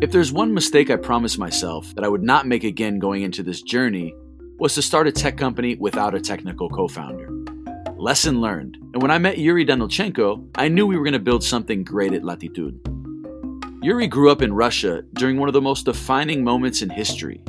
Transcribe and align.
If 0.00 0.12
there's 0.12 0.32
one 0.32 0.54
mistake 0.54 0.90
I 0.90 0.96
promised 0.96 1.40
myself 1.40 1.92
that 1.96 2.04
I 2.04 2.08
would 2.08 2.22
not 2.22 2.46
make 2.46 2.62
again 2.62 3.00
going 3.00 3.22
into 3.22 3.42
this 3.42 3.62
journey, 3.62 4.14
was 4.60 4.74
to 4.76 4.82
start 4.82 5.08
a 5.08 5.12
tech 5.12 5.36
company 5.36 5.74
without 5.74 6.14
a 6.14 6.20
technical 6.20 6.68
co 6.68 6.86
founder. 6.86 7.28
Lesson 7.96 8.40
learned. 8.40 8.76
And 8.94 9.02
when 9.02 9.10
I 9.10 9.18
met 9.18 9.38
Yuri 9.38 9.66
Danilchenko, 9.66 10.50
I 10.54 10.68
knew 10.68 10.86
we 10.86 10.96
were 10.96 11.02
going 11.02 11.14
to 11.14 11.18
build 11.18 11.42
something 11.42 11.82
great 11.82 12.12
at 12.12 12.22
Latitude. 12.22 12.78
Yuri 13.82 14.06
grew 14.06 14.30
up 14.30 14.40
in 14.40 14.52
Russia 14.52 15.02
during 15.14 15.36
one 15.36 15.48
of 15.48 15.52
the 15.52 15.60
most 15.60 15.84
defining 15.84 16.44
moments 16.44 16.80
in 16.80 16.90
history. 16.90 17.42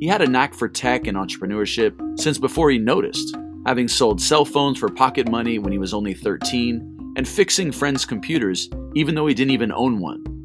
He 0.00 0.06
had 0.06 0.22
a 0.22 0.26
knack 0.26 0.54
for 0.54 0.70
tech 0.70 1.06
and 1.06 1.18
entrepreneurship 1.18 2.18
since 2.18 2.38
before 2.38 2.70
he 2.70 2.78
noticed, 2.78 3.36
having 3.66 3.88
sold 3.88 4.22
cell 4.22 4.46
phones 4.46 4.78
for 4.78 4.88
pocket 4.88 5.28
money 5.28 5.58
when 5.58 5.70
he 5.70 5.78
was 5.78 5.92
only 5.92 6.14
13 6.14 7.14
and 7.18 7.28
fixing 7.28 7.70
friends' 7.70 8.06
computers 8.06 8.70
even 8.94 9.14
though 9.14 9.26
he 9.26 9.34
didn't 9.34 9.52
even 9.52 9.70
own 9.70 10.00
one. 10.00 10.39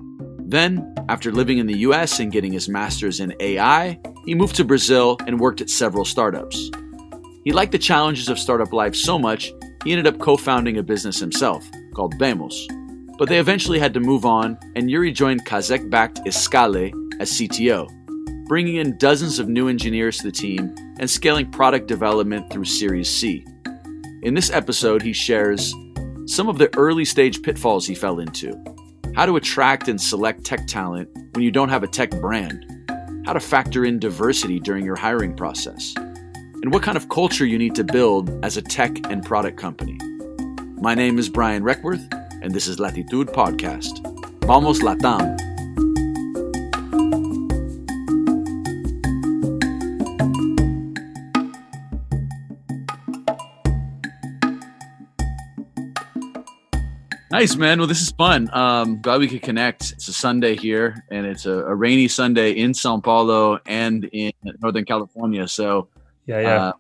Then, 0.48 0.94
after 1.10 1.32
living 1.32 1.58
in 1.58 1.66
the 1.66 1.80
US 1.80 2.20
and 2.20 2.32
getting 2.32 2.54
his 2.54 2.70
master's 2.70 3.20
in 3.20 3.34
AI, 3.40 4.00
he 4.26 4.36
moved 4.36 4.56
to 4.58 4.64
Brazil 4.64 5.18
and 5.26 5.40
worked 5.40 5.60
at 5.60 5.72
several 5.72 6.06
startups. 6.06 6.70
He 7.44 7.52
liked 7.52 7.72
the 7.72 7.80
challenges 7.80 8.30
of 8.30 8.38
startup 8.38 8.72
life 8.72 8.96
so 8.96 9.18
much, 9.18 9.52
he 9.84 9.92
ended 9.92 10.08
up 10.08 10.20
co 10.20 10.38
founding 10.38 10.78
a 10.78 10.84
business 10.84 11.20
himself 11.20 11.68
called 11.96 12.16
Bemos. 12.20 12.56
But 13.18 13.28
they 13.28 13.40
eventually 13.40 13.80
had 13.80 13.94
to 13.96 14.00
move 14.00 14.26
on, 14.26 14.58
and 14.76 14.90
Yuri 14.90 15.12
joined 15.12 15.46
Kaszek 15.46 15.90
backed 15.90 16.20
Escale 16.26 16.92
as 17.20 17.32
CTO, 17.32 17.88
bringing 18.48 18.76
in 18.76 18.98
dozens 18.98 19.40
of 19.40 19.48
new 19.48 19.68
engineers 19.68 20.18
to 20.18 20.24
the 20.26 20.32
team 20.32 20.76
and 21.00 21.10
scaling 21.10 21.52
product 21.52 21.88
development 21.88 22.52
through 22.52 22.66
Series 22.66 23.10
C. 23.10 23.46
In 24.22 24.34
this 24.34 24.52
episode, 24.52 25.02
he 25.02 25.14
shares 25.14 25.74
some 26.28 26.50
of 26.50 26.58
the 26.58 26.76
early 26.78 27.06
stage 27.06 27.42
pitfalls 27.42 27.88
he 27.88 27.96
fell 27.96 28.20
into 28.20 28.54
how 29.16 29.26
to 29.26 29.38
attract 29.38 29.88
and 29.88 30.00
select 30.00 30.44
tech 30.44 30.68
talent 30.68 31.10
when 31.34 31.44
you 31.44 31.50
don't 31.50 31.70
have 31.70 31.84
a 31.84 31.88
tech 31.88 32.12
brand, 32.20 32.66
how 33.26 33.32
to 33.32 33.40
factor 33.40 33.86
in 33.86 33.98
diversity 33.98 34.60
during 34.60 34.84
your 34.84 34.98
hiring 34.98 35.34
process, 35.34 35.94
and 35.98 36.74
what 36.74 36.84
kind 36.84 36.98
of 36.98 37.08
culture 37.08 37.46
you 37.46 37.58
need 37.58 37.74
to 37.74 37.84
build 37.84 38.30
as 38.44 38.58
a 38.58 38.62
tech 38.62 38.92
and 39.10 39.24
product 39.24 39.58
company. 39.58 39.98
My 40.82 40.96
name 40.96 41.18
is 41.18 41.30
Brian 41.30 41.64
Requarth, 41.64 42.06
and 42.42 42.54
this 42.54 42.68
is 42.68 42.78
Latitude 42.78 43.28
Podcast. 43.30 44.04
Vamos 44.46 44.82
Latam! 44.82 45.45
Nice, 57.36 57.58
man. 57.58 57.80
Well, 57.80 57.88
this 57.88 58.02
is 58.02 58.12
fun. 58.12 58.50
Um, 58.54 59.02
glad 59.02 59.20
we 59.20 59.28
could 59.28 59.42
connect. 59.42 59.92
It's 59.92 60.08
a 60.08 60.14
Sunday 60.14 60.56
here, 60.56 61.04
and 61.12 61.26
it's 61.26 61.46
a, 61.46 61.66
a 61.66 61.76
rainy 61.76 62.08
Sunday 62.08 62.52
in 62.52 62.74
Sao 62.74 62.98
Paulo 63.02 63.60
and 63.66 64.06
in 64.06 64.32
Northern 64.62 64.86
California. 64.86 65.46
So, 65.46 65.90
yeah, 66.28 66.40
yeah. 66.40 66.64
Uh, 66.68 66.74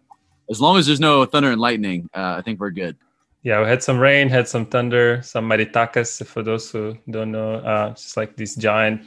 as 0.49 0.61
long 0.61 0.77
as 0.77 0.85
there's 0.85 1.01
no 1.01 1.25
thunder 1.25 1.51
and 1.51 1.59
lightning, 1.59 2.09
uh, 2.15 2.35
I 2.37 2.41
think 2.41 2.61
we're 2.61 2.69
good. 2.69 2.95
Yeah, 3.43 3.59
we 3.59 3.67
had 3.67 3.83
some 3.83 3.99
rain, 3.99 4.29
had 4.29 4.47
some 4.47 4.65
thunder, 4.65 5.19
some 5.23 5.49
maritacas. 5.49 6.25
For 6.25 6.41
those 6.41 6.71
who 6.71 6.97
don't 7.11 7.33
know, 7.33 7.55
uh, 7.55 7.89
just 7.89 8.15
like 8.15 8.37
these 8.37 8.55
giant 8.55 9.01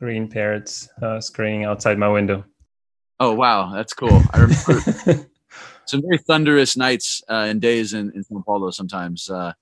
green 0.00 0.26
parrots 0.26 0.88
uh, 1.00 1.20
screaming 1.20 1.64
outside 1.64 1.96
my 1.96 2.08
window. 2.08 2.44
Oh 3.20 3.34
wow, 3.34 3.70
that's 3.72 3.92
cool. 3.94 4.20
I 4.32 4.38
remember 4.40 5.28
some 5.84 6.02
very 6.02 6.18
thunderous 6.26 6.76
nights 6.76 7.22
uh, 7.28 7.46
and 7.46 7.60
days 7.60 7.94
in, 7.94 8.10
in 8.16 8.24
Sao 8.24 8.42
Paulo. 8.44 8.72
Sometimes 8.72 9.30
uh, 9.30 9.52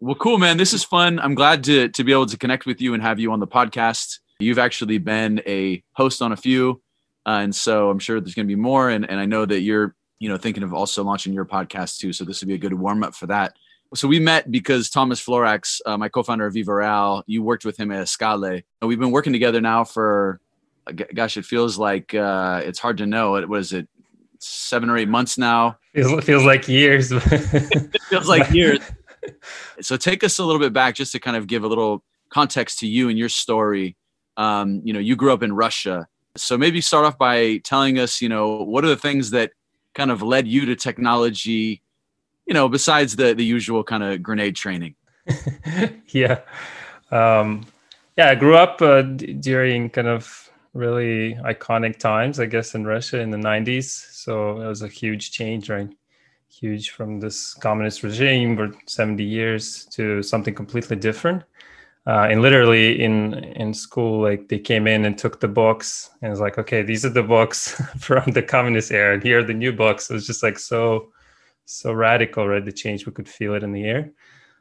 well, 0.00 0.14
cool, 0.14 0.38
man. 0.38 0.56
This 0.56 0.72
is 0.72 0.82
fun. 0.82 1.18
I'm 1.18 1.34
glad 1.34 1.64
to 1.64 1.88
to 1.90 2.04
be 2.04 2.12
able 2.12 2.26
to 2.26 2.38
connect 2.38 2.64
with 2.64 2.80
you 2.80 2.94
and 2.94 3.02
have 3.02 3.20
you 3.20 3.32
on 3.32 3.40
the 3.40 3.46
podcast. 3.46 4.18
You've 4.38 4.58
actually 4.58 4.96
been 4.96 5.42
a 5.46 5.82
host 5.92 6.22
on 6.22 6.32
a 6.32 6.36
few, 6.36 6.80
uh, 7.26 7.40
and 7.42 7.54
so 7.54 7.90
I'm 7.90 7.98
sure 7.98 8.18
there's 8.18 8.34
going 8.34 8.46
to 8.46 8.54
be 8.54 8.60
more. 8.60 8.88
And 8.88 9.08
and 9.08 9.20
I 9.20 9.26
know 9.26 9.44
that 9.44 9.60
you're 9.60 9.94
you 10.18 10.30
know 10.30 10.38
thinking 10.38 10.62
of 10.62 10.72
also 10.72 11.04
launching 11.04 11.34
your 11.34 11.44
podcast 11.44 11.98
too. 11.98 12.14
So 12.14 12.24
this 12.24 12.40
would 12.40 12.48
be 12.48 12.54
a 12.54 12.58
good 12.58 12.72
warm 12.72 13.02
up 13.02 13.14
for 13.14 13.26
that. 13.26 13.54
So 13.94 14.06
we 14.06 14.20
met 14.20 14.50
because 14.50 14.88
Thomas 14.88 15.24
Floracks, 15.24 15.80
uh, 15.84 15.98
my 15.98 16.08
co-founder 16.08 16.46
of 16.46 16.54
Viva 16.54 16.72
Real, 16.72 17.24
you 17.26 17.42
worked 17.42 17.64
with 17.64 17.76
him 17.76 17.90
at 17.90 18.06
Escale. 18.06 18.62
And 18.80 18.88
we've 18.88 19.00
been 19.00 19.10
working 19.10 19.32
together 19.32 19.60
now 19.60 19.82
for, 19.82 20.40
gosh, 21.12 21.36
it 21.36 21.44
feels 21.44 21.76
like 21.76 22.14
uh, 22.14 22.62
it's 22.64 22.78
hard 22.78 22.98
to 22.98 23.06
know. 23.06 23.32
What 23.32 23.58
is 23.58 23.72
it? 23.72 23.88
Seven 24.38 24.90
or 24.90 24.96
eight 24.96 25.08
months 25.08 25.36
now. 25.36 25.76
Feels, 25.92 26.24
feels 26.24 26.44
like 26.44 26.68
years. 26.68 27.10
it 27.12 28.00
feels 28.02 28.28
like 28.28 28.52
years. 28.52 28.78
So 29.80 29.96
take 29.96 30.24
us 30.24 30.38
a 30.38 30.44
little 30.44 30.60
bit 30.60 30.72
back 30.72 30.94
just 30.94 31.12
to 31.12 31.18
kind 31.18 31.36
of 31.36 31.46
give 31.46 31.64
a 31.64 31.68
little 31.68 32.02
context 32.30 32.78
to 32.80 32.86
you 32.86 33.08
and 33.08 33.18
your 33.18 33.28
story. 33.28 33.96
Um, 34.36 34.80
you 34.84 34.92
know, 34.92 35.00
you 35.00 35.16
grew 35.16 35.32
up 35.32 35.42
in 35.42 35.52
Russia. 35.52 36.06
So 36.36 36.56
maybe 36.56 36.80
start 36.80 37.04
off 37.04 37.18
by 37.18 37.58
telling 37.58 37.98
us, 37.98 38.22
you 38.22 38.28
know, 38.28 38.62
what 38.62 38.84
are 38.84 38.88
the 38.88 38.96
things 38.96 39.30
that 39.30 39.52
kind 39.94 40.10
of 40.10 40.22
led 40.22 40.46
you 40.46 40.64
to 40.66 40.76
technology, 40.76 41.82
you 42.46 42.54
know, 42.54 42.68
besides 42.68 43.16
the 43.16 43.34
the 43.34 43.44
usual 43.44 43.82
kind 43.82 44.02
of 44.02 44.22
grenade 44.22 44.56
training? 44.56 44.94
yeah. 46.08 46.40
Um, 47.10 47.66
yeah, 48.16 48.30
I 48.30 48.34
grew 48.34 48.56
up 48.56 48.80
uh, 48.80 49.02
d- 49.02 49.32
during 49.34 49.90
kind 49.90 50.08
of 50.08 50.50
really 50.74 51.34
iconic 51.44 51.98
times, 51.98 52.38
I 52.38 52.46
guess, 52.46 52.74
in 52.74 52.86
Russia 52.86 53.20
in 53.20 53.30
the 53.30 53.36
90s. 53.36 53.84
So 53.84 54.60
it 54.60 54.66
was 54.66 54.82
a 54.82 54.88
huge 54.88 55.32
change, 55.32 55.68
right? 55.68 55.88
Huge 56.50 56.90
from 56.90 57.20
this 57.20 57.54
communist 57.54 58.02
regime 58.02 58.56
for 58.56 58.72
70 58.86 59.22
years 59.22 59.86
to 59.86 60.22
something 60.22 60.54
completely 60.54 60.96
different. 60.96 61.44
Uh, 62.06 62.26
and 62.30 62.40
literally 62.42 63.02
in 63.02 63.34
in 63.34 63.74
school, 63.74 64.22
like 64.22 64.48
they 64.48 64.58
came 64.58 64.86
in 64.86 65.04
and 65.04 65.18
took 65.18 65.38
the 65.38 65.48
books 65.48 66.10
and 66.22 66.32
it's 66.32 66.40
like, 66.40 66.58
okay, 66.58 66.82
these 66.82 67.04
are 67.04 67.10
the 67.10 67.22
books 67.22 67.80
from 67.98 68.32
the 68.32 68.42
communist 68.42 68.90
era, 68.90 69.14
and 69.14 69.22
here 69.22 69.40
are 69.40 69.44
the 69.44 69.54
new 69.54 69.72
books. 69.72 70.10
It 70.10 70.14
was 70.14 70.26
just 70.26 70.42
like 70.42 70.58
so 70.58 71.12
so 71.66 71.92
radical, 71.92 72.48
right? 72.48 72.64
The 72.64 72.72
change 72.72 73.06
we 73.06 73.12
could 73.12 73.28
feel 73.28 73.54
it 73.54 73.62
in 73.62 73.72
the 73.72 73.84
air. 73.84 74.10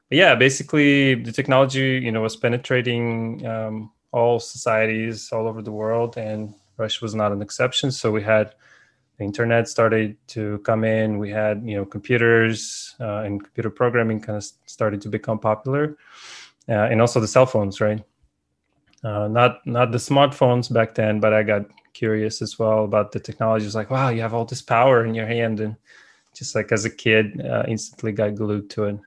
But 0.10 0.18
yeah, 0.18 0.36
basically 0.36 1.16
the 1.16 1.32
technology, 1.32 2.00
you 2.04 2.12
know, 2.12 2.22
was 2.22 2.36
penetrating 2.36 3.46
um, 3.46 3.92
all 4.12 4.40
societies 4.40 5.32
all 5.32 5.48
over 5.48 5.62
the 5.62 5.72
world, 5.72 6.18
and 6.18 6.54
Russia 6.78 7.00
was 7.02 7.16
not 7.16 7.32
an 7.32 7.42
exception. 7.42 7.92
So 7.92 8.12
we 8.12 8.22
had 8.22 8.54
the 9.20 9.26
internet 9.26 9.68
started 9.68 10.16
to 10.28 10.60
come 10.60 10.84
in. 10.86 11.20
We 11.20 11.30
had 11.30 11.62
you 11.64 11.76
know 11.76 11.86
computers 11.86 12.96
uh, 13.00 13.24
and 13.26 13.44
computer 13.44 13.70
programming 13.70 14.22
kind 14.22 14.38
of 14.38 14.46
started 14.66 15.02
to 15.02 15.10
become 15.10 15.40
popular, 15.40 15.98
uh, 16.70 16.88
and 16.90 17.02
also 17.02 17.20
the 17.20 17.28
cell 17.28 17.46
phones, 17.46 17.82
right? 17.82 18.02
Uh, 19.04 19.28
not 19.28 19.66
not 19.68 19.92
the 19.92 19.98
smartphones 19.98 20.74
back 20.74 20.96
then, 20.96 21.20
but 21.20 21.34
I 21.34 21.44
got 21.44 21.66
curious 21.94 22.42
as 22.42 22.58
well 22.58 22.86
about 22.86 23.12
the 23.12 23.20
technology. 23.20 23.66
It's 23.66 23.76
like, 23.76 23.90
wow, 23.90 24.10
you 24.10 24.22
have 24.22 24.34
all 24.34 24.46
this 24.46 24.62
power 24.62 25.06
in 25.06 25.14
your 25.14 25.28
hand, 25.28 25.60
and 25.60 25.76
just 26.34 26.56
like 26.56 26.72
as 26.72 26.86
a 26.86 26.90
kid, 26.90 27.46
uh, 27.46 27.66
instantly 27.68 28.14
got 28.14 28.36
glued 28.36 28.70
to 28.72 28.86
it. 28.86 29.00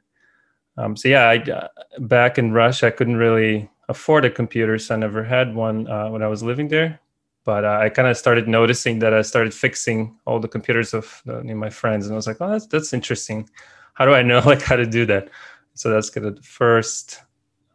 Um, 0.77 0.95
so 0.95 1.09
yeah, 1.09 1.29
I, 1.29 1.37
uh, 1.39 1.69
back 2.01 2.39
in 2.39 2.53
Russia, 2.53 2.89
I 2.89 2.91
couldn't 2.91 3.17
really 3.17 3.71
afford 3.89 4.27
a 4.27 4.31
computer, 4.31 4.79
so 4.79 4.95
I 4.95 4.99
never 4.99 5.25
had 5.25 5.55
one 5.55 5.89
uh, 5.89 6.11
when 6.11 6.23
I 6.23 6.27
was 6.29 6.43
living 6.43 6.69
there 6.69 7.02
but 7.45 7.65
uh, 7.65 7.79
I 7.81 7.89
kind 7.89 8.09
of 8.09 8.17
started 8.17 8.49
noticing 8.49 9.01
that 9.01 9.13
I 9.15 9.23
started 9.23 9.53
fixing 9.53 10.17
all 10.27 10.39
the 10.39 10.49
computers 10.49 10.95
of 10.95 11.23
uh, 11.29 11.43
my 11.43 11.71
friends, 11.71 12.07
and 12.07 12.15
I 12.15 12.17
was 12.17 12.27
like, 12.27 12.39
"Oh, 12.41 12.51
that's 12.51 12.67
that's 12.67 12.93
interesting. 12.93 13.49
How 13.95 14.05
do 14.07 14.15
I 14.15 14.23
know 14.23 14.39
like 14.47 14.63
how 14.63 14.77
to 14.77 14.87
do 14.87 15.07
that?" 15.07 15.29
So 15.75 15.91
that's 15.91 16.11
kind 16.11 16.27
of 16.27 16.37
the 16.37 16.43
first 16.43 17.21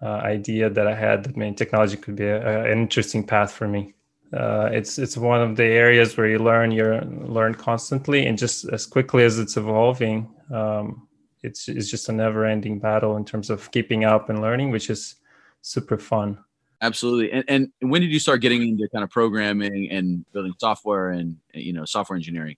uh, 0.02 0.22
idea 0.24 0.70
that 0.70 0.88
I 0.88 0.96
had 0.96 1.24
that 1.24 1.36
maybe 1.36 1.56
technology 1.56 1.98
could 1.98 2.16
be 2.16 2.26
a, 2.26 2.66
a, 2.66 2.72
an 2.72 2.80
interesting 2.80 3.26
path 3.26 3.52
for 3.52 3.68
me. 3.68 3.94
Uh, 4.34 4.70
it's 4.72 5.00
it's 5.00 5.18
one 5.18 5.42
of 5.42 5.56
the 5.56 5.64
areas 5.64 6.18
where 6.18 6.28
you 6.28 6.40
learn 6.40 6.72
you 6.72 6.86
learn 7.26 7.56
constantly, 7.56 8.26
and 8.26 8.38
just 8.38 8.66
as 8.70 8.86
quickly 8.86 9.24
as 9.24 9.40
it's 9.40 9.58
evolving, 9.58 10.30
um, 10.54 11.08
it's 11.44 11.68
it's 11.70 11.90
just 11.90 12.10
a 12.10 12.12
never 12.12 12.46
ending 12.46 12.80
battle 12.80 13.18
in 13.18 13.26
terms 13.26 13.50
of 13.50 13.72
keeping 13.72 14.04
up 14.04 14.30
and 14.30 14.42
learning, 14.42 14.72
which 14.72 14.90
is 14.90 15.16
super 15.62 15.98
fun. 15.98 16.38
Absolutely. 16.82 17.32
And, 17.32 17.44
and 17.82 17.92
when 17.92 18.02
did 18.02 18.12
you 18.12 18.20
start 18.20 18.42
getting 18.42 18.62
into 18.62 18.88
kind 18.90 19.04
of 19.04 19.10
programming 19.10 19.90
and 19.90 20.26
building 20.32 20.54
software 20.60 21.10
and 21.10 21.38
you 21.54 21.74
know 21.74 21.86
software 21.86 22.16
engineering? 22.16 22.56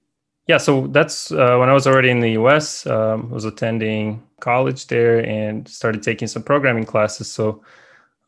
Yeah, 0.48 0.58
so 0.58 0.88
that's 0.88 1.32
uh, 1.32 1.58
when 1.58 1.70
I 1.70 1.74
was 1.74 1.86
already 1.86 2.10
in 2.10 2.20
the 2.20 2.32
US. 2.32 2.86
Um, 2.88 3.30
was 3.30 3.46
attending 3.46 4.24
college 4.40 4.88
there 4.88 5.26
and 5.26 5.68
started 5.68 6.02
taking 6.04 6.28
some 6.28 6.44
programming 6.44 6.86
classes. 6.86 7.32
So 7.32 7.64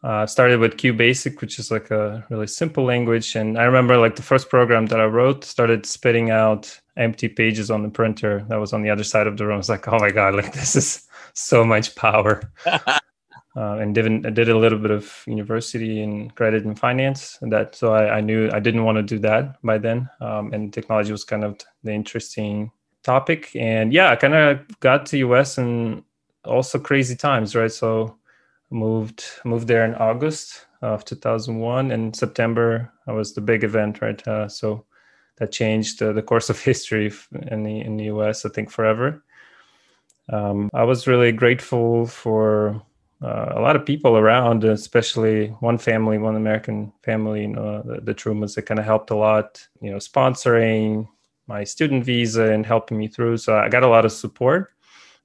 I 0.03 0.23
uh, 0.23 0.27
started 0.27 0.59
with 0.59 0.77
QBasic, 0.77 1.41
which 1.41 1.59
is 1.59 1.71
like 1.71 1.91
a 1.91 2.25
really 2.29 2.47
simple 2.47 2.83
language. 2.83 3.35
And 3.35 3.57
I 3.57 3.63
remember 3.63 3.97
like 3.97 4.15
the 4.15 4.23
first 4.23 4.49
program 4.49 4.87
that 4.87 4.99
I 4.99 5.05
wrote 5.05 5.43
started 5.43 5.85
spitting 5.85 6.31
out 6.31 6.79
empty 6.97 7.27
pages 7.27 7.69
on 7.69 7.83
the 7.83 7.89
printer 7.89 8.45
that 8.49 8.59
was 8.59 8.73
on 8.73 8.81
the 8.81 8.89
other 8.89 9.03
side 9.03 9.27
of 9.27 9.37
the 9.37 9.45
room. 9.45 9.55
I 9.55 9.57
was 9.57 9.69
like, 9.69 9.87
oh 9.87 9.99
my 9.99 10.11
God, 10.11 10.35
like 10.35 10.53
this 10.61 10.75
is 10.75 11.07
so 11.33 11.65
much 11.65 11.95
power. 11.95 12.41
uh, 13.55 13.77
and 13.79 13.93
did, 13.93 14.33
did 14.33 14.49
a 14.49 14.57
little 14.57 14.79
bit 14.79 14.91
of 14.91 15.23
university 15.27 16.01
in 16.01 16.29
credit 16.31 16.63
and 16.63 16.79
finance 16.79 17.37
and 17.41 17.51
that 17.51 17.75
so 17.75 17.93
I, 17.93 18.17
I 18.17 18.21
knew 18.21 18.49
i 18.51 18.59
didn't 18.59 18.83
want 18.83 18.97
to 18.97 19.03
do 19.03 19.19
that 19.19 19.61
by 19.61 19.77
then 19.77 20.09
um, 20.21 20.53
and 20.53 20.73
technology 20.73 21.11
was 21.11 21.23
kind 21.23 21.43
of 21.43 21.59
the 21.83 21.91
interesting 21.91 22.71
topic 23.03 23.49
and 23.55 23.91
yeah 23.91 24.11
i 24.11 24.15
kind 24.15 24.33
of 24.33 24.79
got 24.79 25.05
to 25.07 25.35
us 25.35 25.57
and 25.57 26.03
also 26.45 26.79
crazy 26.79 27.15
times 27.15 27.55
right 27.55 27.71
so 27.71 28.15
moved 28.71 29.23
moved 29.43 29.67
there 29.67 29.85
in 29.85 29.93
August 29.95 30.65
of 30.81 31.05
2001. 31.05 31.91
And 31.91 32.15
September 32.15 32.91
was 33.05 33.33
the 33.33 33.41
big 33.41 33.63
event, 33.63 34.01
right? 34.01 34.25
Uh, 34.27 34.47
so 34.47 34.85
that 35.37 35.51
changed 35.51 36.01
uh, 36.01 36.13
the 36.13 36.21
course 36.21 36.49
of 36.49 36.59
history 36.63 37.11
in 37.47 37.63
the 37.63 37.81
in 37.81 37.97
the 37.97 38.05
U.S. 38.05 38.45
I 38.45 38.49
think 38.49 38.71
forever. 38.71 39.23
Um, 40.29 40.69
I 40.73 40.83
was 40.83 41.07
really 41.07 41.31
grateful 41.31 42.05
for 42.05 42.81
uh, 43.21 43.53
a 43.55 43.61
lot 43.61 43.75
of 43.75 43.85
people 43.85 44.17
around, 44.17 44.63
especially 44.63 45.47
one 45.59 45.77
family, 45.77 46.17
one 46.17 46.35
American 46.35 46.91
family, 47.03 47.41
you 47.41 47.49
know, 47.49 47.83
the, 47.83 48.01
the 48.01 48.13
Trumans 48.15 48.55
that 48.55 48.63
kind 48.63 48.79
of 48.79 48.85
helped 48.85 49.11
a 49.11 49.15
lot, 49.15 49.65
you 49.79 49.91
know, 49.91 49.97
sponsoring 49.97 51.07
my 51.47 51.63
student 51.63 52.03
visa 52.03 52.51
and 52.51 52.65
helping 52.65 52.97
me 52.97 53.07
through. 53.07 53.37
So 53.37 53.57
I 53.57 53.69
got 53.69 53.83
a 53.83 53.87
lot 53.87 54.05
of 54.05 54.11
support. 54.11 54.73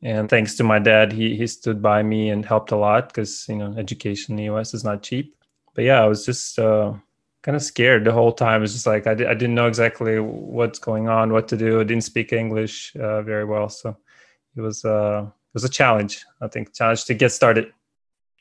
And 0.02 0.28
thanks 0.28 0.56
to 0.56 0.64
my 0.64 0.78
dad, 0.78 1.10
he, 1.10 1.36
he 1.36 1.46
stood 1.46 1.80
by 1.80 2.02
me 2.02 2.28
and 2.28 2.44
helped 2.44 2.70
a 2.70 2.76
lot 2.76 3.08
because, 3.08 3.46
you 3.48 3.56
know, 3.56 3.74
education 3.78 4.32
in 4.32 4.36
the 4.36 4.54
US 4.54 4.74
is 4.74 4.84
not 4.84 5.02
cheap. 5.02 5.34
But 5.74 5.84
yeah, 5.84 6.02
I 6.02 6.06
was 6.06 6.26
just 6.26 6.58
uh, 6.58 6.92
kind 7.42 7.56
of 7.56 7.62
scared 7.62 8.04
the 8.04 8.12
whole 8.12 8.32
time. 8.32 8.62
It's 8.62 8.74
just 8.74 8.86
like 8.86 9.06
I, 9.06 9.12
I 9.12 9.34
didn't 9.34 9.54
know 9.54 9.68
exactly 9.68 10.20
what's 10.20 10.78
going 10.78 11.08
on, 11.08 11.32
what 11.32 11.48
to 11.48 11.56
do. 11.56 11.80
I 11.80 11.84
didn't 11.84 12.04
speak 12.04 12.34
English 12.34 12.94
uh, 12.96 13.22
very 13.22 13.46
well. 13.46 13.70
So 13.70 13.96
it 14.54 14.60
was, 14.60 14.84
uh, 14.84 15.24
it 15.24 15.54
was 15.54 15.64
a 15.64 15.70
challenge, 15.70 16.26
I 16.42 16.48
think, 16.48 16.74
challenge 16.74 17.06
to 17.06 17.14
get 17.14 17.32
started 17.32 17.72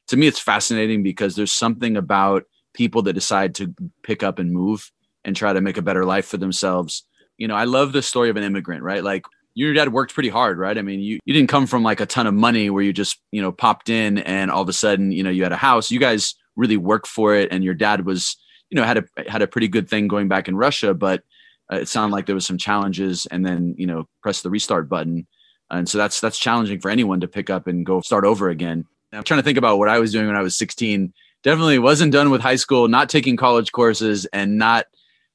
to 0.08 0.18
me 0.18 0.28
it's 0.28 0.40
fascinating 0.40 1.04
because 1.04 1.36
there's 1.36 1.52
something 1.52 1.98
about 1.98 2.44
people 2.74 3.02
that 3.04 3.14
decide 3.14 3.56
to 3.56 3.74
pick 4.04 4.24
up 4.24 4.40
and 4.40 4.52
move 4.52 4.92
and 5.24 5.36
try 5.36 5.54
to 5.54 5.62
make 5.62 5.78
a 5.78 5.82
better 5.82 6.06
life 6.06 6.26
for 6.26 6.38
themselves. 6.38 7.04
You 7.38 7.48
know 7.48 7.56
i 7.56 7.66
love 7.66 7.92
the 7.92 8.02
story 8.02 8.30
of 8.30 8.38
an 8.38 8.44
immigrant 8.44 8.84
right? 8.84 9.04
Like 9.04 9.26
your 9.54 9.74
dad 9.74 9.94
worked 9.94 10.14
pretty 10.14 10.30
hard 10.30 10.58
right? 10.58 10.78
I 10.78 10.82
mean 10.82 11.00
you, 11.00 11.20
you 11.26 11.34
didn't 11.34 11.50
come 11.50 11.68
from 11.68 11.84
like 11.84 12.00
a 12.00 12.06
ton 12.06 12.28
of 12.28 12.34
money 12.34 12.70
where 12.70 12.84
you 12.84 12.94
just 12.94 13.20
you 13.32 13.42
know 13.42 13.52
popped 13.52 13.90
in 13.90 14.20
and 14.20 14.52
all 14.52 14.62
of 14.62 14.70
a 14.70 14.74
sudden 14.74 15.12
you 15.12 15.24
know 15.24 15.30
you 15.30 15.44
had 15.44 15.52
a 15.52 15.58
house. 15.58 15.92
You 15.92 16.00
guys 16.00 16.36
really 16.56 16.78
worked 16.78 17.08
for 17.08 17.36
it 17.36 17.52
and 17.52 17.64
your 17.64 17.74
dad 17.74 18.06
was 18.06 18.38
you 18.70 18.76
know 18.76 18.84
had 18.84 18.98
a 18.98 19.30
had 19.30 19.42
a 19.42 19.48
pretty 19.48 19.68
good 19.68 19.90
thing 19.90 20.08
going 20.08 20.28
back 20.28 20.48
in 20.48 20.56
russia 20.56 20.94
but 20.94 21.24
uh, 21.72 21.78
it 21.78 21.88
sounded 21.88 22.14
like 22.14 22.26
there 22.26 22.36
was 22.36 22.46
some 22.46 22.58
challenges 22.58 23.26
and 23.32 23.46
then 23.46 23.76
you 23.78 23.88
know 23.88 24.08
press 24.22 24.42
the 24.42 24.50
restart 24.50 24.90
button. 24.90 25.28
And 25.72 25.90
so 25.90 25.98
that's 25.98 26.22
that's 26.22 26.38
challenging 26.38 26.80
for 26.80 26.92
anyone 26.92 27.22
to 27.22 27.28
pick 27.28 27.50
up 27.50 27.68
and 27.68 27.86
go 27.86 28.02
start 28.02 28.24
over 28.24 28.50
again 28.50 28.86
I'm 29.14 29.24
trying 29.24 29.40
to 29.40 29.44
think 29.44 29.58
about 29.58 29.78
what 29.78 29.90
I 29.90 30.00
was 30.00 30.12
doing 30.12 30.28
when 30.28 30.36
I 30.36 30.42
was 30.42 30.58
16. 30.58 31.14
Definitely 31.44 31.80
wasn't 31.80 32.12
done 32.12 32.32
with 32.32 32.42
high 32.42 32.56
school, 32.56 32.88
not 32.88 33.10
taking 33.10 33.38
college 33.38 33.72
courses, 33.72 34.26
and 34.26 34.58
not, 34.58 34.86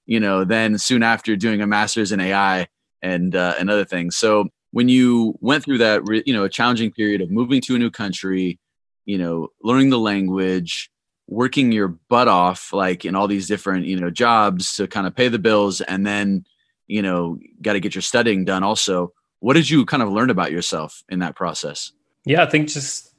you 0.07 0.21
know, 0.21 0.45
then 0.45 0.77
soon 0.77 1.03
after 1.03 1.37
doing 1.37 1.63
a 1.63 1.67
master's 1.67 2.13
in 2.13 2.21
AI 2.21 2.69
and 3.03 3.35
uh, 3.35 3.55
and 3.59 3.71
other 3.71 3.85
things. 3.85 4.17
So 4.17 4.49
when 4.73 4.89
you 4.89 5.37
went 5.41 5.65
through 5.65 5.79
that, 5.79 6.03
you 6.27 6.33
know, 6.33 6.45
a 6.45 6.49
challenging 6.49 6.93
period 6.93 7.21
of 7.21 7.31
moving 7.31 7.61
to 7.63 7.75
a 7.75 7.79
new 7.79 7.91
country, 7.91 8.59
you 9.05 9.19
know, 9.19 9.49
learning 9.63 9.91
the 9.91 9.99
language, 9.99 10.91
working 11.27 11.73
your 11.73 11.89
butt 11.89 12.29
off, 12.29 12.73
like 12.73 13.05
in 13.05 13.15
all 13.15 13.29
these 13.29 13.47
different, 13.47 13.87
you 13.87 13.99
know, 13.99 14.11
jobs 14.11 14.77
to 14.77 14.87
kind 14.87 15.07
of 15.07 15.15
pay 15.15 15.29
the 15.29 15.39
bills, 15.39 15.81
and 15.81 16.07
then, 16.07 16.45
you 16.87 17.03
know, 17.03 17.39
got 17.63 17.75
to 17.75 17.81
get 17.81 17.95
your 17.95 18.03
studying 18.03 18.45
done. 18.45 18.63
Also, 18.63 19.13
what 19.39 19.55
did 19.55 19.69
you 19.69 19.87
kind 19.87 20.03
of 20.03 20.11
learn 20.11 20.31
about 20.31 20.53
yourself 20.53 21.03
in 21.09 21.21
that 21.21 21.37
process? 21.37 21.93
Yeah, 22.25 22.43
I 22.43 22.47
think 22.47 22.69
just 22.69 23.10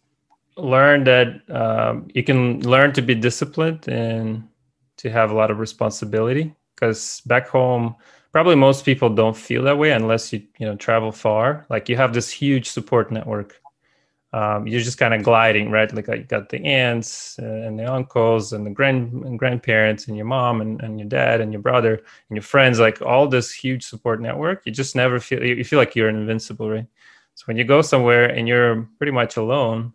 learn 0.57 1.03
that 1.05 1.49
um, 1.49 2.07
you 2.13 2.23
can 2.23 2.61
learn 2.61 2.93
to 2.93 3.01
be 3.01 3.15
disciplined 3.15 3.87
and 3.87 4.47
to 4.97 5.09
have 5.09 5.31
a 5.31 5.35
lot 5.35 5.51
of 5.51 5.59
responsibility 5.59 6.53
because 6.75 7.21
back 7.25 7.47
home 7.47 7.95
probably 8.31 8.55
most 8.55 8.85
people 8.85 9.09
don't 9.09 9.35
feel 9.35 9.63
that 9.63 9.77
way 9.77 9.91
unless 9.91 10.31
you 10.31 10.41
you 10.57 10.65
know 10.65 10.75
travel 10.75 11.11
far. 11.11 11.65
Like 11.69 11.89
you 11.89 11.95
have 11.97 12.13
this 12.13 12.29
huge 12.29 12.69
support 12.69 13.11
network. 13.11 13.59
Um, 14.33 14.65
you're 14.65 14.79
just 14.79 14.97
kind 14.97 15.13
of 15.13 15.23
gliding 15.23 15.71
right? 15.71 15.93
Like 15.93 16.07
you 16.07 16.23
got 16.23 16.47
the 16.49 16.63
aunts 16.63 17.37
uh, 17.37 17.45
and 17.45 17.77
the 17.77 17.91
uncles 17.91 18.53
and 18.53 18.65
the 18.65 18.69
grand 18.69 19.11
and 19.25 19.37
grandparents 19.37 20.07
and 20.07 20.15
your 20.15 20.25
mom 20.25 20.61
and, 20.61 20.81
and 20.81 20.97
your 20.97 21.09
dad 21.09 21.41
and 21.41 21.51
your 21.51 21.61
brother 21.61 21.95
and 21.95 22.35
your 22.37 22.43
friends 22.43 22.79
like 22.79 23.01
all 23.01 23.27
this 23.27 23.51
huge 23.51 23.83
support 23.83 24.21
network. 24.21 24.65
You 24.65 24.71
just 24.71 24.95
never 24.95 25.19
feel 25.19 25.43
you 25.43 25.63
feel 25.65 25.79
like 25.79 25.95
you're 25.95 26.09
invincible 26.09 26.69
right? 26.69 26.87
So 27.35 27.43
when 27.45 27.57
you 27.57 27.63
go 27.65 27.81
somewhere 27.81 28.25
and 28.25 28.47
you're 28.47 28.87
pretty 28.97 29.11
much 29.11 29.35
alone 29.35 29.93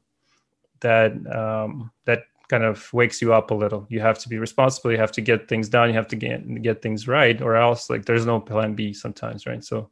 that 0.81 1.13
um, 1.35 1.91
that 2.05 2.25
kind 2.49 2.65
of 2.65 2.93
wakes 2.93 3.21
you 3.21 3.33
up 3.35 3.51
a 3.51 3.55
little. 3.55 3.87
You 3.89 4.01
have 4.01 4.19
to 4.21 4.29
be 4.29 4.39
responsible. 4.39 4.93
You 4.93 4.99
have 4.99 5.13
to 5.13 5.21
get 5.21 5.49
things 5.49 5.69
done. 5.69 5.89
You 5.89 5.95
have 5.95 6.09
to 6.09 6.17
get 6.17 6.63
get 6.63 6.83
things 6.83 7.09
right, 7.09 7.41
or 7.41 7.57
else 7.57 7.91
like 7.91 8.05
there's 8.05 8.27
no 8.27 8.41
plan 8.41 8.75
B 8.75 8.93
sometimes, 8.93 9.47
right? 9.47 9.65
So 9.65 9.91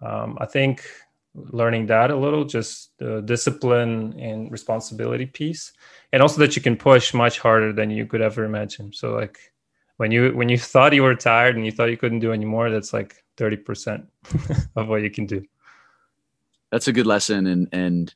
um, 0.00 0.38
I 0.40 0.46
think 0.46 0.84
learning 1.34 1.86
that 1.86 2.10
a 2.10 2.16
little, 2.16 2.44
just 2.44 2.96
the 2.98 3.22
discipline 3.22 4.18
and 4.18 4.50
responsibility 4.52 5.26
piece, 5.26 5.72
and 6.12 6.22
also 6.22 6.38
that 6.38 6.56
you 6.56 6.62
can 6.62 6.76
push 6.76 7.14
much 7.14 7.38
harder 7.38 7.72
than 7.72 7.90
you 7.90 8.06
could 8.06 8.20
ever 8.20 8.44
imagine. 8.44 8.92
So 8.92 9.12
like 9.12 9.38
when 9.96 10.12
you 10.12 10.32
when 10.34 10.48
you 10.48 10.58
thought 10.58 10.94
you 10.94 11.02
were 11.02 11.14
tired 11.14 11.56
and 11.56 11.64
you 11.64 11.72
thought 11.72 11.90
you 11.90 11.96
couldn't 11.96 12.20
do 12.20 12.32
anymore, 12.32 12.70
that's 12.70 12.92
like 12.92 13.24
thirty 13.36 13.56
percent 13.56 14.06
of 14.76 14.88
what 14.88 15.02
you 15.02 15.10
can 15.10 15.26
do. 15.26 15.44
That's 16.70 16.88
a 16.88 16.92
good 16.92 17.06
lesson, 17.06 17.46
and 17.46 17.68
and 17.72 18.14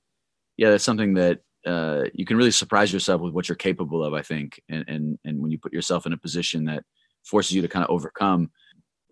yeah, 0.56 0.70
that's 0.70 0.84
something 0.84 1.14
that 1.14 1.40
uh, 1.66 2.04
you 2.14 2.24
can 2.24 2.36
really 2.36 2.52
surprise 2.52 2.92
yourself 2.92 3.20
with 3.20 3.34
what 3.34 3.48
you're 3.48 3.56
capable 3.56 4.04
of. 4.04 4.14
I 4.14 4.22
think, 4.22 4.60
and 4.68 4.84
and 4.88 5.18
and 5.24 5.40
when 5.40 5.50
you 5.50 5.58
put 5.58 5.72
yourself 5.72 6.06
in 6.06 6.12
a 6.12 6.16
position 6.16 6.64
that 6.66 6.84
forces 7.24 7.52
you 7.52 7.62
to 7.62 7.68
kind 7.68 7.84
of 7.84 7.90
overcome. 7.90 8.50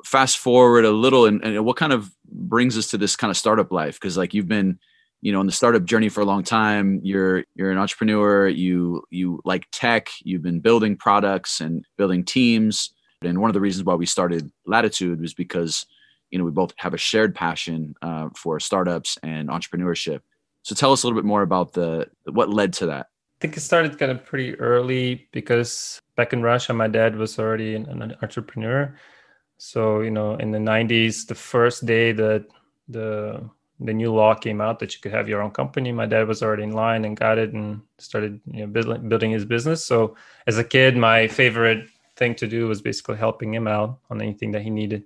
Fast 0.04 0.38
forward 0.38 0.84
a 0.84 0.90
little, 0.90 1.26
and, 1.26 1.42
and 1.42 1.64
what 1.64 1.76
kind 1.76 1.92
of 1.92 2.10
brings 2.26 2.76
us 2.78 2.88
to 2.88 2.98
this 2.98 3.16
kind 3.16 3.30
of 3.30 3.36
startup 3.36 3.72
life? 3.72 3.94
Because 3.94 4.16
like 4.16 4.34
you've 4.34 4.48
been, 4.48 4.78
you 5.22 5.32
know, 5.32 5.40
on 5.40 5.46
the 5.46 5.52
startup 5.52 5.84
journey 5.84 6.08
for 6.08 6.20
a 6.20 6.26
long 6.26 6.44
time. 6.44 7.00
You're 7.02 7.44
you're 7.54 7.72
an 7.72 7.78
entrepreneur. 7.78 8.46
You 8.46 9.02
you 9.10 9.40
like 9.44 9.66
tech. 9.72 10.08
You've 10.22 10.42
been 10.42 10.60
building 10.60 10.96
products 10.96 11.60
and 11.60 11.84
building 11.96 12.24
teams. 12.24 12.90
And 13.22 13.40
one 13.40 13.48
of 13.48 13.54
the 13.54 13.60
reasons 13.60 13.86
why 13.86 13.94
we 13.94 14.06
started 14.06 14.52
Latitude 14.66 15.20
was 15.20 15.34
because 15.34 15.86
you 16.30 16.38
know 16.38 16.44
we 16.44 16.50
both 16.50 16.74
have 16.76 16.94
a 16.94 16.98
shared 16.98 17.34
passion 17.34 17.94
uh, 18.02 18.28
for 18.36 18.60
startups 18.60 19.18
and 19.22 19.48
entrepreneurship 19.48 20.20
so 20.64 20.74
tell 20.74 20.92
us 20.92 21.02
a 21.02 21.06
little 21.06 21.20
bit 21.20 21.26
more 21.26 21.42
about 21.42 21.74
the 21.74 22.08
what 22.24 22.48
led 22.48 22.72
to 22.74 22.86
that. 22.86 23.06
I 23.38 23.40
think 23.40 23.56
it 23.56 23.60
started 23.60 23.98
kind 23.98 24.10
of 24.10 24.24
pretty 24.24 24.58
early 24.58 25.28
because 25.30 26.00
back 26.16 26.32
in 26.32 26.42
Russia, 26.42 26.72
my 26.72 26.88
dad 26.88 27.16
was 27.16 27.38
already 27.38 27.74
an, 27.74 27.86
an 27.86 28.16
entrepreneur. 28.22 28.96
So 29.58 30.00
you 30.00 30.10
know, 30.10 30.36
in 30.36 30.50
the 30.50 30.58
'90s, 30.58 31.26
the 31.26 31.34
first 31.34 31.84
day 31.84 32.12
that 32.12 32.46
the 32.88 33.48
the 33.80 33.92
new 33.92 34.14
law 34.14 34.34
came 34.34 34.62
out 34.62 34.78
that 34.78 34.94
you 34.94 35.00
could 35.02 35.12
have 35.12 35.28
your 35.28 35.42
own 35.42 35.50
company, 35.50 35.92
my 35.92 36.06
dad 36.06 36.26
was 36.26 36.42
already 36.42 36.62
in 36.62 36.72
line 36.72 37.04
and 37.04 37.16
got 37.16 37.36
it 37.36 37.52
and 37.52 37.82
started 37.98 38.40
you 38.46 38.60
know 38.60 38.66
building 38.66 39.08
building 39.08 39.30
his 39.32 39.44
business. 39.44 39.84
So 39.84 40.16
as 40.46 40.56
a 40.56 40.64
kid, 40.64 40.96
my 40.96 41.28
favorite 41.28 41.88
thing 42.16 42.34
to 42.36 42.46
do 42.46 42.68
was 42.68 42.80
basically 42.80 43.16
helping 43.16 43.52
him 43.52 43.68
out 43.68 43.98
on 44.08 44.22
anything 44.22 44.52
that 44.52 44.62
he 44.62 44.70
needed 44.70 45.04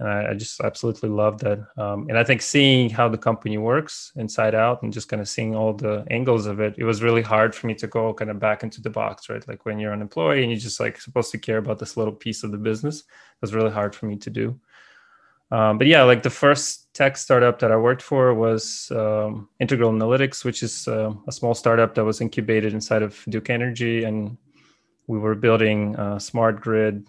and 0.00 0.08
I, 0.08 0.30
I 0.30 0.34
just 0.34 0.60
absolutely 0.62 1.10
love 1.10 1.38
that. 1.40 1.58
Um, 1.76 2.06
and 2.08 2.18
I 2.18 2.24
think 2.24 2.40
seeing 2.40 2.88
how 2.88 3.08
the 3.08 3.18
company 3.18 3.58
works 3.58 4.12
inside 4.16 4.54
out 4.54 4.82
and 4.82 4.92
just 4.92 5.10
kind 5.10 5.20
of 5.20 5.28
seeing 5.28 5.54
all 5.54 5.74
the 5.74 6.06
angles 6.10 6.46
of 6.46 6.58
it, 6.58 6.74
it 6.78 6.84
was 6.84 7.02
really 7.02 7.20
hard 7.20 7.54
for 7.54 7.66
me 7.66 7.74
to 7.74 7.86
go 7.86 8.14
kind 8.14 8.30
of 8.30 8.40
back 8.40 8.62
into 8.62 8.80
the 8.80 8.88
box, 8.88 9.28
right? 9.28 9.46
Like 9.46 9.66
when 9.66 9.78
you're 9.78 9.92
an 9.92 10.00
employee 10.00 10.42
and 10.42 10.50
you're 10.50 10.58
just 10.58 10.80
like 10.80 10.98
supposed 11.00 11.30
to 11.32 11.38
care 11.38 11.58
about 11.58 11.78
this 11.78 11.98
little 11.98 12.14
piece 12.14 12.42
of 12.42 12.50
the 12.50 12.56
business, 12.56 13.04
was 13.42 13.54
really 13.54 13.70
hard 13.70 13.94
for 13.94 14.06
me 14.06 14.16
to 14.16 14.30
do. 14.30 14.58
Um, 15.52 15.78
but 15.78 15.86
yeah, 15.86 16.02
like 16.04 16.22
the 16.22 16.30
first 16.30 16.94
tech 16.94 17.16
startup 17.16 17.58
that 17.58 17.72
I 17.72 17.76
worked 17.76 18.02
for 18.02 18.32
was 18.32 18.90
um, 18.92 19.48
Integral 19.58 19.92
Analytics, 19.92 20.44
which 20.44 20.62
is 20.62 20.88
uh, 20.88 21.12
a 21.28 21.32
small 21.32 21.54
startup 21.54 21.94
that 21.94 22.04
was 22.04 22.20
incubated 22.20 22.72
inside 22.72 23.02
of 23.02 23.22
Duke 23.28 23.50
Energy, 23.50 24.04
and 24.04 24.38
we 25.08 25.18
were 25.18 25.34
building 25.34 25.96
a 25.96 26.20
smart 26.20 26.60
grid 26.60 27.06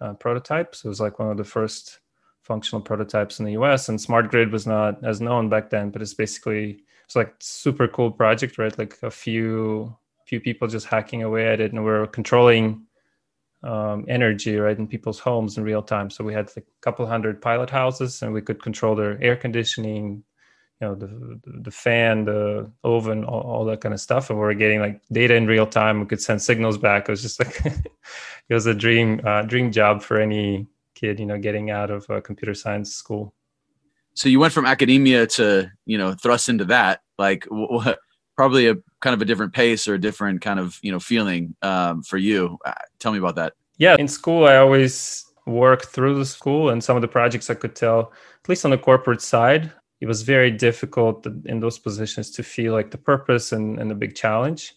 uh, 0.00 0.14
prototype. 0.14 0.74
So 0.74 0.86
it 0.86 0.88
was 0.88 1.00
like 1.00 1.18
one 1.18 1.30
of 1.30 1.36
the 1.36 1.44
first 1.44 2.00
functional 2.42 2.82
prototypes 2.82 3.38
in 3.38 3.46
the 3.46 3.52
US. 3.52 3.88
And 3.88 4.00
smart 4.00 4.30
grid 4.30 4.52
was 4.52 4.66
not 4.66 5.02
as 5.04 5.20
known 5.20 5.48
back 5.48 5.70
then, 5.70 5.90
but 5.90 6.02
it's 6.02 6.14
basically 6.14 6.82
it's 7.04 7.16
like 7.16 7.34
super 7.40 7.88
cool 7.88 8.10
project, 8.10 8.58
right? 8.58 8.76
Like 8.76 8.98
a 9.02 9.10
few 9.10 9.96
few 10.26 10.40
people 10.40 10.68
just 10.68 10.86
hacking 10.86 11.22
away 11.22 11.48
at 11.48 11.60
it, 11.60 11.72
and 11.72 11.84
we're 11.84 12.06
controlling 12.06 12.86
um, 13.62 14.04
energy 14.08 14.56
right 14.56 14.78
in 14.78 14.86
people's 14.86 15.18
homes 15.18 15.56
in 15.58 15.64
real 15.64 15.82
time. 15.82 16.10
So 16.10 16.24
we 16.24 16.32
had 16.32 16.46
like 16.56 16.66
a 16.66 16.80
couple 16.80 17.06
hundred 17.06 17.40
pilot 17.40 17.70
houses, 17.70 18.22
and 18.22 18.32
we 18.32 18.42
could 18.42 18.62
control 18.62 18.94
their 18.94 19.22
air 19.22 19.36
conditioning, 19.36 20.24
you 20.80 20.86
know, 20.86 20.94
the 20.94 21.40
the 21.44 21.70
fan, 21.70 22.24
the 22.24 22.70
oven, 22.82 23.24
all, 23.24 23.42
all 23.42 23.64
that 23.66 23.80
kind 23.80 23.94
of 23.94 24.00
stuff. 24.00 24.30
And 24.30 24.38
we 24.38 24.44
are 24.46 24.54
getting 24.54 24.80
like 24.80 25.00
data 25.12 25.34
in 25.34 25.46
real 25.46 25.66
time. 25.66 26.00
We 26.00 26.06
could 26.06 26.22
send 26.22 26.42
signals 26.42 26.78
back. 26.78 27.08
It 27.08 27.12
was 27.12 27.22
just 27.22 27.38
like 27.38 27.64
it 28.48 28.54
was 28.54 28.66
a 28.66 28.74
dream 28.74 29.20
uh, 29.24 29.42
dream 29.42 29.70
job 29.70 30.02
for 30.02 30.18
any 30.20 30.66
kid, 31.02 31.18
you 31.18 31.26
know, 31.26 31.38
getting 31.38 31.70
out 31.70 31.90
of 31.90 32.08
a 32.08 32.20
computer 32.20 32.54
science 32.54 32.94
school. 32.94 33.34
So 34.14 34.28
you 34.28 34.38
went 34.38 34.52
from 34.52 34.66
academia 34.66 35.26
to, 35.38 35.70
you 35.86 35.98
know, 35.98 36.14
thrust 36.14 36.48
into 36.48 36.64
that, 36.66 37.00
like 37.18 37.44
what, 37.48 37.98
probably 38.36 38.68
a 38.68 38.76
kind 39.00 39.14
of 39.14 39.22
a 39.22 39.24
different 39.24 39.52
pace 39.52 39.88
or 39.88 39.94
a 39.94 40.00
different 40.00 40.40
kind 40.42 40.60
of, 40.60 40.78
you 40.82 40.92
know, 40.92 41.00
feeling 41.00 41.54
um, 41.62 42.02
for 42.02 42.18
you. 42.18 42.58
Uh, 42.64 42.72
tell 42.98 43.12
me 43.12 43.18
about 43.18 43.36
that. 43.36 43.54
Yeah. 43.78 43.96
In 43.98 44.08
school, 44.08 44.46
I 44.46 44.56
always 44.56 45.24
worked 45.46 45.86
through 45.86 46.18
the 46.18 46.26
school 46.26 46.70
and 46.70 46.84
some 46.84 46.96
of 46.96 47.02
the 47.02 47.08
projects 47.08 47.50
I 47.50 47.54
could 47.54 47.74
tell, 47.74 48.12
at 48.42 48.48
least 48.48 48.64
on 48.64 48.70
the 48.70 48.78
corporate 48.78 49.22
side, 49.22 49.72
it 50.00 50.06
was 50.06 50.22
very 50.22 50.50
difficult 50.50 51.26
in 51.46 51.60
those 51.60 51.78
positions 51.78 52.30
to 52.32 52.42
feel 52.42 52.72
like 52.72 52.90
the 52.90 52.98
purpose 52.98 53.52
and, 53.52 53.78
and 53.78 53.90
the 53.90 53.94
big 53.94 54.14
challenge 54.14 54.74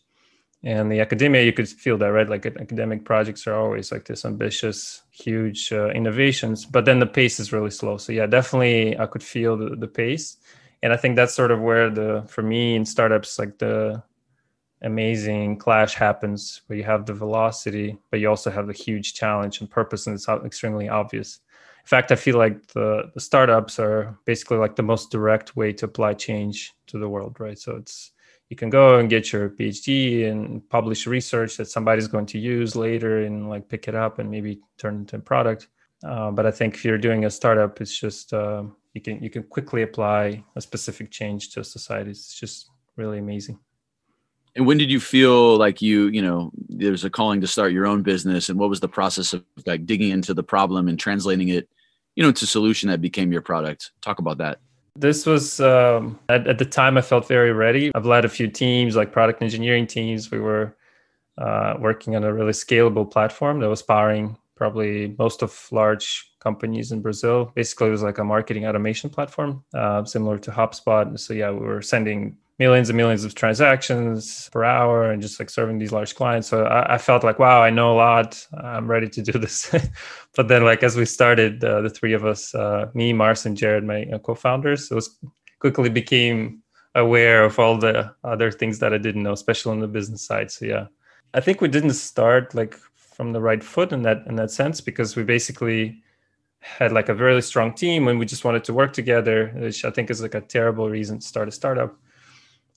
and 0.66 0.92
the 0.92 1.00
academia 1.00 1.44
you 1.44 1.54
could 1.54 1.70
feel 1.70 1.98
that 2.00 2.08
right? 2.08 2.28
Like 2.28 2.46
academic 2.48 3.06
projects 3.06 3.46
are 3.46 3.54
always 3.54 3.92
like 3.92 4.06
this 4.06 4.26
ambitious 4.26 5.04
huge 5.12 5.72
uh, 5.72 5.90
innovations 5.90 6.66
but 6.66 6.86
then 6.86 7.00
the 7.00 7.06
pace 7.06 7.40
is 7.40 7.54
really 7.54 7.70
slow. 7.70 7.98
So 7.98 8.12
yeah 8.12 8.26
definitely 8.26 8.98
i 9.00 9.06
could 9.06 9.24
feel 9.24 9.56
the, 9.56 9.76
the 9.76 9.88
pace. 9.88 10.38
And 10.84 10.92
i 10.92 10.98
think 10.98 11.16
that's 11.16 11.36
sort 11.36 11.52
of 11.52 11.62
where 11.62 11.90
the 11.90 12.26
for 12.28 12.42
me 12.42 12.76
in 12.76 12.86
startups 12.86 13.40
like 13.40 13.60
the 13.60 14.04
amazing 14.82 15.58
clash 15.58 15.94
happens 15.96 16.62
where 16.68 16.78
you 16.78 16.84
have 16.84 17.06
the 17.06 17.14
velocity 17.14 17.98
but 18.10 18.20
you 18.20 18.30
also 18.30 18.52
have 18.52 18.68
the 18.68 18.74
huge 18.74 19.14
challenge 19.14 19.62
and 19.62 19.70
purpose 19.70 20.06
and 20.06 20.16
it's 20.16 20.28
extremely 20.28 20.90
obvious. 20.90 21.40
In 21.84 21.88
fact 21.88 22.12
i 22.12 22.16
feel 22.16 22.38
like 22.38 22.68
the, 22.68 23.12
the 23.14 23.20
startups 23.20 23.80
are 23.80 24.18
basically 24.26 24.58
like 24.58 24.76
the 24.76 24.84
most 24.84 25.12
direct 25.12 25.56
way 25.56 25.72
to 25.74 25.86
apply 25.86 26.14
change 26.16 26.74
to 26.88 26.98
the 26.98 27.08
world 27.08 27.40
right? 27.40 27.60
So 27.60 27.76
it's 27.76 28.12
you 28.50 28.56
can 28.56 28.70
go 28.70 29.00
and 29.00 29.10
get 29.10 29.32
your 29.34 29.50
phd 29.50 30.30
and 30.30 30.68
publish 30.70 31.08
research 31.08 31.58
that 31.58 31.66
somebody's 31.66 32.08
going 32.08 32.26
to 32.26 32.38
use 32.38 32.76
later 32.76 33.24
and 33.24 33.50
like 33.50 33.68
pick 33.68 33.88
it 33.88 33.96
up 33.96 34.20
and 34.20 34.30
maybe 34.30 34.60
turn 34.78 34.96
it 34.96 35.00
into 35.00 35.16
a 35.16 35.20
product. 35.20 35.68
Uh, 36.04 36.30
but 36.30 36.46
i 36.46 36.52
think 36.52 36.76
if 36.76 36.86
you're 36.86 36.98
doing 36.98 37.26
a 37.26 37.30
startup 37.30 37.82
it's 37.82 37.98
just 37.98 38.34
uh, 38.34 38.64
you 38.96 39.02
can 39.02 39.22
you 39.22 39.30
can 39.30 39.44
quickly 39.44 39.84
apply 39.84 40.44
a 40.56 40.62
specific 40.62 41.12
change 41.12 41.50
to 41.52 41.64
society. 41.64 42.10
It's 42.10 42.34
just 42.34 42.72
really 42.96 43.20
amazing. 43.20 43.60
And 44.56 44.66
when 44.66 44.78
did 44.78 44.90
you 44.90 45.02
feel 45.02 45.58
like 45.58 45.82
you 45.82 46.08
you 46.08 46.22
know 46.22 46.52
there's 46.70 47.04
a 47.04 47.10
calling 47.10 47.42
to 47.42 47.48
start 47.48 47.74
your 47.74 47.86
own 47.86 48.02
business? 48.02 48.50
And 48.50 48.58
what 48.58 48.70
was 48.70 48.80
the 48.80 48.88
process 48.88 49.34
of 49.34 49.44
like 49.66 49.86
digging 49.86 50.10
into 50.10 50.34
the 50.34 50.44
problem 50.44 50.88
and 50.88 50.98
translating 50.98 51.50
it 51.50 51.70
you 52.16 52.24
know 52.24 52.32
to 52.32 52.48
solution 52.48 52.90
that 52.90 53.02
became 53.02 53.34
your 53.34 53.42
product? 53.42 53.92
Talk 54.02 54.20
about 54.20 54.38
that 54.38 54.60
this 54.96 55.26
was 55.26 55.60
um, 55.60 56.20
at, 56.30 56.48
at 56.48 56.58
the 56.58 56.66
time 56.66 56.98
I 56.98 57.02
felt 57.02 57.28
very 57.28 57.52
ready. 57.52 57.92
I've 57.94 58.06
led 58.06 58.26
a 58.26 58.30
few 58.30 58.48
teams, 58.48 58.96
like 58.96 59.12
product 59.12 59.42
engineering 59.42 59.88
teams. 59.88 60.32
We 60.32 60.40
were 60.40 60.76
uh, 61.38 61.76
working 61.80 62.16
on 62.16 62.24
a 62.24 62.34
really 62.34 62.54
scalable 62.54 63.10
platform 63.10 63.60
that 63.60 63.70
was 63.70 63.82
powering 63.82 64.38
probably 64.56 65.14
most 65.20 65.42
of 65.42 65.68
large 65.72 66.32
companies 66.40 66.92
in 66.92 67.02
Brazil. 67.02 67.52
Basically, 67.56 67.88
it 67.88 67.92
was 67.92 68.04
like 68.04 68.20
a 68.20 68.24
marketing 68.24 68.66
automation 68.66 69.10
platform, 69.10 69.64
uh, 69.74 70.06
similar 70.06 70.38
to 70.40 70.52
HubSpot. 70.52 71.20
So 71.20 71.34
yeah, 71.34 71.52
we 71.52 71.66
were 71.66 71.82
sending 71.82 72.38
millions 72.58 72.90
and 72.90 72.96
millions 72.96 73.26
of 73.26 73.36
transactions 73.36 74.50
per 74.52 74.64
hour 74.64 75.12
and 75.12 75.22
just 75.22 75.40
like 75.40 75.50
serving 75.50 75.78
these 75.78 75.92
large 75.92 76.16
clients. 76.16 76.48
So 76.48 76.66
I, 76.66 76.96
I 76.96 76.98
felt 76.98 77.24
like, 77.24 77.38
wow, 77.38 77.62
I 77.62 77.70
know 77.70 77.94
a 77.94 77.98
lot. 77.98 78.48
I'm 78.58 78.88
ready 78.88 79.10
to 79.10 79.22
do 79.22 79.32
this. 79.40 79.74
but 80.36 80.48
then, 80.48 80.64
like 80.64 80.84
as 80.84 80.96
we 80.96 81.06
started, 81.06 81.64
uh, 81.64 81.82
the 81.82 81.90
three 81.90 82.14
of 82.14 82.26
us, 82.26 82.56
uh, 82.56 82.90
me, 82.94 83.14
Mars, 83.14 83.46
and 83.46 83.58
Jared, 83.58 83.84
my 83.84 84.06
uh, 84.06 84.20
co-founders, 84.20 84.90
it 84.90 84.96
was 84.96 85.18
quickly 85.60 85.90
became 85.90 86.62
aware 86.96 87.44
of 87.44 87.60
all 87.60 87.78
the 87.78 88.14
other 88.24 88.52
things 88.52 88.80
that 88.80 88.94
I 88.94 88.98
didn't 88.98 89.24
know, 89.24 89.34
especially 89.34 89.74
on 89.74 89.82
the 89.82 89.88
business 89.88 90.22
side. 90.22 90.50
So 90.50 90.66
yeah, 90.66 90.88
I 91.34 91.42
think 91.42 91.60
we 91.60 91.68
didn't 91.68 91.94
start 91.94 92.56
like 92.56 92.76
from 92.96 93.34
the 93.34 93.42
right 93.42 93.64
foot 93.64 93.92
in 93.92 94.02
that 94.04 94.24
in 94.28 94.36
that 94.36 94.52
sense 94.52 94.80
because 94.80 95.16
we 95.16 95.24
basically 95.24 96.02
had 96.60 96.92
like 96.92 97.10
a 97.10 97.14
really 97.14 97.42
strong 97.42 97.74
team 97.74 98.08
and 98.08 98.18
we 98.18 98.26
just 98.26 98.46
wanted 98.46 98.64
to 98.64 98.74
work 98.74 98.94
together, 98.94 99.52
which 99.56 99.84
I 99.84 99.92
think 99.92 100.10
is 100.10 100.22
like 100.22 100.36
a 100.36 100.42
terrible 100.42 100.90
reason 100.90 101.20
to 101.20 101.28
start 101.28 101.48
a 101.48 101.52
startup 101.52 101.96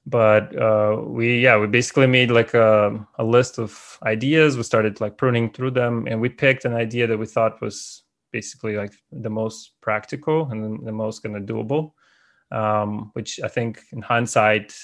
but 0.08 0.56
uh, 0.56 1.02
we 1.04 1.40
yeah 1.40 1.56
we 1.58 1.66
basically 1.66 2.06
made 2.06 2.30
like 2.30 2.54
a, 2.54 3.06
a 3.18 3.24
list 3.24 3.58
of 3.58 3.98
ideas. 4.02 4.56
We 4.56 4.62
started 4.62 5.00
like 5.00 5.16
pruning 5.16 5.50
through 5.50 5.72
them 5.72 6.06
and 6.06 6.20
we 6.20 6.28
picked 6.28 6.64
an 6.64 6.74
idea 6.74 7.06
that 7.06 7.18
we 7.18 7.26
thought 7.26 7.60
was 7.60 8.04
basically 8.32 8.76
like 8.76 8.92
the 9.12 9.30
most 9.30 9.72
practical 9.80 10.48
and 10.50 10.86
the 10.86 10.92
most 10.92 11.22
kind 11.22 11.36
of 11.36 11.42
doable 11.44 11.92
um, 12.50 13.10
which 13.12 13.40
i 13.44 13.48
think 13.48 13.82
in 13.92 14.02
hindsight 14.02 14.74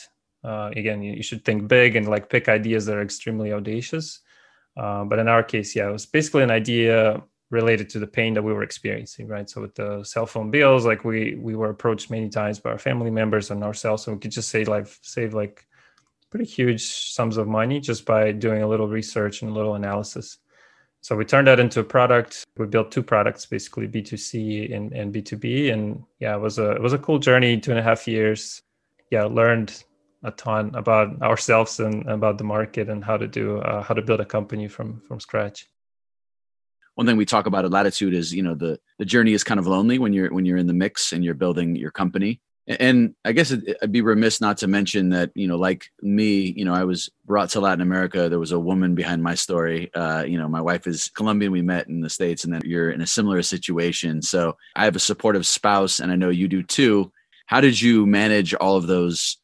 uh, 0.45 0.71
again 0.77 1.03
you, 1.03 1.15
you, 1.15 1.23
should 1.23 1.45
think 1.45 1.69
big 1.69 1.97
and 1.97 2.09
like 2.09 2.29
pick 2.29 2.49
ideas 2.49 2.85
that 2.85 2.97
are 2.97 3.03
extremely 3.03 3.53
audacious. 3.53 4.21
Uh, 4.77 5.05
but 5.05 5.19
in 5.19 5.29
our 5.29 5.43
case 5.43 5.75
yeah 5.75 5.89
it 5.89 5.93
was 5.93 6.07
basically 6.07 6.43
an 6.43 6.51
idea 6.51 7.23
related 7.51 7.89
to 7.91 7.99
the 7.99 8.07
pain 8.07 8.35
that 8.35 8.43
we 8.43 8.53
were 8.53 8.63
experiencing 8.63 9.29
right? 9.29 9.49
So 9.49 9.61
with 9.61 9.75
the 9.75 10.03
cell 10.05 10.27
phone 10.27 10.51
bills 10.51 10.85
like 10.85 11.05
we 11.05 11.35
we 11.35 11.55
were 11.55 11.71
approached 11.71 12.11
many 12.11 12.29
times 12.29 12.59
by 12.59 12.71
our 12.71 12.79
family 12.79 13.11
members 13.11 13.51
and 13.51 13.63
ourselves 13.63 14.07
and 14.07 14.17
we 14.17 14.21
could 14.21 14.33
just 14.33 14.49
say 14.49 14.65
like 14.65 14.87
save 15.03 15.35
like 15.35 15.67
pretty 16.31 16.47
huge 16.47 16.83
sums 16.85 17.37
of 17.37 17.47
money 17.47 17.81
just 17.81 18.05
by 18.05 18.33
doing 18.33 18.63
a 18.63 18.69
little 18.69 18.89
research 18.89 19.43
and 19.43 19.51
a 19.51 19.55
little 19.55 19.75
analysis. 19.75 20.39
So 21.01 21.15
we 21.15 21.25
turned 21.25 21.47
that 21.49 21.61
into 21.61 21.81
a 21.81 21.85
product. 21.85 22.45
We 22.57 22.67
built 22.67 22.91
two 22.91 23.03
products 23.03 23.47
basically 23.47 23.89
b2c 23.89 24.75
and, 24.75 24.93
and 24.93 25.15
b2b 25.15 25.73
and 25.73 26.03
yeah 26.19 26.35
it 26.35 26.41
was 26.41 26.59
a 26.59 26.73
it 26.73 26.83
was 26.83 26.93
a 26.93 26.99
cool 26.99 27.19
journey 27.19 27.61
two 27.61 27.71
and 27.71 27.81
a 27.81 27.83
half 27.83 28.09
years. 28.09 28.63
Yeah 29.11 29.25
learned 29.25 29.85
a 30.25 30.31
ton 30.31 30.75
about 30.75 31.21
ourselves 31.21 31.79
and 31.79 32.09
about 32.09 32.39
the 32.39 32.45
market 32.45 32.89
and 32.89 33.05
how 33.05 33.19
to 33.19 33.29
do 33.29 33.59
uh, 33.59 33.83
how 33.83 33.95
to 33.95 34.03
build 34.03 34.21
a 34.21 34.25
company 34.25 34.67
from 34.67 35.01
from 35.07 35.21
scratch 35.21 35.69
one 36.95 37.07
thing 37.07 37.17
we 37.17 37.25
talk 37.25 37.47
about 37.47 37.65
at 37.65 37.71
latitude 37.71 38.15
is 38.15 38.33
you 38.33 38.43
know 38.43 38.55
the 38.55 38.79
the 38.99 39.05
journey 39.05 39.33
is 39.33 39.45
kind 39.45 39.61
of 39.61 39.67
lonely 39.67 39.99
when 39.99 40.13
you're 40.13 40.33
when 40.33 40.45
you're 40.45 40.57
in 40.57 40.67
the 40.67 40.73
mix 40.73 41.13
and 41.13 41.25
you're 41.25 41.35
building 41.35 41.77
your 41.77 41.91
company. 41.91 42.41
And 42.67 43.15
i 43.27 43.33
guess 43.33 43.51
it, 43.51 43.77
i'd 43.83 43.93
be 43.93 44.01
remiss 44.01 44.41
not 44.41 44.57
to 44.59 44.67
mention 44.67 45.11
that 45.11 45.31
you 45.35 45.47
know 45.47 45.57
like 45.57 45.91
me 46.01 46.55
you 46.57 46.65
know 46.65 46.73
i 46.73 46.85
was 46.85 47.11
brought 47.27 47.51
to 47.51 47.61
latin 47.61 47.83
america. 47.83 48.31
There 48.31 48.39
was 48.39 48.53
a 48.53 48.59
woman 48.59 48.95
behind 48.95 49.23
my 49.23 49.35
story. 49.35 49.93
Uh, 49.93 50.25
you 50.27 50.39
know 50.39 50.49
my 50.49 50.63
wife 50.63 50.87
is 50.87 51.11
colombian. 51.15 51.53
We 51.53 51.61
met 51.61 51.89
in 51.89 52.01
the 52.01 52.09
states 52.09 52.45
and 52.45 52.55
then 52.55 52.63
you're 52.65 52.91
in 52.91 53.03
a 53.03 53.07
similar 53.07 53.43
situation. 53.43 54.23
So 54.23 54.57
i 54.77 54.85
have 54.87 54.97
a 54.97 55.01
supportive 55.01 55.47
spouse 55.47 56.01
and 56.01 56.11
i 56.11 56.17
know 56.17 56.31
you 56.31 56.49
do 56.49 56.63
too. 56.63 57.13
How 57.47 57.61
did 57.61 57.79
you 57.79 58.07
manage 58.07 58.55
all 58.55 58.77
of 58.77 58.87
those 58.87 59.37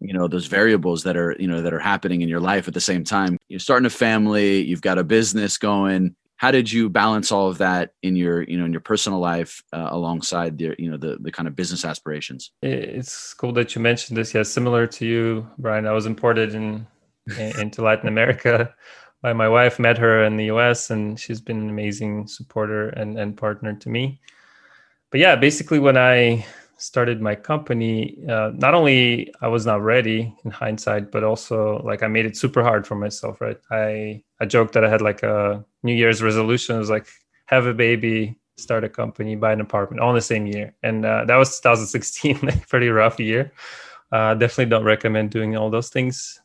you 0.00 0.12
know 0.12 0.28
those 0.28 0.46
variables 0.46 1.02
that 1.02 1.16
are 1.16 1.34
you 1.40 1.48
know 1.48 1.62
that 1.62 1.74
are 1.74 1.80
happening 1.80 2.20
in 2.20 2.28
your 2.28 2.38
life 2.38 2.68
at 2.68 2.74
the 2.74 2.80
same 2.80 3.02
time? 3.02 3.38
You're 3.48 3.58
starting 3.58 3.86
a 3.86 3.90
family. 3.90 4.62
You've 4.62 4.82
got 4.82 4.98
a 4.98 5.04
business 5.04 5.58
going 5.58 6.14
how 6.38 6.52
did 6.52 6.70
you 6.70 6.88
balance 6.88 7.30
all 7.32 7.48
of 7.48 7.58
that 7.58 7.92
in 8.02 8.14
your 8.16 8.42
you 8.44 8.56
know 8.56 8.64
in 8.64 8.72
your 8.72 8.80
personal 8.80 9.18
life 9.18 9.62
uh, 9.72 9.88
alongside 9.90 10.56
the 10.56 10.74
you 10.78 10.90
know 10.90 10.96
the 10.96 11.18
the 11.20 11.30
kind 11.30 11.46
of 11.46 11.54
business 11.54 11.84
aspirations? 11.84 12.52
It's 12.62 13.34
cool 13.34 13.52
that 13.52 13.74
you 13.74 13.82
mentioned 13.82 14.16
this. 14.16 14.32
Yeah 14.32 14.44
similar 14.44 14.86
to 14.86 15.04
you 15.04 15.48
brian 15.58 15.86
i 15.86 15.92
was 15.92 16.06
imported 16.06 16.54
in, 16.54 16.86
in 17.38 17.60
into 17.60 17.82
latin 17.82 18.08
america 18.08 18.74
by 19.22 19.32
my 19.32 19.48
wife 19.48 19.78
met 19.78 19.98
her 19.98 20.24
in 20.24 20.36
the 20.36 20.44
us 20.44 20.90
and 20.90 21.18
she's 21.18 21.40
been 21.40 21.58
an 21.58 21.68
amazing 21.68 22.26
supporter 22.28 22.90
and, 22.90 23.18
and 23.18 23.36
partner 23.36 23.74
to 23.74 23.88
me. 23.88 24.20
But 25.10 25.18
yeah 25.20 25.34
basically 25.36 25.80
when 25.80 25.96
i 25.96 26.46
started 26.78 27.20
my 27.20 27.34
company, 27.34 28.16
uh, 28.28 28.52
not 28.54 28.74
only 28.74 29.32
I 29.40 29.48
was 29.48 29.66
not 29.66 29.82
ready 29.82 30.34
in 30.44 30.50
hindsight, 30.50 31.10
but 31.10 31.24
also 31.24 31.82
like 31.84 32.02
I 32.02 32.08
made 32.08 32.24
it 32.24 32.36
super 32.36 32.62
hard 32.62 32.86
for 32.86 32.94
myself. 32.94 33.40
Right? 33.40 33.58
I 33.70 34.22
I 34.40 34.46
joked 34.46 34.74
that 34.74 34.84
I 34.84 34.90
had 34.90 35.02
like 35.02 35.22
a 35.22 35.64
New 35.82 35.94
Year's 35.94 36.22
resolution. 36.22 36.76
It 36.76 36.78
was 36.78 36.90
like 36.90 37.06
have 37.46 37.66
a 37.66 37.74
baby, 37.74 38.38
start 38.56 38.84
a 38.84 38.88
company, 38.88 39.36
buy 39.36 39.52
an 39.52 39.60
apartment, 39.60 40.00
all 40.00 40.10
in 40.10 40.14
the 40.14 40.22
same 40.22 40.46
year, 40.46 40.74
and 40.82 41.04
uh, 41.04 41.24
that 41.26 41.36
was 41.36 41.60
2016, 41.60 42.38
like 42.42 42.68
pretty 42.68 42.88
rough 42.88 43.20
year. 43.20 43.52
Uh, 44.10 44.34
definitely 44.34 44.70
don't 44.70 44.84
recommend 44.84 45.30
doing 45.30 45.56
all 45.56 45.70
those 45.70 45.90
things. 45.90 46.40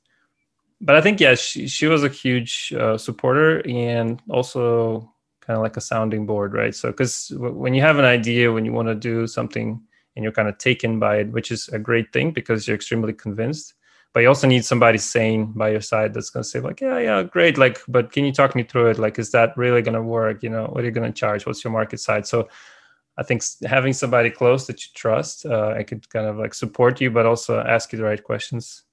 But 0.81 0.95
I 0.97 1.01
think 1.01 1.19
yeah, 1.19 1.35
she 1.35 1.67
she 1.67 1.87
was 1.87 2.03
a 2.03 2.09
huge 2.09 2.73
uh, 2.77 2.97
supporter 2.97 3.65
and 3.67 4.21
also 4.29 5.09
kind 5.41 5.57
of 5.57 5.63
like 5.63 5.77
a 5.77 5.81
sounding 5.81 6.25
board, 6.25 6.53
right? 6.53 6.73
So 6.75 6.89
because 6.89 7.27
w- 7.29 7.53
when 7.53 7.73
you 7.73 7.81
have 7.81 7.99
an 7.99 8.05
idea, 8.05 8.51
when 8.51 8.65
you 8.65 8.73
want 8.73 8.87
to 8.87 8.95
do 8.95 9.27
something 9.27 9.81
and 10.15 10.24
you're 10.24 10.32
kind 10.32 10.48
of 10.48 10.58
taken 10.58 11.00
by 11.00 11.17
it, 11.17 11.32
which 11.32 11.51
is 11.51 11.70
a 11.70 11.79
great 11.79 12.12
thing 12.13 12.32
because 12.32 12.67
you're 12.67 12.75
extremely 12.75 13.13
convinced. 13.13 13.74
But 14.13 14.20
you 14.22 14.27
also 14.27 14.48
need 14.48 14.63
somebody 14.63 15.00
sane 15.00 15.53
by 15.53 15.70
your 15.70 15.82
side 15.82 16.13
that's 16.13 16.29
going 16.29 16.43
to 16.43 16.50
say 16.50 16.60
like, 16.60 16.82
yeah, 16.82 17.00
yeah, 17.00 17.24
great. 17.24 17.58
Like, 17.58 17.82
but 17.88 18.12
can 18.12 18.25
you 18.25 18.32
talk 18.32 18.55
me 18.55 18.62
through 18.62 18.91
it? 18.91 19.00
Like, 19.00 19.17
is 19.17 19.32
that 19.32 19.58
really 19.58 19.82
going 19.82 19.96
to 19.96 20.03
work? 20.03 20.43
You 20.43 20.50
know, 20.50 20.65
what 20.65 20.84
are 20.84 20.86
you 20.86 20.91
going 20.91 21.12
to 21.12 21.20
charge? 21.20 21.48
What's 21.48 21.63
your 21.63 21.74
market 21.74 22.00
side? 22.00 22.27
So 22.27 22.48
I 23.17 23.24
think 23.24 23.43
having 23.65 23.93
somebody 23.93 24.29
close 24.29 24.67
that 24.67 24.84
you 24.86 24.91
trust, 24.93 25.48
uh, 25.48 25.74
I 25.75 25.82
could 25.82 26.08
kind 26.10 26.27
of 26.27 26.38
like 26.38 26.53
support 26.53 27.01
you, 27.01 27.10
but 27.10 27.25
also 27.25 27.60
ask 27.60 27.91
you 27.91 27.98
the 27.98 28.05
right 28.05 28.24
questions 28.24 28.84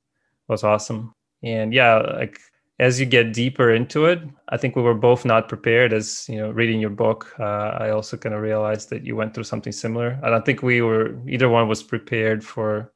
was 0.49 0.65
awesome. 0.65 1.15
And 1.43 1.73
yeah, 1.73 1.97
like 1.97 2.39
as 2.81 2.99
you 2.99 3.05
get 3.05 3.35
deeper 3.35 3.71
into 3.71 4.07
it, 4.07 4.23
I 4.49 4.57
think 4.57 4.75
we 4.75 4.81
were 4.81 4.95
both 4.95 5.27
not 5.27 5.51
prepared. 5.51 5.93
As 5.93 6.27
you 6.31 6.39
know, 6.39 6.51
reading 6.51 6.81
your 6.81 6.91
book, 6.91 7.33
uh, 7.39 7.77
I 7.79 7.91
also 7.91 8.17
kind 8.17 8.35
of 8.35 8.41
realized 8.41 8.89
that 8.89 9.05
you 9.05 9.15
went 9.15 9.35
through 9.35 9.45
something 9.45 9.73
similar. 9.73 10.19
I 10.23 10.31
don't 10.31 10.47
think 10.47 10.63
we 10.63 10.81
were 10.81 11.15
either 11.29 11.51
one 11.51 11.69
was 11.69 11.83
prepared 11.83 12.43
for 12.43 12.91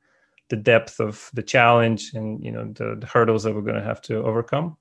the 0.48 0.56
depth 0.56 1.00
of 1.00 1.30
the 1.34 1.42
challenge 1.42 2.12
and 2.14 2.42
you 2.42 2.50
know 2.50 2.64
the, 2.72 2.96
the 2.98 3.06
hurdles 3.06 3.42
that 3.42 3.54
we're 3.54 3.60
going 3.60 3.76
to 3.76 3.84
have 3.84 4.00
to 4.02 4.16
overcome. 4.16 4.78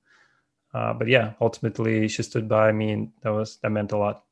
Uh, 0.74 0.94
but 0.94 1.10
yeah, 1.10 1.34
ultimately, 1.42 2.08
she 2.08 2.24
stood 2.24 2.48
by 2.48 2.72
me, 2.72 2.92
and 2.92 3.12
that 3.24 3.34
was 3.34 3.58
that 3.58 3.72
meant 3.72 3.92
a 3.92 3.98
lot. 3.98 4.24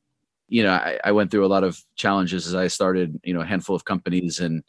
You 0.48 0.62
know, 0.62 0.72
I, 0.72 0.98
I 1.04 1.12
went 1.12 1.30
through 1.30 1.44
a 1.44 1.52
lot 1.54 1.64
of 1.64 1.78
challenges 1.96 2.46
as 2.46 2.54
I 2.54 2.68
started. 2.68 3.20
You 3.24 3.34
know, 3.34 3.42
a 3.42 3.46
handful 3.46 3.76
of 3.76 3.84
companies, 3.84 4.40
and 4.40 4.64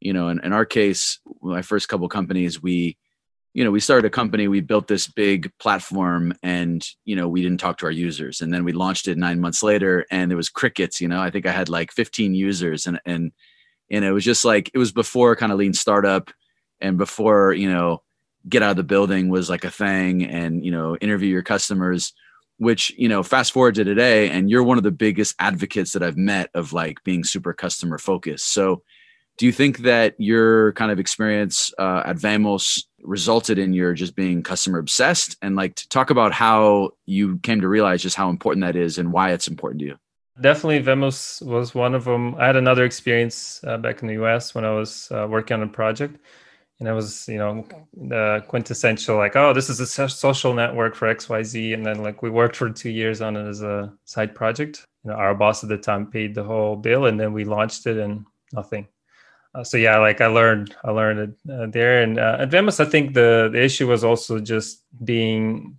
you 0.00 0.14
know, 0.14 0.28
in, 0.28 0.40
in 0.42 0.54
our 0.54 0.64
case, 0.64 1.20
my 1.42 1.60
first 1.60 1.90
couple 1.90 2.08
companies, 2.08 2.62
we 2.62 2.96
you 3.54 3.64
know, 3.64 3.70
we 3.70 3.80
started 3.80 4.06
a 4.06 4.10
company, 4.10 4.48
we 4.48 4.60
built 4.60 4.88
this 4.88 5.06
big 5.06 5.52
platform 5.58 6.32
and, 6.42 6.86
you 7.04 7.14
know, 7.14 7.28
we 7.28 7.42
didn't 7.42 7.60
talk 7.60 7.78
to 7.78 7.86
our 7.86 7.92
users. 7.92 8.40
And 8.40 8.52
then 8.52 8.64
we 8.64 8.72
launched 8.72 9.08
it 9.08 9.18
nine 9.18 9.40
months 9.40 9.62
later 9.62 10.06
and 10.10 10.30
there 10.30 10.36
was 10.36 10.48
crickets, 10.48 11.00
you 11.00 11.08
know, 11.08 11.20
I 11.20 11.30
think 11.30 11.44
I 11.44 11.52
had 11.52 11.68
like 11.68 11.92
15 11.92 12.34
users 12.34 12.86
and, 12.86 12.98
and, 13.04 13.32
and 13.90 14.04
it 14.04 14.12
was 14.12 14.24
just 14.24 14.44
like, 14.44 14.70
it 14.72 14.78
was 14.78 14.92
before 14.92 15.36
kind 15.36 15.52
of 15.52 15.58
lean 15.58 15.74
startup 15.74 16.30
and 16.80 16.96
before, 16.96 17.52
you 17.52 17.70
know, 17.70 18.02
get 18.48 18.62
out 18.62 18.70
of 18.70 18.76
the 18.76 18.82
building 18.82 19.28
was 19.28 19.50
like 19.50 19.64
a 19.64 19.70
thing 19.70 20.24
and, 20.24 20.64
you 20.64 20.70
know, 20.70 20.96
interview 20.96 21.28
your 21.28 21.42
customers, 21.42 22.14
which, 22.56 22.90
you 22.96 23.08
know, 23.08 23.22
fast 23.22 23.52
forward 23.52 23.74
to 23.74 23.84
today, 23.84 24.30
and 24.30 24.50
you're 24.50 24.62
one 24.62 24.78
of 24.78 24.84
the 24.84 24.90
biggest 24.90 25.34
advocates 25.38 25.92
that 25.92 26.02
I've 26.02 26.16
met 26.16 26.48
of 26.54 26.72
like 26.72 27.04
being 27.04 27.22
super 27.22 27.52
customer 27.52 27.98
focused. 27.98 28.52
So, 28.52 28.82
do 29.38 29.46
you 29.46 29.52
think 29.52 29.78
that 29.78 30.14
your 30.18 30.72
kind 30.72 30.90
of 30.90 30.98
experience 30.98 31.72
uh, 31.78 32.02
at 32.04 32.16
Vamos 32.16 32.86
resulted 33.02 33.58
in 33.58 33.72
your 33.72 33.94
just 33.94 34.14
being 34.14 34.42
customer 34.42 34.78
obsessed? 34.78 35.36
And 35.42 35.56
like 35.56 35.74
to 35.76 35.88
talk 35.88 36.10
about 36.10 36.32
how 36.32 36.90
you 37.06 37.38
came 37.38 37.60
to 37.60 37.68
realize 37.68 38.02
just 38.02 38.16
how 38.16 38.30
important 38.30 38.64
that 38.64 38.76
is 38.76 38.98
and 38.98 39.12
why 39.12 39.32
it's 39.32 39.48
important 39.48 39.80
to 39.80 39.86
you. 39.86 39.96
Definitely, 40.40 40.78
Vamos 40.78 41.42
was 41.42 41.74
one 41.74 41.94
of 41.94 42.04
them. 42.04 42.34
I 42.36 42.46
had 42.46 42.56
another 42.56 42.84
experience 42.84 43.62
uh, 43.64 43.76
back 43.76 44.02
in 44.02 44.08
the 44.08 44.22
US 44.24 44.54
when 44.54 44.64
I 44.64 44.70
was 44.70 45.10
uh, 45.10 45.26
working 45.28 45.54
on 45.54 45.62
a 45.62 45.68
project. 45.68 46.18
And 46.80 46.88
I 46.88 46.92
was, 46.92 47.28
you 47.28 47.38
know, 47.38 47.64
the 47.94 48.42
quintessential 48.48 49.16
like, 49.16 49.36
oh, 49.36 49.52
this 49.52 49.70
is 49.70 49.78
a 49.78 50.08
social 50.08 50.52
network 50.52 50.96
for 50.96 51.14
XYZ. 51.14 51.74
And 51.74 51.86
then 51.86 52.02
like 52.02 52.22
we 52.22 52.30
worked 52.30 52.56
for 52.56 52.70
two 52.70 52.90
years 52.90 53.20
on 53.20 53.36
it 53.36 53.46
as 53.46 53.62
a 53.62 53.92
side 54.04 54.34
project. 54.34 54.84
You 55.04 55.10
know, 55.10 55.16
our 55.16 55.34
boss 55.34 55.62
at 55.62 55.68
the 55.68 55.78
time 55.78 56.10
paid 56.10 56.34
the 56.34 56.42
whole 56.42 56.74
bill 56.74 57.06
and 57.06 57.20
then 57.20 57.32
we 57.32 57.44
launched 57.44 57.86
it 57.86 57.98
and 57.98 58.24
nothing. 58.52 58.88
Uh, 59.54 59.62
so 59.64 59.76
yeah, 59.76 59.98
like 59.98 60.20
I 60.20 60.26
learned, 60.26 60.74
I 60.82 60.90
learned 60.90 61.20
it 61.20 61.52
uh, 61.52 61.66
there. 61.66 62.02
And 62.02 62.18
uh, 62.18 62.38
at 62.40 62.50
Vamos, 62.50 62.80
I 62.80 62.86
think 62.86 63.14
the 63.14 63.50
the 63.52 63.62
issue 63.62 63.86
was 63.88 64.02
also 64.02 64.38
just 64.38 64.82
being 65.04 65.78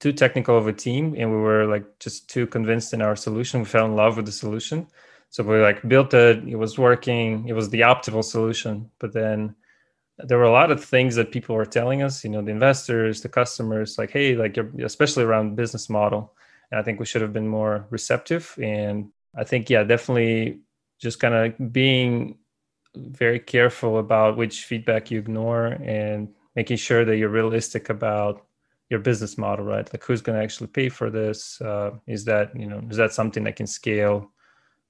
too 0.00 0.12
technical 0.12 0.58
of 0.58 0.66
a 0.66 0.72
team, 0.72 1.14
and 1.16 1.30
we 1.30 1.36
were 1.36 1.66
like 1.66 1.86
just 2.00 2.28
too 2.28 2.46
convinced 2.46 2.92
in 2.92 3.00
our 3.00 3.14
solution. 3.14 3.60
We 3.60 3.66
fell 3.66 3.86
in 3.86 3.94
love 3.94 4.16
with 4.16 4.26
the 4.26 4.32
solution, 4.32 4.88
so 5.30 5.44
we 5.44 5.60
like 5.60 5.86
built 5.88 6.12
it. 6.14 6.42
It 6.48 6.56
was 6.56 6.78
working. 6.78 7.46
It 7.48 7.52
was 7.52 7.70
the 7.70 7.82
optimal 7.82 8.24
solution. 8.24 8.90
But 8.98 9.12
then 9.12 9.54
there 10.18 10.38
were 10.38 10.44
a 10.44 10.50
lot 10.50 10.72
of 10.72 10.84
things 10.84 11.14
that 11.14 11.30
people 11.30 11.54
were 11.54 11.64
telling 11.64 12.02
us. 12.02 12.24
You 12.24 12.30
know, 12.30 12.42
the 12.42 12.50
investors, 12.50 13.20
the 13.22 13.28
customers, 13.28 13.98
like, 13.98 14.10
hey, 14.10 14.34
like 14.34 14.58
especially 14.82 15.22
around 15.22 15.56
business 15.56 15.88
model. 15.88 16.34
And 16.70 16.80
I 16.80 16.82
think 16.82 16.98
we 16.98 17.06
should 17.06 17.22
have 17.22 17.32
been 17.32 17.48
more 17.48 17.86
receptive. 17.90 18.58
And 18.60 19.12
I 19.36 19.44
think 19.44 19.70
yeah, 19.70 19.84
definitely 19.84 20.60
just 20.98 21.20
kind 21.20 21.34
of 21.34 21.72
being 21.72 22.38
very 22.96 23.38
careful 23.38 23.98
about 23.98 24.36
which 24.36 24.64
feedback 24.64 25.10
you 25.10 25.18
ignore 25.18 25.66
and 25.66 26.28
making 26.54 26.76
sure 26.76 27.04
that 27.04 27.16
you're 27.16 27.28
realistic 27.28 27.88
about 27.88 28.46
your 28.90 29.00
business 29.00 29.38
model 29.38 29.64
right? 29.64 29.90
Like 29.92 30.04
who's 30.04 30.20
going 30.20 30.38
to 30.38 30.44
actually 30.44 30.66
pay 30.66 30.88
for 30.88 31.10
this? 31.10 31.60
Uh, 31.60 31.92
is 32.06 32.24
that 32.26 32.54
you 32.54 32.66
know 32.66 32.82
is 32.90 32.98
that 32.98 33.12
something 33.12 33.44
that 33.44 33.56
can 33.56 33.66
scale 33.66 34.30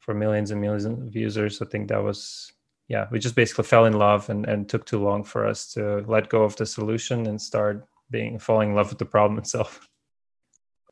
for 0.00 0.12
millions 0.12 0.50
and 0.50 0.61
millions 0.61 0.85
of 0.85 1.14
users? 1.14 1.62
I 1.62 1.66
think 1.66 1.88
that 1.88 2.02
was 2.02 2.52
yeah 2.88 3.06
we 3.12 3.21
just 3.21 3.37
basically 3.37 3.64
fell 3.64 3.85
in 3.85 3.92
love 3.92 4.28
and, 4.28 4.44
and 4.47 4.68
took 4.68 4.85
too 4.85 5.00
long 5.02 5.23
for 5.23 5.47
us 5.47 5.73
to 5.75 6.04
let 6.09 6.28
go 6.28 6.42
of 6.42 6.56
the 6.56 6.66
solution 6.66 7.26
and 7.26 7.40
start 7.40 7.87
being 8.11 8.38
falling 8.38 8.71
in 8.71 8.75
love 8.75 8.90
with 8.90 8.99
the 8.99 9.04
problem 9.04 9.38
itself. 9.38 9.88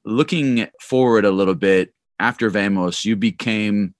Looking 0.05 0.69
forward 0.81 1.25
a 1.25 1.31
little 1.31 1.57
bit 1.57 1.93
after 2.21 2.49
vamos 2.49 3.05
you 3.05 3.17
became 3.17 3.95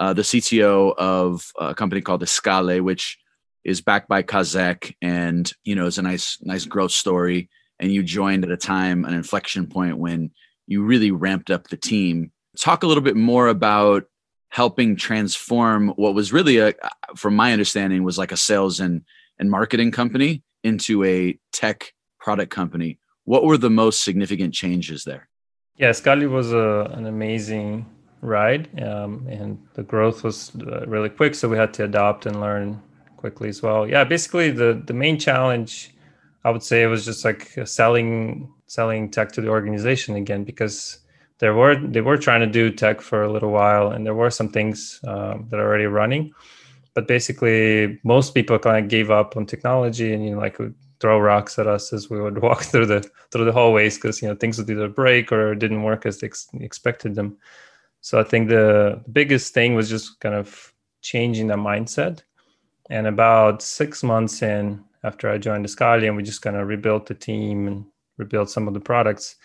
uh, 0.00 0.14
the 0.14 0.22
CTO 0.22 0.94
of 0.96 1.52
a 1.58 1.74
company 1.74 2.00
called 2.00 2.22
Escale, 2.22 2.80
which 2.80 3.18
is 3.62 3.82
backed 3.82 4.08
by 4.08 4.22
Kaszek, 4.22 4.94
and 5.02 5.52
you 5.62 5.74
know, 5.74 5.86
it's 5.86 5.98
a 5.98 6.02
nice, 6.02 6.38
nice 6.40 6.64
growth 6.64 6.90
story. 6.90 7.50
And 7.78 7.92
you 7.92 8.02
joined 8.02 8.44
at 8.44 8.50
a 8.50 8.56
time, 8.56 9.04
an 9.04 9.14
inflection 9.14 9.66
point 9.66 9.98
when 9.98 10.32
you 10.66 10.82
really 10.82 11.10
ramped 11.10 11.50
up 11.50 11.68
the 11.68 11.76
team. 11.76 12.32
Talk 12.58 12.82
a 12.82 12.86
little 12.86 13.02
bit 13.02 13.16
more 13.16 13.48
about 13.48 14.04
helping 14.48 14.96
transform 14.96 15.88
what 15.90 16.14
was 16.14 16.32
really 16.32 16.58
a, 16.58 16.74
from 17.14 17.36
my 17.36 17.52
understanding, 17.52 18.02
was 18.02 18.18
like 18.18 18.32
a 18.32 18.36
sales 18.36 18.80
and 18.80 19.02
and 19.38 19.50
marketing 19.50 19.90
company 19.90 20.42
into 20.64 21.04
a 21.04 21.38
tech 21.52 21.92
product 22.18 22.50
company. 22.50 22.98
What 23.24 23.44
were 23.44 23.58
the 23.58 23.70
most 23.70 24.02
significant 24.02 24.54
changes 24.54 25.04
there? 25.04 25.28
Yeah, 25.76 25.90
Escale 25.90 26.28
was 26.30 26.52
a, 26.52 26.90
an 26.92 27.06
amazing 27.06 27.86
ride, 28.20 28.68
um, 28.82 29.26
and 29.28 29.58
the 29.74 29.82
growth 29.82 30.22
was 30.22 30.52
uh, 30.66 30.86
really 30.86 31.08
quick. 31.08 31.34
So 31.34 31.48
we 31.48 31.56
had 31.56 31.72
to 31.74 31.84
adopt 31.84 32.26
and 32.26 32.40
learn 32.40 32.80
quickly 33.16 33.48
as 33.48 33.62
well. 33.62 33.88
Yeah, 33.88 34.04
basically 34.04 34.50
the 34.50 34.82
the 34.86 34.94
main 34.94 35.18
challenge, 35.18 35.94
I 36.44 36.50
would 36.50 36.62
say, 36.62 36.86
was 36.86 37.04
just 37.04 37.24
like 37.24 37.52
selling 37.64 38.52
selling 38.66 39.10
tech 39.10 39.32
to 39.32 39.40
the 39.40 39.48
organization 39.48 40.14
again 40.14 40.44
because 40.44 41.00
there 41.38 41.54
were 41.54 41.74
they 41.76 42.00
were 42.00 42.16
trying 42.16 42.40
to 42.40 42.46
do 42.46 42.70
tech 42.70 43.00
for 43.00 43.22
a 43.22 43.32
little 43.32 43.50
while, 43.50 43.90
and 43.90 44.06
there 44.06 44.14
were 44.14 44.30
some 44.30 44.50
things 44.50 45.00
um, 45.06 45.46
that 45.50 45.58
are 45.58 45.66
already 45.66 45.86
running. 45.86 46.32
But 46.94 47.06
basically, 47.06 47.98
most 48.04 48.34
people 48.34 48.58
kind 48.58 48.84
of 48.84 48.90
gave 48.90 49.10
up 49.10 49.36
on 49.36 49.46
technology, 49.46 50.12
and 50.12 50.24
you 50.24 50.32
know, 50.32 50.38
like 50.38 50.58
would 50.58 50.74
throw 51.00 51.18
rocks 51.18 51.58
at 51.58 51.66
us 51.66 51.92
as 51.92 52.10
we 52.10 52.20
would 52.20 52.42
walk 52.42 52.62
through 52.62 52.86
the 52.86 53.10
through 53.30 53.46
the 53.46 53.52
hallways 53.52 53.96
because 53.96 54.22
you 54.22 54.28
know 54.28 54.34
things 54.34 54.58
would 54.58 54.70
either 54.70 54.88
break 54.88 55.32
or 55.32 55.54
didn't 55.54 55.82
work 55.82 56.06
as 56.06 56.18
they 56.18 56.26
ex- 56.26 56.48
expected 56.60 57.14
them. 57.14 57.36
So 58.00 58.18
I 58.18 58.24
think 58.24 58.48
the 58.48 59.02
biggest 59.12 59.52
thing 59.54 59.74
was 59.74 59.88
just 59.88 60.20
kind 60.20 60.34
of 60.34 60.72
changing 61.02 61.48
the 61.48 61.54
mindset. 61.54 62.22
And 62.88 63.06
about 63.06 63.62
six 63.62 64.02
months 64.02 64.42
in, 64.42 64.82
after 65.04 65.30
I 65.30 65.38
joined 65.38 65.64
Escale 65.64 66.06
and 66.06 66.16
we 66.16 66.22
just 66.22 66.42
kind 66.42 66.56
of 66.56 66.66
rebuilt 66.66 67.06
the 67.06 67.14
team 67.14 67.66
and 67.66 67.84
rebuilt 68.18 68.50
some 68.50 68.68
of 68.68 68.74
the 68.74 68.80
products, 68.80 69.36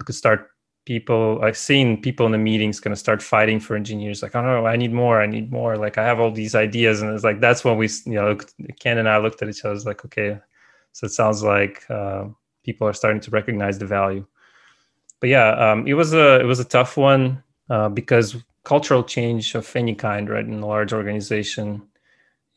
I 0.00 0.04
could 0.04 0.14
start 0.14 0.48
people 0.84 1.40
I've 1.42 1.56
seen 1.56 2.00
people 2.00 2.26
in 2.26 2.32
the 2.32 2.38
meetings 2.38 2.80
kind 2.80 2.92
of 2.92 2.98
start 2.98 3.22
fighting 3.22 3.60
for 3.60 3.76
engineers 3.76 4.20
like 4.20 4.34
oh 4.34 4.42
no 4.42 4.66
I 4.66 4.74
need 4.74 4.92
more 4.92 5.22
I 5.22 5.26
need 5.26 5.52
more 5.52 5.76
like 5.76 5.96
I 5.96 6.04
have 6.04 6.18
all 6.18 6.32
these 6.32 6.54
ideas. 6.54 7.02
And 7.02 7.12
it's 7.14 7.24
like 7.24 7.40
that's 7.40 7.64
when 7.64 7.76
we 7.76 7.88
you 8.04 8.14
know 8.14 8.36
Ken 8.80 8.98
and 8.98 9.08
I 9.08 9.18
looked 9.18 9.42
at 9.42 9.48
each 9.48 9.64
other 9.64 9.78
like 9.80 10.04
okay. 10.06 10.40
So 10.92 11.06
it 11.06 11.10
sounds 11.10 11.42
like 11.42 11.88
uh, 11.88 12.24
people 12.64 12.86
are 12.86 12.92
starting 12.92 13.20
to 13.20 13.30
recognize 13.30 13.78
the 13.78 13.86
value. 13.86 14.26
But 15.20 15.30
yeah 15.30 15.50
um, 15.50 15.86
it 15.86 15.94
was 15.94 16.14
a 16.14 16.40
it 16.40 16.46
was 16.46 16.60
a 16.60 16.64
tough 16.64 16.96
one 16.96 17.42
uh, 17.70 17.88
because 17.88 18.36
cultural 18.64 19.02
change 19.02 19.54
of 19.54 19.74
any 19.74 19.94
kind, 19.94 20.28
right, 20.28 20.44
in 20.44 20.62
a 20.62 20.66
large 20.66 20.92
organization 20.92 21.82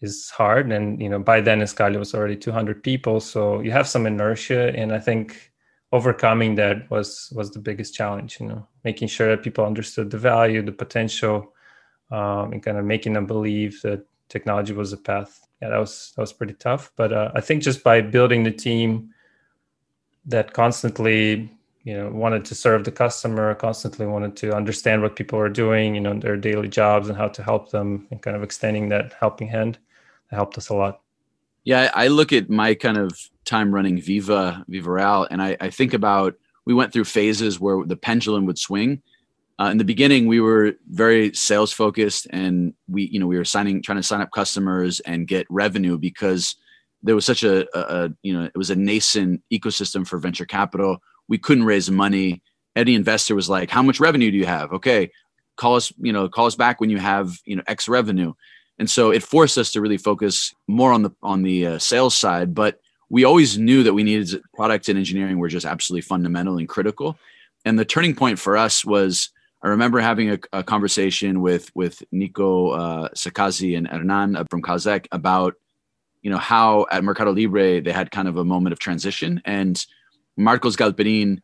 is 0.01 0.29
hard. 0.29 0.71
And 0.71 1.01
you 1.01 1.09
know, 1.09 1.19
by 1.19 1.41
then 1.41 1.59
Escale 1.61 1.97
was 1.97 2.13
already 2.13 2.35
200 2.35 2.83
people, 2.83 3.19
so 3.19 3.61
you 3.61 3.71
have 3.71 3.87
some 3.87 4.05
inertia. 4.05 4.73
And 4.75 4.91
I 4.93 4.99
think 4.99 5.51
overcoming 5.91 6.55
that 6.55 6.89
was 6.89 7.31
was 7.35 7.51
the 7.51 7.59
biggest 7.59 7.93
challenge. 7.93 8.39
You 8.39 8.47
know, 8.47 8.67
making 8.83 9.07
sure 9.07 9.29
that 9.29 9.43
people 9.43 9.65
understood 9.65 10.11
the 10.11 10.17
value, 10.17 10.61
the 10.61 10.71
potential, 10.71 11.53
um, 12.11 12.53
and 12.53 12.63
kind 12.63 12.77
of 12.77 12.85
making 12.85 13.13
them 13.13 13.25
believe 13.25 13.81
that 13.83 14.05
technology 14.29 14.73
was 14.73 14.93
a 14.93 14.97
path. 14.97 15.47
Yeah, 15.61 15.69
that 15.69 15.77
was 15.77 16.13
that 16.15 16.21
was 16.21 16.33
pretty 16.33 16.53
tough. 16.53 16.91
But 16.95 17.13
uh, 17.13 17.31
I 17.33 17.41
think 17.41 17.63
just 17.63 17.83
by 17.83 18.01
building 18.01 18.43
the 18.43 18.51
team 18.51 19.09
that 20.25 20.53
constantly 20.53 21.51
you 21.85 21.95
know 21.95 22.09
wanted 22.09 22.43
to 22.43 22.55
serve 22.55 22.83
the 22.83 22.91
customer 22.91 23.53
constantly 23.55 24.05
wanted 24.07 24.35
to 24.35 24.53
understand 24.53 25.01
what 25.01 25.15
people 25.15 25.39
are 25.39 25.49
doing 25.49 25.95
you 25.95 26.01
know 26.01 26.19
their 26.19 26.35
daily 26.35 26.67
jobs 26.67 27.07
and 27.07 27.17
how 27.17 27.27
to 27.29 27.41
help 27.41 27.71
them 27.71 28.07
and 28.11 28.21
kind 28.21 28.35
of 28.35 28.43
extending 28.43 28.89
that 28.89 29.13
helping 29.13 29.47
hand. 29.47 29.77
That 30.29 30.35
helped 30.37 30.57
us 30.57 30.69
a 30.69 30.75
lot. 30.75 31.01
Yeah 31.63 31.89
i 31.93 32.07
look 32.07 32.33
at 32.33 32.49
my 32.49 32.73
kind 32.73 32.97
of 32.97 33.17
time 33.45 33.73
running 33.73 34.01
viva 34.01 34.65
viva 34.67 34.91
real 34.91 35.27
and 35.29 35.41
i, 35.41 35.55
I 35.61 35.69
think 35.69 35.93
about 35.93 36.35
we 36.65 36.73
went 36.73 36.91
through 36.91 37.05
phases 37.05 37.59
where 37.59 37.85
the 37.85 37.95
pendulum 37.95 38.47
would 38.47 38.57
swing. 38.57 39.03
Uh, 39.59 39.69
in 39.69 39.77
the 39.77 39.85
beginning 39.85 40.25
we 40.25 40.41
were 40.41 40.73
very 40.89 41.33
sales 41.33 41.71
focused 41.71 42.27
and 42.31 42.73
we 42.89 43.03
you 43.03 43.19
know 43.19 43.27
we 43.27 43.37
were 43.37 43.45
signing 43.45 43.81
trying 43.81 43.97
to 43.97 44.03
sign 44.03 44.21
up 44.21 44.31
customers 44.31 44.99
and 45.01 45.27
get 45.27 45.45
revenue 45.49 45.97
because 45.97 46.55
there 47.03 47.15
was 47.15 47.25
such 47.25 47.43
a, 47.43 47.65
a, 47.77 48.05
a 48.05 48.09
you 48.23 48.33
know 48.33 48.43
it 48.43 48.57
was 48.57 48.71
a 48.71 48.75
nascent 48.75 49.41
ecosystem 49.53 50.05
for 50.05 50.17
venture 50.17 50.45
capital 50.45 50.99
we 51.27 51.37
couldn't 51.37 51.63
raise 51.63 51.89
money. 51.89 52.41
Any 52.75 52.95
investor 52.95 53.35
was 53.35 53.49
like, 53.49 53.69
"How 53.69 53.81
much 53.81 53.99
revenue 53.99 54.31
do 54.31 54.37
you 54.37 54.45
have?" 54.45 54.71
Okay, 54.73 55.11
call 55.55 55.75
us. 55.75 55.91
You 55.97 56.13
know, 56.13 56.27
call 56.29 56.45
us 56.45 56.55
back 56.55 56.79
when 56.79 56.89
you 56.89 56.97
have 56.97 57.39
you 57.45 57.55
know 57.55 57.63
X 57.67 57.87
revenue. 57.87 58.33
And 58.77 58.89
so 58.89 59.11
it 59.11 59.23
forced 59.23 59.57
us 59.57 59.71
to 59.71 59.81
really 59.81 59.97
focus 59.97 60.53
more 60.67 60.91
on 60.91 61.03
the 61.03 61.11
on 61.23 61.43
the 61.43 61.67
uh, 61.67 61.79
sales 61.79 62.17
side. 62.17 62.53
But 62.53 62.79
we 63.09 63.23
always 63.23 63.57
knew 63.57 63.83
that 63.83 63.93
we 63.93 64.03
needed 64.03 64.41
product 64.53 64.89
and 64.89 64.97
engineering 64.97 65.37
were 65.37 65.47
just 65.47 65.65
absolutely 65.65 66.01
fundamental 66.01 66.57
and 66.57 66.67
critical. 66.67 67.17
And 67.63 67.79
the 67.79 67.85
turning 67.85 68.15
point 68.15 68.39
for 68.39 68.57
us 68.57 68.83
was 68.83 69.29
I 69.61 69.69
remember 69.69 69.99
having 69.99 70.31
a, 70.31 70.39
a 70.53 70.63
conversation 70.63 71.41
with 71.41 71.71
with 71.75 72.03
Nico 72.11 72.69
uh, 72.69 73.09
Szekasy 73.15 73.77
and 73.77 73.87
Hernan 73.87 74.45
from 74.49 74.61
Kaszek 74.61 75.07
about 75.11 75.55
you 76.21 76.29
know 76.29 76.37
how 76.37 76.85
at 76.91 77.03
Mercado 77.03 77.31
Libre 77.31 77.81
they 77.81 77.91
had 77.91 78.11
kind 78.11 78.27
of 78.27 78.37
a 78.37 78.45
moment 78.45 78.73
of 78.73 78.79
transition 78.79 79.41
and 79.45 79.83
Marcos 80.37 80.75
Galperin 80.75 81.39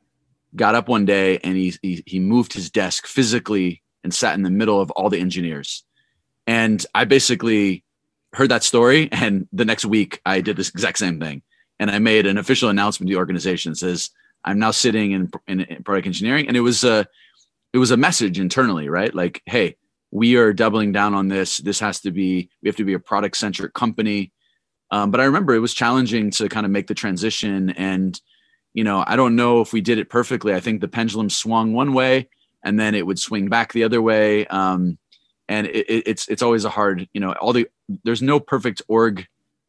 got 0.56 0.75
up 0.75 0.88
one 0.88 1.06
day 1.06 1.38
and 1.39 1.56
he, 1.56 1.73
he, 1.82 2.04
he 2.06 2.19
moved 2.19 2.54
his 2.54 2.69
desk 2.69 3.08
physically 3.08 3.82
and 4.04 4.13
sat 4.13 4.36
in 4.36 4.43
the 4.43 4.49
middle 4.49 4.82
of 4.82 4.91
all 4.91 5.10
the 5.10 5.19
engineers. 5.19 5.84
And 6.47 6.86
I 6.93 7.06
basically 7.06 7.84
heard 8.34 8.49
that 8.49 8.63
story, 8.63 9.10
and 9.12 9.47
the 9.54 9.65
next 9.65 9.86
week 9.86 10.21
I 10.25 10.41
did 10.41 10.58
this 10.58 10.69
exact 10.69 10.97
same 10.97 11.19
thing, 11.19 11.41
and 11.80 11.91
I 11.91 11.99
made 11.99 12.25
an 12.25 12.38
official 12.38 12.69
announcement 12.69 13.10
to 13.10 13.13
the 13.13 13.19
organization 13.19 13.71
that 13.71 13.77
says 13.77 14.10
I'm 14.43 14.60
now 14.60 14.71
sitting 14.71 15.12
in, 15.12 15.32
in, 15.47 15.62
in 15.62 15.84
product 15.84 16.08
engineering, 16.08 16.47
and 16.47 16.58
it 16.58 16.62
was 16.62 16.84
a 16.84 17.08
it 17.73 17.77
was 17.77 17.91
a 17.91 17.97
message 17.97 18.38
internally, 18.38 18.89
right? 18.89 19.13
Like, 19.15 19.41
hey, 19.45 19.77
we 20.12 20.36
are 20.36 20.51
doubling 20.51 20.91
down 20.91 21.13
on 21.13 21.30
this. 21.30 21.60
This 21.60 21.80
has 21.80 22.01
to 22.01 22.12
be 22.12 22.49
we 22.62 22.67
have 22.67 22.75
to 22.77 22.84
be 22.84 22.93
a 22.93 22.99
product 22.99 23.38
centric 23.38 23.73
company. 23.73 24.32
Um, 24.89 25.10
but 25.10 25.21
I 25.21 25.25
remember 25.25 25.54
it 25.54 25.60
was 25.60 25.73
challenging 25.73 26.32
to 26.32 26.49
kind 26.49 26.65
of 26.65 26.71
make 26.71 26.88
the 26.88 26.93
transition. 26.93 27.69
And, 27.69 28.19
you 28.73 28.84
know, 28.84 29.03
I 29.05 29.15
don't 29.15 29.36
know 29.36 29.62
if 29.62 29.73
we 29.73 29.81
did 29.81 29.97
it 29.97 30.10
perfectly. 30.10 30.53
I 30.53 30.60
think 30.60 30.81
the 30.81 30.88
pendulum 30.88 31.29
swung 31.29 31.73
one 31.73 31.93
way 31.93 32.29
and 32.63 32.79
then 32.79 32.95
it 32.95 33.05
would 33.05 33.19
swing 33.19 33.49
back 33.49 33.73
the 33.73 33.84
other 33.84 34.01
way. 34.01 34.45
Um, 34.47 34.97
and 35.47 35.67
it, 35.67 35.86
it's 35.89 36.27
it's 36.27 36.41
always 36.41 36.65
a 36.65 36.69
hard, 36.69 37.07
you 37.13 37.19
know, 37.19 37.34
all 37.34 37.53
the 37.53 37.67
there's 38.03 38.21
no 38.21 38.39
perfect 38.39 38.81
org, 38.88 39.27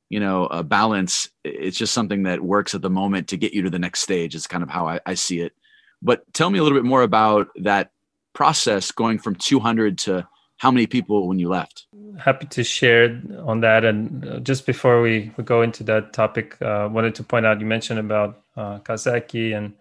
you 0.08 0.20
know, 0.20 0.46
uh, 0.46 0.62
balance. 0.62 1.28
It's 1.44 1.76
just 1.76 1.94
something 1.94 2.24
that 2.24 2.40
works 2.40 2.74
at 2.74 2.82
the 2.82 2.90
moment 2.90 3.28
to 3.28 3.36
get 3.36 3.52
you 3.52 3.62
to 3.62 3.70
the 3.70 3.78
next 3.78 4.00
stage. 4.00 4.34
Is 4.34 4.46
kind 4.46 4.62
of 4.62 4.70
how 4.70 4.86
I, 4.86 5.00
I 5.04 5.14
see 5.14 5.40
it. 5.40 5.52
But 6.00 6.22
tell 6.32 6.50
me 6.50 6.58
a 6.58 6.62
little 6.62 6.78
bit 6.78 6.84
more 6.84 7.02
about 7.02 7.48
that 7.62 7.90
process 8.32 8.92
going 8.92 9.18
from 9.18 9.34
200 9.36 9.98
to 9.98 10.26
how 10.62 10.70
many 10.70 10.86
people 10.86 11.26
when 11.26 11.40
you 11.40 11.48
left? 11.48 11.86
Happy 12.16 12.46
to 12.46 12.62
share 12.62 13.20
on 13.44 13.58
that. 13.62 13.84
And 13.84 14.24
uh, 14.24 14.38
just 14.38 14.64
before 14.64 15.02
we, 15.02 15.32
we 15.36 15.42
go 15.42 15.62
into 15.62 15.82
that 15.82 16.12
topic, 16.12 16.56
uh, 16.62 16.88
wanted 16.88 17.16
to 17.16 17.24
point 17.24 17.44
out 17.44 17.58
you 17.58 17.66
mentioned 17.66 17.98
about 17.98 18.44
uh, 18.56 18.78
Kaszek 18.78 19.56
and 19.56 19.74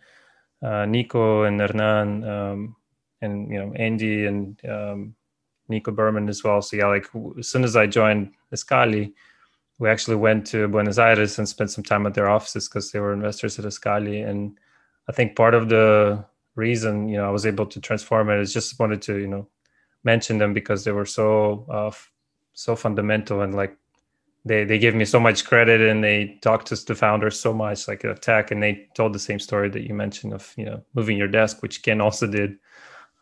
uh, 0.63 0.87
Nico 0.87 1.43
and 1.43 1.61
Hernan 1.61 2.23
um, 2.23 2.75
and 3.21 3.51
you 3.51 3.59
know 3.59 3.71
Andy 3.73 4.25
and 4.25 4.59
um, 4.65 5.13
Nico 5.69 5.91
Berman 5.91 6.27
as 6.29 6.43
well. 6.43 6.63
So 6.63 6.77
yeah, 6.77 6.87
like 6.87 7.05
as 7.37 7.47
soon 7.47 7.63
as 7.63 7.75
I 7.75 7.85
joined 7.85 8.33
Escale, 8.51 9.13
we 9.77 9.87
actually 9.87 10.15
went 10.15 10.47
to 10.47 10.67
Buenos 10.67 10.97
Aires 10.97 11.37
and 11.37 11.47
spent 11.47 11.69
some 11.69 11.83
time 11.83 12.07
at 12.07 12.15
their 12.15 12.27
offices 12.27 12.67
because 12.67 12.91
they 12.91 12.99
were 12.99 13.13
investors 13.13 13.59
at 13.59 13.65
Escale. 13.65 14.27
And 14.27 14.57
I 15.07 15.11
think 15.11 15.35
part 15.35 15.53
of 15.53 15.69
the 15.69 16.25
reason 16.55 17.07
you 17.07 17.17
know 17.17 17.27
I 17.27 17.31
was 17.31 17.45
able 17.45 17.67
to 17.67 17.79
transform 17.79 18.31
it 18.31 18.39
is 18.39 18.51
just 18.51 18.79
wanted 18.79 19.03
to 19.03 19.19
you 19.19 19.27
know 19.27 19.47
mention 20.03 20.37
them 20.37 20.53
because 20.53 20.83
they 20.83 20.91
were 20.91 21.05
so 21.05 21.65
uh, 21.69 21.91
so 22.53 22.75
fundamental 22.75 23.41
and 23.41 23.55
like 23.55 23.75
they 24.45 24.63
they 24.63 24.79
gave 24.79 24.95
me 24.95 25.05
so 25.05 25.19
much 25.19 25.45
credit 25.45 25.81
and 25.81 26.03
they 26.03 26.37
talked 26.41 26.67
to 26.67 26.75
the 26.75 26.95
founders 26.95 27.39
so 27.39 27.53
much 27.53 27.87
like 27.87 28.03
a 28.03 28.15
tech 28.15 28.51
and 28.51 28.61
they 28.61 28.87
told 28.95 29.13
the 29.13 29.19
same 29.19 29.39
story 29.39 29.69
that 29.69 29.87
you 29.87 29.93
mentioned 29.93 30.33
of 30.33 30.53
you 30.57 30.65
know 30.65 30.81
moving 30.93 31.17
your 31.17 31.27
desk 31.27 31.61
which 31.61 31.83
ken 31.83 32.01
also 32.01 32.27
did 32.27 32.57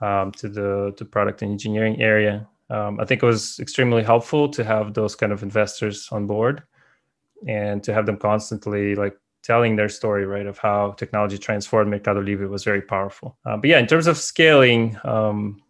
um, 0.01 0.31
to 0.31 0.47
the 0.47 0.93
to 0.97 1.05
product 1.05 1.41
and 1.41 1.51
engineering 1.51 2.01
area. 2.01 2.47
Um, 2.69 2.99
i 2.99 3.05
think 3.05 3.23
it 3.23 3.25
was 3.25 3.59
extremely 3.59 4.03
helpful 4.03 4.47
to 4.49 4.63
have 4.63 4.93
those 4.93 5.15
kind 5.15 5.31
of 5.31 5.41
investors 5.43 6.07
on 6.11 6.27
board 6.27 6.63
and 7.47 7.83
to 7.83 7.93
have 7.93 8.05
them 8.05 8.17
constantly 8.17 8.95
like 8.95 9.17
telling 9.41 9.75
their 9.75 9.89
story 9.89 10.25
right 10.25 10.45
of 10.45 10.57
how 10.57 10.91
technology 10.91 11.37
transformed 11.37 11.89
mercado 11.89 12.19
libre 12.21 12.47
was 12.47 12.63
very 12.63 12.81
powerful. 12.81 13.37
Uh, 13.45 13.57
but 13.57 13.69
yeah 13.69 13.79
in 13.79 13.87
terms 13.87 14.07
of 14.07 14.17
scaling 14.17 14.95
um, 15.03 15.61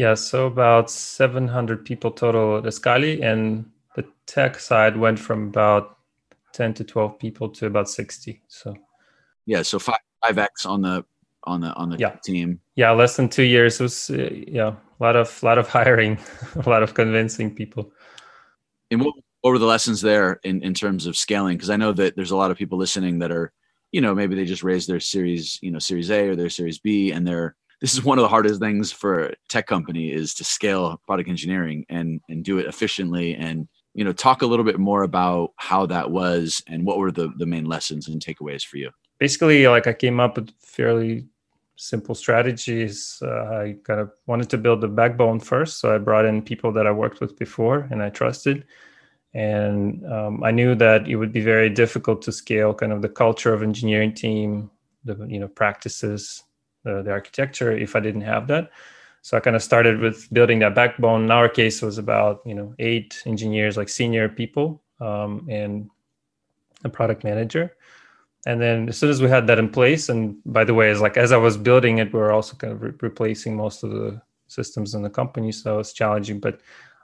yeah, 0.00 0.14
so 0.14 0.46
about 0.46 0.90
700 0.90 1.84
people 1.84 2.10
total 2.10 2.56
at 2.56 2.64
Escale, 2.64 3.22
and 3.22 3.70
the 3.96 4.06
tech 4.24 4.58
side 4.58 4.96
went 4.96 5.18
from 5.18 5.48
about 5.48 5.98
10 6.54 6.72
to 6.74 6.84
12 6.84 7.18
people 7.18 7.50
to 7.50 7.66
about 7.66 7.86
60. 7.86 8.40
So 8.48 8.74
yeah, 9.44 9.60
so 9.60 9.78
five 9.78 9.98
five 10.24 10.38
x 10.38 10.64
on 10.64 10.80
the 10.80 11.04
on 11.44 11.60
the 11.60 11.74
on 11.74 11.90
the 11.90 11.98
yeah. 11.98 12.16
team. 12.24 12.60
Yeah, 12.76 12.92
less 12.92 13.16
than 13.16 13.28
two 13.28 13.42
years 13.42 13.78
it 13.78 13.82
was 13.82 14.08
uh, 14.08 14.30
yeah 14.32 14.72
a 15.00 15.02
lot 15.04 15.16
of 15.16 15.42
lot 15.42 15.58
of 15.58 15.68
hiring, 15.76 16.18
a 16.56 16.66
lot 16.66 16.82
of 16.82 16.94
convincing 16.94 17.54
people. 17.54 17.92
And 18.90 19.04
what 19.04 19.14
what 19.42 19.50
were 19.50 19.58
the 19.58 19.66
lessons 19.66 20.00
there 20.00 20.40
in 20.44 20.62
in 20.62 20.72
terms 20.72 21.04
of 21.04 21.14
scaling? 21.14 21.58
Because 21.58 21.68
I 21.68 21.76
know 21.76 21.92
that 21.92 22.16
there's 22.16 22.30
a 22.30 22.36
lot 22.36 22.50
of 22.50 22.56
people 22.56 22.78
listening 22.78 23.18
that 23.18 23.32
are 23.32 23.52
you 23.92 24.00
know 24.00 24.14
maybe 24.14 24.34
they 24.34 24.46
just 24.46 24.62
raised 24.62 24.88
their 24.88 25.00
series 25.00 25.58
you 25.60 25.70
know 25.70 25.78
series 25.78 26.10
A 26.10 26.28
or 26.28 26.36
their 26.36 26.48
series 26.48 26.78
B 26.78 27.12
and 27.12 27.26
they're 27.26 27.54
this 27.80 27.94
is 27.94 28.04
one 28.04 28.18
of 28.18 28.22
the 28.22 28.28
hardest 28.28 28.60
things 28.60 28.92
for 28.92 29.20
a 29.20 29.34
tech 29.48 29.66
company 29.66 30.12
is 30.12 30.34
to 30.34 30.44
scale 30.44 31.00
product 31.06 31.28
engineering 31.28 31.84
and 31.88 32.20
and 32.28 32.44
do 32.44 32.58
it 32.58 32.66
efficiently 32.66 33.34
and 33.34 33.68
you 33.94 34.04
know 34.04 34.12
talk 34.12 34.42
a 34.42 34.46
little 34.46 34.64
bit 34.64 34.78
more 34.78 35.02
about 35.02 35.52
how 35.56 35.86
that 35.86 36.10
was 36.10 36.62
and 36.66 36.84
what 36.84 36.98
were 36.98 37.10
the 37.10 37.32
the 37.38 37.46
main 37.46 37.64
lessons 37.64 38.08
and 38.08 38.24
takeaways 38.24 38.64
for 38.64 38.76
you. 38.76 38.90
Basically 39.18 39.66
like 39.66 39.86
i 39.86 39.92
came 39.92 40.20
up 40.20 40.36
with 40.36 40.50
fairly 40.60 41.26
simple 41.76 42.14
strategies. 42.14 43.18
Uh, 43.22 43.62
i 43.62 43.76
kind 43.84 44.00
of 44.00 44.12
wanted 44.26 44.50
to 44.50 44.58
build 44.58 44.80
the 44.80 44.88
backbone 44.88 45.40
first 45.40 45.78
so 45.80 45.94
i 45.94 45.98
brought 45.98 46.26
in 46.26 46.42
people 46.42 46.72
that 46.72 46.86
i 46.86 46.92
worked 46.92 47.20
with 47.20 47.38
before 47.38 47.88
and 47.90 48.02
i 48.02 48.10
trusted. 48.10 48.64
And 49.32 50.04
um, 50.12 50.42
i 50.42 50.50
knew 50.50 50.74
that 50.74 51.08
it 51.08 51.16
would 51.16 51.32
be 51.32 51.40
very 51.40 51.70
difficult 51.70 52.20
to 52.22 52.32
scale 52.32 52.74
kind 52.74 52.92
of 52.92 53.00
the 53.00 53.08
culture 53.08 53.54
of 53.54 53.62
engineering 53.62 54.12
team 54.12 54.70
the 55.04 55.14
you 55.28 55.38
know 55.40 55.48
practices 55.48 56.42
the, 56.84 57.02
the 57.02 57.10
architecture 57.10 57.72
if 57.72 57.96
I 57.96 58.00
didn't 58.00 58.22
have 58.22 58.46
that. 58.48 58.70
So 59.22 59.36
I 59.36 59.40
kind 59.40 59.56
of 59.56 59.62
started 59.62 60.00
with 60.00 60.32
building 60.32 60.60
that 60.60 60.74
backbone. 60.74 61.24
In 61.24 61.30
our 61.30 61.48
case, 61.48 61.82
was 61.82 61.98
about 61.98 62.40
you 62.46 62.54
know 62.54 62.74
eight 62.78 63.22
engineers, 63.26 63.76
like 63.76 63.88
senior 63.88 64.28
people, 64.28 64.82
um, 65.00 65.46
and 65.48 65.90
a 66.84 66.88
product 66.88 67.24
manager. 67.24 67.76
And 68.46 68.60
then 68.60 68.88
as 68.88 68.96
soon 68.96 69.10
as 69.10 69.20
we 69.20 69.28
had 69.28 69.46
that 69.48 69.58
in 69.58 69.68
place, 69.68 70.08
and 70.08 70.36
by 70.46 70.64
the 70.64 70.72
way, 70.72 70.90
is 70.90 71.02
like 71.02 71.18
as 71.18 71.32
I 71.32 71.36
was 71.36 71.58
building 71.58 71.98
it, 71.98 72.12
we 72.12 72.18
were 72.18 72.32
also 72.32 72.56
kind 72.56 72.72
of 72.72 72.82
re- 72.82 72.92
replacing 73.02 73.54
most 73.56 73.82
of 73.82 73.90
the 73.90 74.20
systems 74.48 74.94
in 74.94 75.02
the 75.02 75.10
company, 75.10 75.52
so 75.52 75.78
it's 75.78 75.92
challenging. 75.92 76.40
But 76.40 76.60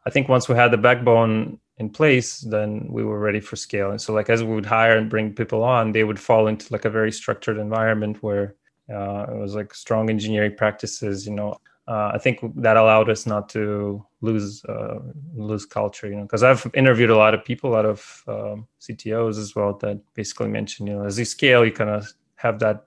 I 0.07 0.11
think 0.11 0.29
once 0.29 0.49
we 0.49 0.55
had 0.55 0.71
the 0.71 0.79
backbone 0.79 1.61
in 1.79 1.91
place, 1.91 2.41
then 2.41 2.87
we 2.89 3.05
were 3.05 3.19
ready 3.19 3.41
for 3.41 3.57
scale. 3.57 3.91
And 3.91 4.01
so, 4.01 4.15
like 4.15 4.31
as 4.31 4.43
we 4.43 4.55
would 4.55 4.65
hire 4.65 4.97
and 4.97 5.11
bring 5.11 5.35
people 5.35 5.63
on, 5.63 5.93
they 5.93 6.05
would 6.05 6.19
fall 6.19 6.47
into 6.47 6.73
like 6.73 6.87
a 6.87 6.91
very 6.91 7.13
structured 7.13 7.59
environment 7.59 8.23
where 8.23 8.55
uh, 8.93 9.27
it 9.31 9.37
was 9.37 9.55
like 9.55 9.75
strong 9.75 10.11
engineering 10.11 10.55
practices. 10.57 11.27
You 11.27 11.35
know, 11.35 11.57
uh, 11.89 12.13
I 12.15 12.19
think 12.19 12.41
that 12.57 12.77
allowed 12.77 13.11
us 13.11 13.27
not 13.27 13.49
to 13.51 14.05
lose 14.21 14.65
uh, 14.65 14.99
lose 15.35 15.67
culture. 15.67 16.09
You 16.09 16.17
know, 16.17 16.23
because 16.23 16.43
I've 16.43 16.67
interviewed 16.75 17.11
a 17.11 17.17
lot 17.17 17.35
of 17.35 17.45
people, 17.45 17.71
a 17.71 17.75
lot 17.75 17.87
of 17.87 18.25
um, 18.29 18.67
CTOs 18.81 19.39
as 19.39 19.55
well, 19.55 19.75
that 19.79 20.01
basically 20.15 20.49
mentioned, 20.49 20.89
you 20.89 20.95
know, 20.95 21.05
as 21.05 21.19
you 21.19 21.25
scale, 21.25 21.65
you 21.65 21.73
kind 21.73 21.91
of 21.91 22.07
have 22.37 22.59
that 22.61 22.87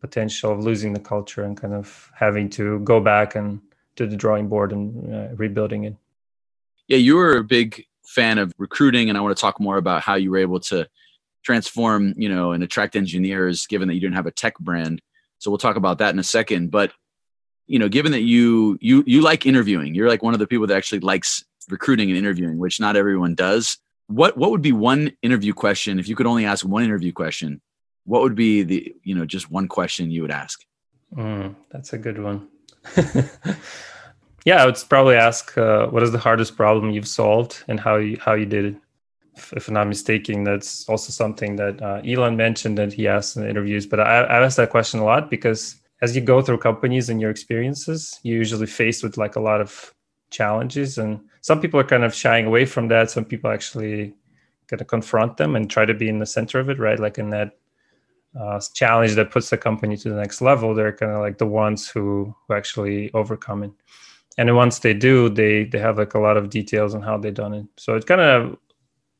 potential 0.00 0.52
of 0.52 0.60
losing 0.60 0.92
the 0.92 1.00
culture 1.00 1.44
and 1.44 1.60
kind 1.60 1.74
of 1.74 2.10
having 2.14 2.48
to 2.48 2.80
go 2.80 3.00
back 3.00 3.34
and 3.34 3.60
to 3.96 4.06
the 4.06 4.16
drawing 4.16 4.48
board 4.48 4.72
and 4.72 5.14
uh, 5.14 5.28
rebuilding 5.34 5.84
it. 5.84 5.96
Yeah, 6.88 6.96
you 6.96 7.16
were 7.16 7.36
a 7.36 7.44
big 7.44 7.84
fan 8.04 8.38
of 8.38 8.52
recruiting, 8.58 9.08
and 9.08 9.18
I 9.18 9.20
want 9.20 9.36
to 9.36 9.40
talk 9.40 9.60
more 9.60 9.76
about 9.76 10.02
how 10.02 10.14
you 10.14 10.30
were 10.30 10.38
able 10.38 10.60
to 10.60 10.88
transform, 11.44 12.14
you 12.16 12.28
know, 12.28 12.52
and 12.52 12.62
attract 12.62 12.96
engineers, 12.96 13.66
given 13.66 13.88
that 13.88 13.94
you 13.94 14.00
didn't 14.00 14.16
have 14.16 14.26
a 14.26 14.32
tech 14.32 14.58
brand. 14.58 15.00
So 15.40 15.50
we'll 15.50 15.58
talk 15.58 15.76
about 15.76 15.98
that 15.98 16.14
in 16.14 16.18
a 16.18 16.24
second. 16.24 16.70
But 16.70 16.92
you 17.66 17.78
know, 17.78 17.88
given 17.88 18.12
that 18.12 18.22
you 18.22 18.78
you 18.80 19.02
you 19.06 19.22
like 19.22 19.46
interviewing, 19.46 19.94
you're 19.94 20.08
like 20.08 20.22
one 20.22 20.34
of 20.34 20.38
the 20.38 20.46
people 20.46 20.66
that 20.68 20.76
actually 20.76 21.00
likes 21.00 21.44
recruiting 21.68 22.10
and 22.10 22.18
interviewing, 22.18 22.58
which 22.58 22.78
not 22.78 22.94
everyone 22.94 23.34
does. 23.34 23.78
What 24.06 24.36
what 24.36 24.50
would 24.50 24.62
be 24.62 24.72
one 24.72 25.12
interview 25.22 25.52
question 25.52 25.98
if 25.98 26.08
you 26.08 26.14
could 26.14 26.26
only 26.26 26.44
ask 26.44 26.64
one 26.64 26.84
interview 26.84 27.12
question? 27.12 27.60
What 28.04 28.22
would 28.22 28.34
be 28.34 28.62
the 28.62 28.94
you 29.02 29.14
know 29.14 29.24
just 29.24 29.50
one 29.50 29.66
question 29.66 30.10
you 30.10 30.22
would 30.22 30.30
ask? 30.30 30.60
Mm, 31.14 31.56
that's 31.70 31.92
a 31.92 31.98
good 31.98 32.22
one. 32.22 32.48
yeah, 34.44 34.62
I 34.62 34.66
would 34.66 34.78
probably 34.88 35.16
ask, 35.16 35.56
uh, 35.58 35.86
what 35.88 36.02
is 36.02 36.12
the 36.12 36.18
hardest 36.18 36.56
problem 36.56 36.90
you've 36.90 37.08
solved 37.08 37.64
and 37.66 37.80
how 37.80 37.96
you 37.96 38.18
how 38.20 38.34
you 38.34 38.46
did 38.46 38.64
it 38.64 38.76
if 39.52 39.68
I'm 39.68 39.74
not 39.74 39.88
mistaken, 39.88 40.44
that's 40.44 40.88
also 40.88 41.12
something 41.12 41.56
that 41.56 41.80
uh, 41.82 42.02
Elon 42.04 42.36
mentioned 42.36 42.78
that 42.78 42.92
he 42.92 43.08
asked 43.08 43.36
in 43.36 43.48
interviews. 43.48 43.86
But 43.86 44.00
I, 44.00 44.22
I 44.22 44.44
asked 44.44 44.56
that 44.56 44.70
question 44.70 45.00
a 45.00 45.04
lot 45.04 45.30
because 45.30 45.76
as 46.02 46.14
you 46.14 46.22
go 46.22 46.42
through 46.42 46.58
companies 46.58 47.08
and 47.08 47.20
your 47.20 47.30
experiences, 47.30 48.18
you're 48.22 48.38
usually 48.38 48.66
faced 48.66 49.02
with 49.02 49.16
like 49.16 49.36
a 49.36 49.40
lot 49.40 49.60
of 49.60 49.94
challenges, 50.30 50.98
and 50.98 51.20
some 51.40 51.60
people 51.60 51.80
are 51.80 51.84
kind 51.84 52.04
of 52.04 52.14
shying 52.14 52.46
away 52.46 52.64
from 52.64 52.88
that. 52.88 53.10
Some 53.10 53.24
people 53.24 53.50
actually 53.50 54.14
kind 54.68 54.78
to 54.78 54.84
confront 54.84 55.36
them 55.36 55.56
and 55.56 55.68
try 55.68 55.84
to 55.84 55.94
be 55.94 56.08
in 56.08 56.20
the 56.20 56.26
center 56.26 56.60
of 56.60 56.70
it, 56.70 56.78
right? 56.78 56.98
Like 56.98 57.18
in 57.18 57.30
that 57.30 57.58
uh, 58.38 58.60
challenge 58.74 59.14
that 59.14 59.30
puts 59.30 59.50
the 59.50 59.58
company 59.58 59.96
to 59.96 60.08
the 60.08 60.14
next 60.14 60.40
level, 60.40 60.74
they're 60.74 60.92
kind 60.92 61.12
of 61.12 61.20
like 61.20 61.38
the 61.38 61.46
ones 61.46 61.88
who, 61.88 62.34
who 62.46 62.54
actually 62.54 63.12
overcome 63.12 63.64
it. 63.64 63.72
And 64.38 64.54
once 64.54 64.78
they 64.78 64.94
do, 64.94 65.28
they 65.28 65.64
they 65.64 65.78
have 65.78 65.98
like 65.98 66.14
a 66.14 66.20
lot 66.20 66.36
of 66.36 66.50
details 66.50 66.94
on 66.94 67.02
how 67.02 67.18
they 67.18 67.32
done 67.32 67.52
it. 67.52 67.66
So 67.76 67.96
it 67.96 68.06
kind 68.06 68.20
of 68.20 68.56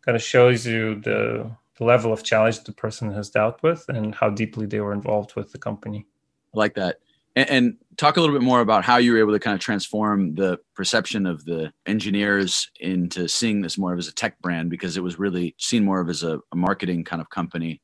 kind 0.04 0.16
of 0.16 0.22
shows 0.22 0.66
you 0.66 0.96
the, 1.00 1.50
the 1.78 1.84
level 1.84 2.12
of 2.12 2.22
challenge 2.22 2.64
the 2.64 2.72
person 2.72 3.12
has 3.12 3.30
dealt 3.30 3.62
with 3.62 3.84
and 3.88 4.14
how 4.14 4.30
deeply 4.30 4.66
they 4.66 4.80
were 4.80 4.92
involved 4.92 5.34
with 5.36 5.52
the 5.52 5.58
company. 5.58 6.06
I 6.54 6.58
like 6.58 6.74
that. 6.74 6.98
And, 7.36 7.50
and, 7.50 7.76
talk 7.96 8.16
a 8.16 8.20
little 8.20 8.34
bit 8.34 8.42
more 8.42 8.60
about 8.60 8.82
how 8.82 8.96
you 8.96 9.12
were 9.12 9.18
able 9.18 9.32
to 9.32 9.38
kind 9.38 9.54
of 9.54 9.60
transform 9.60 10.34
the 10.34 10.58
perception 10.74 11.26
of 11.26 11.44
the 11.44 11.70
engineers 11.84 12.70
into 12.80 13.28
seeing 13.28 13.60
this 13.60 13.76
more 13.76 13.92
of 13.92 13.98
as 13.98 14.08
a 14.08 14.12
tech 14.12 14.40
brand 14.40 14.70
because 14.70 14.96
it 14.96 15.02
was 15.02 15.18
really 15.18 15.54
seen 15.58 15.84
more 15.84 16.00
of 16.00 16.08
as 16.08 16.22
a, 16.22 16.40
a 16.50 16.56
marketing 16.56 17.04
kind 17.04 17.20
of 17.20 17.28
company. 17.28 17.80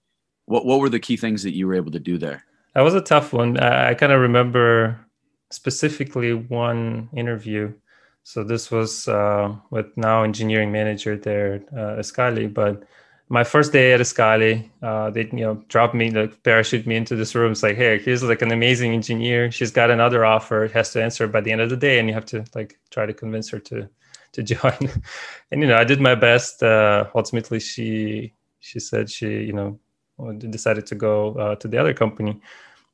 What 0.46 0.64
what 0.64 0.81
were 0.81 0.88
the 0.88 0.98
key 0.98 1.18
things 1.18 1.42
that 1.42 1.55
you 1.55 1.66
were 1.66 1.74
able 1.74 1.90
to 1.90 2.00
do 2.00 2.16
there? 2.16 2.44
That 2.74 2.81
was 2.81 2.94
a 2.94 3.00
tough 3.02 3.35
one. 3.35 3.59
I, 3.59 3.90
I 3.90 3.94
kind 3.94 4.11
of 4.11 4.20
remember 4.20 4.98
specifically 5.50 6.33
one 6.33 7.11
interview 7.14 7.74
so 8.27 8.43
this 8.43 8.73
was 8.73 9.07
uh, 9.07 9.55
with 9.71 9.87
now 9.97 10.25
engineering 10.25 10.73
manager 10.73 11.17
there 11.17 11.55
at 11.55 11.62
uh, 11.73 12.01
Escale. 12.01 12.53
But 12.53 12.83
my 13.29 13.45
first 13.45 13.73
day 13.73 13.93
at 13.93 14.01
Escale, 14.01 14.69
uh, 14.83 15.11
they 15.11 15.27
you 15.33 15.45
know 15.45 15.55
dropped 15.69 15.95
me, 15.95 16.11
like 16.11 16.43
parachute 16.43 16.89
me 16.89 16.97
into 16.97 17.15
this 17.15 17.37
room. 17.37 17.53
It's 17.53 17.62
like, 17.62 17.77
hey, 17.77 18.01
here's 18.01 18.25
like 18.25 18.43
an 18.43 18.51
amazing 18.51 18.95
engineer. 18.95 19.53
She's 19.53 19.71
got 19.71 19.93
another 19.93 20.25
offer. 20.25 20.69
Has 20.75 20.91
to 20.95 21.03
answer 21.05 21.29
by 21.29 21.41
the 21.41 21.53
end 21.53 21.61
of 21.61 21.71
the 21.71 21.77
day, 21.77 22.01
and 22.01 22.09
you 22.09 22.15
have 22.15 22.27
to 22.27 22.45
like 22.53 22.77
try 22.91 23.07
to 23.07 23.15
convince 23.15 23.49
her 23.51 23.61
to 23.61 23.89
to 24.33 24.43
join. 24.53 24.91
and 25.53 25.62
you 25.62 25.69
know, 25.69 25.77
I 25.77 25.85
did 25.85 26.01
my 26.01 26.17
best. 26.17 26.65
Uh, 26.65 27.05
ultimately, 27.15 27.61
she 27.61 28.35
she 28.59 28.81
said 28.81 29.09
she 29.09 29.29
you 29.45 29.53
know 29.53 29.79
decided 30.51 30.85
to 30.87 30.97
go 30.97 31.35
uh, 31.35 31.55
to 31.55 31.69
the 31.69 31.79
other 31.79 31.95
company. 31.95 32.41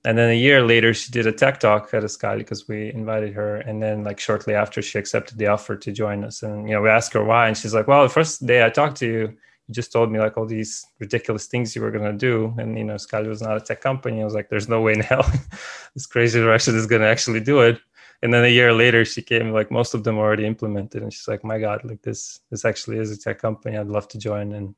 And 0.05 0.19
then 0.19 0.31
a 0.31 0.37
year 0.37 0.63
later, 0.63 0.93
she 0.93 1.13
did 1.13 1.29
a 1.29 1.33
tech 1.33 1.61
talk 1.61 1.95
at 1.95 2.03
Escale 2.03 2.39
because 2.39 2.67
we 2.67 2.93
invited 2.93 3.35
her. 3.35 3.59
And 3.59 3.81
then, 3.81 4.03
like 4.03 4.19
shortly 4.19 4.55
after, 4.55 4.83
she 4.83 4.99
accepted 4.99 5.39
the 5.39 5.47
offer 5.47 5.77
to 5.77 5.93
join 5.93 6.25
us. 6.25 6.43
And 6.43 6.69
you 6.69 6.75
know, 6.75 6.83
we 6.83 6.89
asked 6.89 7.13
her 7.13 7.25
why, 7.25 7.47
and 7.47 7.57
she's 7.57 7.75
like, 7.75 7.87
"Well, 7.87 8.03
the 8.03 8.09
first 8.09 8.45
day 8.45 8.65
I 8.65 8.71
talked 8.71 8.97
to 8.99 9.07
you, 9.07 9.21
you 9.69 9.75
just 9.75 9.93
told 9.93 10.11
me 10.11 10.19
like 10.19 10.37
all 10.37 10.47
these 10.47 10.85
ridiculous 10.99 11.47
things 11.47 11.77
you 11.77 11.83
were 11.83 11.93
gonna 11.93 12.13
do." 12.13 12.53
And 12.59 12.77
you 12.77 12.85
know, 12.85 12.97
Escale 12.97 13.29
was 13.29 13.43
not 13.43 13.57
a 13.57 13.61
tech 13.61 13.81
company. 13.81 14.21
I 14.21 14.25
was 14.25 14.35
like, 14.35 14.49
"There's 14.49 14.69
no 14.69 14.81
way 14.81 14.95
in 14.95 15.01
hell 15.01 15.31
this 15.95 16.07
crazy 16.07 16.41
Russian 16.41 16.75
is 16.77 16.87
gonna 16.87 17.07
actually 17.07 17.41
do 17.41 17.61
it." 17.61 17.79
And 18.23 18.35
then 18.35 18.45
a 18.45 18.49
year 18.49 18.73
later, 18.73 19.05
she 19.05 19.23
came 19.23 19.53
like 19.53 19.71
most 19.71 19.95
of 19.95 20.03
them 20.05 20.19
already 20.19 20.47
implemented, 20.47 21.03
and 21.03 21.13
she's 21.13 21.29
like, 21.29 21.45
"My 21.45 21.61
God, 21.61 21.85
like 21.85 22.03
this, 22.03 22.41
this 22.51 22.65
actually 22.65 22.99
is 22.99 23.13
a 23.13 23.19
tech 23.19 23.39
company. 23.39 23.77
I'd 23.77 23.87
love 23.87 24.09
to 24.09 24.19
join." 24.19 24.53
And 24.53 24.75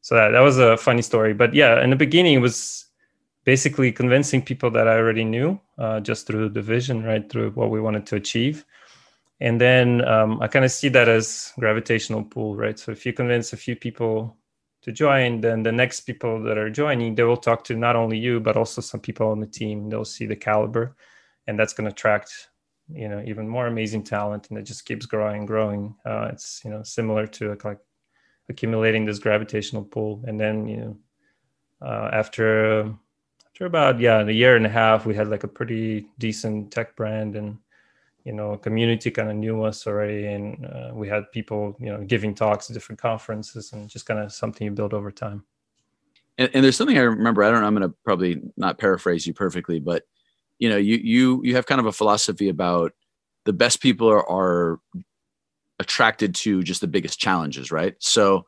so 0.00 0.14
that, 0.14 0.30
that 0.30 0.40
was 0.40 0.58
a 0.58 0.76
funny 0.78 1.02
story. 1.02 1.34
But 1.34 1.54
yeah, 1.54 1.82
in 1.82 1.90
the 1.90 1.96
beginning, 1.96 2.34
it 2.34 2.40
was 2.40 2.83
basically 3.44 3.92
convincing 3.92 4.42
people 4.42 4.70
that 4.70 4.88
I 4.88 4.96
already 4.96 5.24
knew 5.24 5.60
uh, 5.78 6.00
just 6.00 6.26
through 6.26 6.50
the 6.50 6.62
vision, 6.62 7.04
right, 7.04 7.28
through 7.28 7.50
what 7.50 7.70
we 7.70 7.80
wanted 7.80 8.06
to 8.06 8.16
achieve. 8.16 8.64
And 9.40 9.60
then 9.60 10.04
um, 10.06 10.40
I 10.40 10.48
kind 10.48 10.64
of 10.64 10.70
see 10.70 10.88
that 10.90 11.08
as 11.08 11.52
gravitational 11.58 12.24
pull, 12.24 12.56
right? 12.56 12.78
So 12.78 12.92
if 12.92 13.04
you 13.04 13.12
convince 13.12 13.52
a 13.52 13.56
few 13.56 13.76
people 13.76 14.36
to 14.82 14.92
join, 14.92 15.40
then 15.40 15.62
the 15.62 15.72
next 15.72 16.02
people 16.02 16.42
that 16.44 16.56
are 16.56 16.70
joining, 16.70 17.14
they 17.14 17.24
will 17.24 17.36
talk 17.36 17.64
to 17.64 17.74
not 17.74 17.96
only 17.96 18.18
you, 18.18 18.40
but 18.40 18.56
also 18.56 18.80
some 18.80 19.00
people 19.00 19.28
on 19.28 19.40
the 19.40 19.46
team. 19.46 19.88
They'll 19.88 20.04
see 20.04 20.26
the 20.26 20.36
caliber, 20.36 20.94
and 21.46 21.58
that's 21.58 21.72
going 21.72 21.86
to 21.86 21.92
attract, 21.92 22.48
you 22.88 23.08
know, 23.08 23.22
even 23.26 23.48
more 23.48 23.66
amazing 23.66 24.04
talent, 24.04 24.48
and 24.50 24.58
it 24.58 24.62
just 24.62 24.84
keeps 24.84 25.06
growing 25.06 25.38
and 25.38 25.48
growing. 25.48 25.94
Uh, 26.06 26.28
it's 26.32 26.62
you 26.64 26.70
know 26.70 26.82
similar 26.82 27.26
to 27.26 27.56
like, 27.64 27.78
accumulating 28.48 29.06
this 29.06 29.18
gravitational 29.18 29.84
pull, 29.84 30.22
and 30.26 30.38
then 30.38 30.68
you 30.68 30.76
know 30.76 30.96
uh, 31.80 32.10
after 32.12 32.94
after 33.54 33.66
about 33.66 34.00
yeah 34.00 34.20
in 34.20 34.28
a 34.28 34.32
year 34.32 34.56
and 34.56 34.66
a 34.66 34.68
half 34.68 35.06
we 35.06 35.14
had 35.14 35.28
like 35.28 35.44
a 35.44 35.48
pretty 35.48 36.06
decent 36.18 36.72
tech 36.72 36.96
brand 36.96 37.36
and 37.36 37.56
you 38.24 38.32
know 38.32 38.56
community 38.56 39.12
kind 39.12 39.30
of 39.30 39.36
knew 39.36 39.62
us 39.62 39.86
already 39.86 40.26
and 40.26 40.66
uh, 40.66 40.90
we 40.92 41.08
had 41.08 41.30
people 41.30 41.76
you 41.78 41.86
know 41.86 42.02
giving 42.02 42.34
talks 42.34 42.68
at 42.68 42.74
different 42.74 43.00
conferences 43.00 43.72
and 43.72 43.88
just 43.88 44.06
kind 44.06 44.18
of 44.18 44.32
something 44.32 44.64
you 44.64 44.72
build 44.72 44.92
over 44.92 45.12
time. 45.12 45.44
And, 46.36 46.50
and 46.52 46.64
there's 46.64 46.76
something 46.76 46.98
i 46.98 47.02
remember 47.02 47.44
i 47.44 47.50
don't 47.50 47.60
know 47.60 47.66
i'm 47.68 47.76
going 47.76 47.88
to 47.88 47.94
probably 48.04 48.42
not 48.56 48.78
paraphrase 48.78 49.24
you 49.24 49.32
perfectly 49.32 49.78
but 49.78 50.02
you 50.58 50.68
know 50.68 50.76
you 50.76 50.96
you 50.96 51.40
you 51.44 51.54
have 51.54 51.66
kind 51.66 51.80
of 51.80 51.86
a 51.86 51.92
philosophy 51.92 52.48
about 52.48 52.92
the 53.44 53.52
best 53.52 53.80
people 53.80 54.08
are, 54.10 54.28
are 54.28 54.80
attracted 55.78 56.34
to 56.34 56.62
just 56.64 56.80
the 56.80 56.88
biggest 56.88 57.20
challenges 57.20 57.70
right? 57.70 57.94
So 58.00 58.46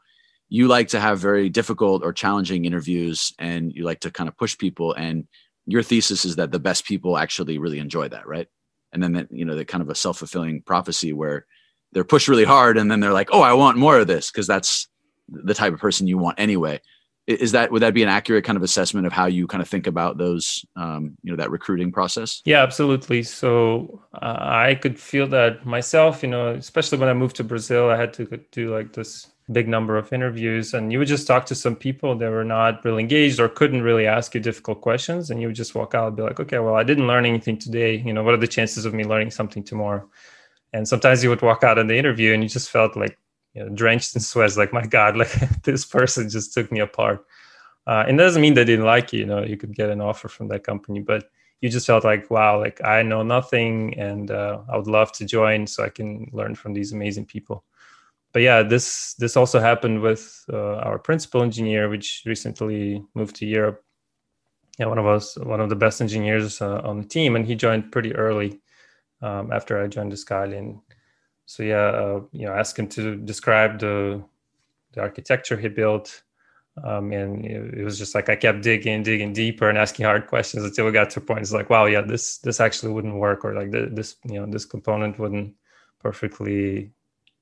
you 0.49 0.69
like 0.69 0.89
to 0.89 1.01
have 1.01 1.19
very 1.19 1.49
difficult 1.49 2.05
or 2.05 2.13
challenging 2.13 2.65
interviews 2.65 3.33
and 3.39 3.73
you 3.73 3.85
like 3.85 4.01
to 4.01 4.11
kind 4.11 4.29
of 4.29 4.37
push 4.37 4.57
people 4.57 4.93
and 4.95 5.27
your 5.67 5.83
thesis 5.83 6.25
is 6.25 6.37
that 6.37 6.53
the 6.53 6.61
best 6.61 6.85
people 6.85 7.19
actually 7.19 7.59
really 7.59 7.79
enjoy 7.79 8.09
that 8.09 8.27
right? 8.27 8.49
And 8.93 9.03
then 9.03 9.13
that 9.15 9.29
you 9.31 9.45
know 9.45 9.57
the 9.57 9.65
kind 9.65 9.83
of 9.83 9.91
a 9.91 9.95
self-fulfilling 9.95 10.63
prophecy 10.63 11.13
where 11.13 11.47
they're 11.93 12.05
pushed 12.05 12.29
really 12.29 12.45
hard 12.45 12.79
and 12.79 12.91
then 12.91 13.01
they're 13.01 13.13
like 13.13 13.29
oh 13.33 13.43
i 13.43 13.53
want 13.53 13.79
more 13.79 13.99
of 13.99 14.07
this 14.07 14.31
because 14.31 14.47
that's 14.47 14.89
the 15.29 15.55
type 15.55 15.73
of 15.73 15.81
person 15.81 16.07
you 16.07 16.19
want 16.19 16.39
anyway. 16.39 16.81
Is 17.27 17.53
that 17.53 17.73
would 17.73 17.83
that 17.83 17.93
be 17.93 18.05
an 18.05 18.09
accurate 18.09 18.45
kind 18.45 18.57
of 18.57 18.63
assessment 18.63 19.05
of 19.05 19.13
how 19.13 19.27
you 19.27 19.49
kind 19.49 19.61
of 19.61 19.69
think 19.69 19.89
about 19.89 20.17
those 20.17 20.65
um, 20.77 21.17
you 21.25 21.33
know 21.33 21.37
that 21.37 21.51
recruiting 21.51 21.91
process? 21.91 22.41
Yeah 22.45 22.63
absolutely. 22.63 23.25
So 23.25 24.03
uh, 24.15 24.37
i 24.39 24.77
could 24.77 24.99
feel 24.99 25.27
that 25.29 25.67
myself 25.67 26.23
you 26.23 26.29
know 26.29 26.51
especially 26.51 26.99
when 26.99 27.09
i 27.09 27.13
moved 27.13 27.37
to 27.37 27.45
brazil 27.45 27.91
i 27.91 27.97
had 27.97 28.13
to 28.15 28.25
do 28.53 28.73
like 28.73 28.93
this 28.93 29.27
big 29.53 29.69
number 29.69 29.97
of 29.97 30.13
interviews 30.13 30.75
and 30.75 30.93
you 30.93 30.99
would 30.99 31.07
just 31.07 31.27
talk 31.27 31.47
to 31.47 31.55
some 31.55 31.77
people 31.77 32.17
that 32.17 32.31
were 32.31 32.45
not 32.45 32.85
really 32.85 33.01
engaged 33.01 33.39
or 33.39 33.49
couldn't 33.49 33.83
really 33.83 34.05
ask 34.05 34.35
you 34.35 34.41
difficult 34.41 34.81
questions 34.81 35.31
and 35.31 35.41
you 35.41 35.47
would 35.47 35.55
just 35.55 35.75
walk 35.75 35.95
out 35.95 36.09
and 36.09 36.17
be 36.17 36.23
like 36.23 36.41
okay 36.41 36.59
well 36.59 36.75
i 36.75 36.83
didn't 36.83 37.07
learn 37.07 37.25
anything 37.25 37.57
today. 37.57 37.97
You 37.97 38.13
know 38.13 38.25
what 38.25 38.35
are 38.35 38.39
the 38.39 38.49
chances 38.49 38.85
of 38.85 38.93
me 38.95 39.05
learning 39.05 39.31
something 39.31 39.63
tomorrow? 39.63 40.09
And 40.73 40.87
sometimes 40.87 41.23
you 41.23 41.31
would 41.31 41.43
walk 41.43 41.63
out 41.63 41.79
of 41.79 41.87
the 41.87 41.97
interview 41.97 42.35
and 42.35 42.43
you 42.43 42.49
just 42.49 42.71
felt 42.71 42.97
like 42.97 43.17
you 43.55 43.63
know, 43.63 43.69
drenched 43.69 44.15
in 44.17 44.21
sweat 44.21 44.57
like 44.57 44.73
my 44.73 44.85
god 44.85 45.17
like 45.23 45.63
this 45.63 45.85
person 45.85 46.29
just 46.29 46.53
took 46.53 46.73
me 46.73 46.81
apart. 46.81 47.25
Uh, 47.87 48.05
and 48.09 48.19
that 48.19 48.25
doesn't 48.25 48.43
mean 48.43 48.55
they 48.55 48.65
didn't 48.65 48.85
like 48.85 49.13
you 49.13 49.21
you 49.21 49.27
know 49.27 49.45
you 49.45 49.57
could 49.57 49.75
get 49.77 49.91
an 49.91 50.01
offer 50.01 50.27
from 50.27 50.49
that 50.49 50.65
company 50.65 50.99
but 50.99 51.31
you 51.61 51.69
just 51.69 51.87
felt 51.87 52.05
like 52.05 52.29
wow 52.31 52.59
like 52.59 52.83
i 52.83 53.01
know 53.01 53.23
nothing 53.23 53.97
and 53.99 54.33
uh, 54.33 54.59
i 54.69 54.77
would 54.77 54.89
love 54.89 55.13
to 55.13 55.25
join 55.25 55.67
so 55.67 55.85
i 55.85 55.89
can 55.89 56.29
learn 56.33 56.55
from 56.55 56.75
these 56.75 56.93
amazing 56.93 57.25
people 57.25 57.65
but 58.37 58.43
yeah, 58.43 58.63
this 58.63 59.15
this 59.15 59.35
also 59.35 59.59
happened 59.61 60.03
with 60.03 60.45
uh, 60.53 60.75
our 60.85 60.99
principal 60.99 61.43
engineer, 61.43 61.89
which 61.89 62.23
recently 62.27 63.03
moved 63.15 63.35
to 63.37 63.47
Europe. 63.47 63.83
Yeah, 64.79 64.89
one 64.89 64.99
of 64.99 65.07
us, 65.07 65.39
one 65.39 65.59
of 65.63 65.71
the 65.71 65.75
best 65.75 66.03
engineers 66.03 66.61
uh, 66.61 66.83
on 66.85 67.01
the 67.01 67.09
team, 67.09 67.35
and 67.35 67.47
he 67.47 67.55
joined 67.55 67.91
pretty 67.91 68.15
early 68.15 68.61
um, 69.23 69.51
after 69.51 69.83
I 69.83 69.87
joined 69.87 70.13
Escale. 70.13 70.55
And 70.55 70.81
so 71.47 71.63
yeah, 71.63 71.87
uh, 71.87 72.21
you 72.33 72.45
know, 72.45 72.53
asked 72.53 72.79
him 72.79 72.89
to 72.89 73.17
describe 73.17 73.79
the 73.79 74.23
the 74.93 75.01
architecture 75.01 75.57
he 75.57 75.69
built. 75.69 76.23
Um, 76.85 77.13
and 77.13 77.43
it 77.43 77.85
was 77.85 77.97
just 77.97 78.15
like 78.15 78.29
I 78.29 78.37
kept 78.37 78.61
digging, 78.61 79.03
digging 79.03 79.33
deeper, 79.33 79.71
and 79.71 79.79
asking 79.79 80.05
hard 80.05 80.27
questions 80.27 80.63
until 80.63 80.85
we 80.85 80.93
got 80.93 81.09
to 81.09 81.21
a 81.21 81.23
point. 81.23 81.41
It's 81.41 81.53
like, 81.53 81.71
wow, 81.71 81.87
yeah, 81.87 82.03
this 82.03 82.37
this 82.41 82.61
actually 82.61 82.93
wouldn't 82.93 83.15
work, 83.15 83.47
or 83.47 83.55
like 83.55 83.71
this, 83.71 84.17
you 84.27 84.39
know, 84.39 84.45
this 84.45 84.67
component 84.67 85.19
wouldn't 85.19 85.55
perfectly 86.01 86.93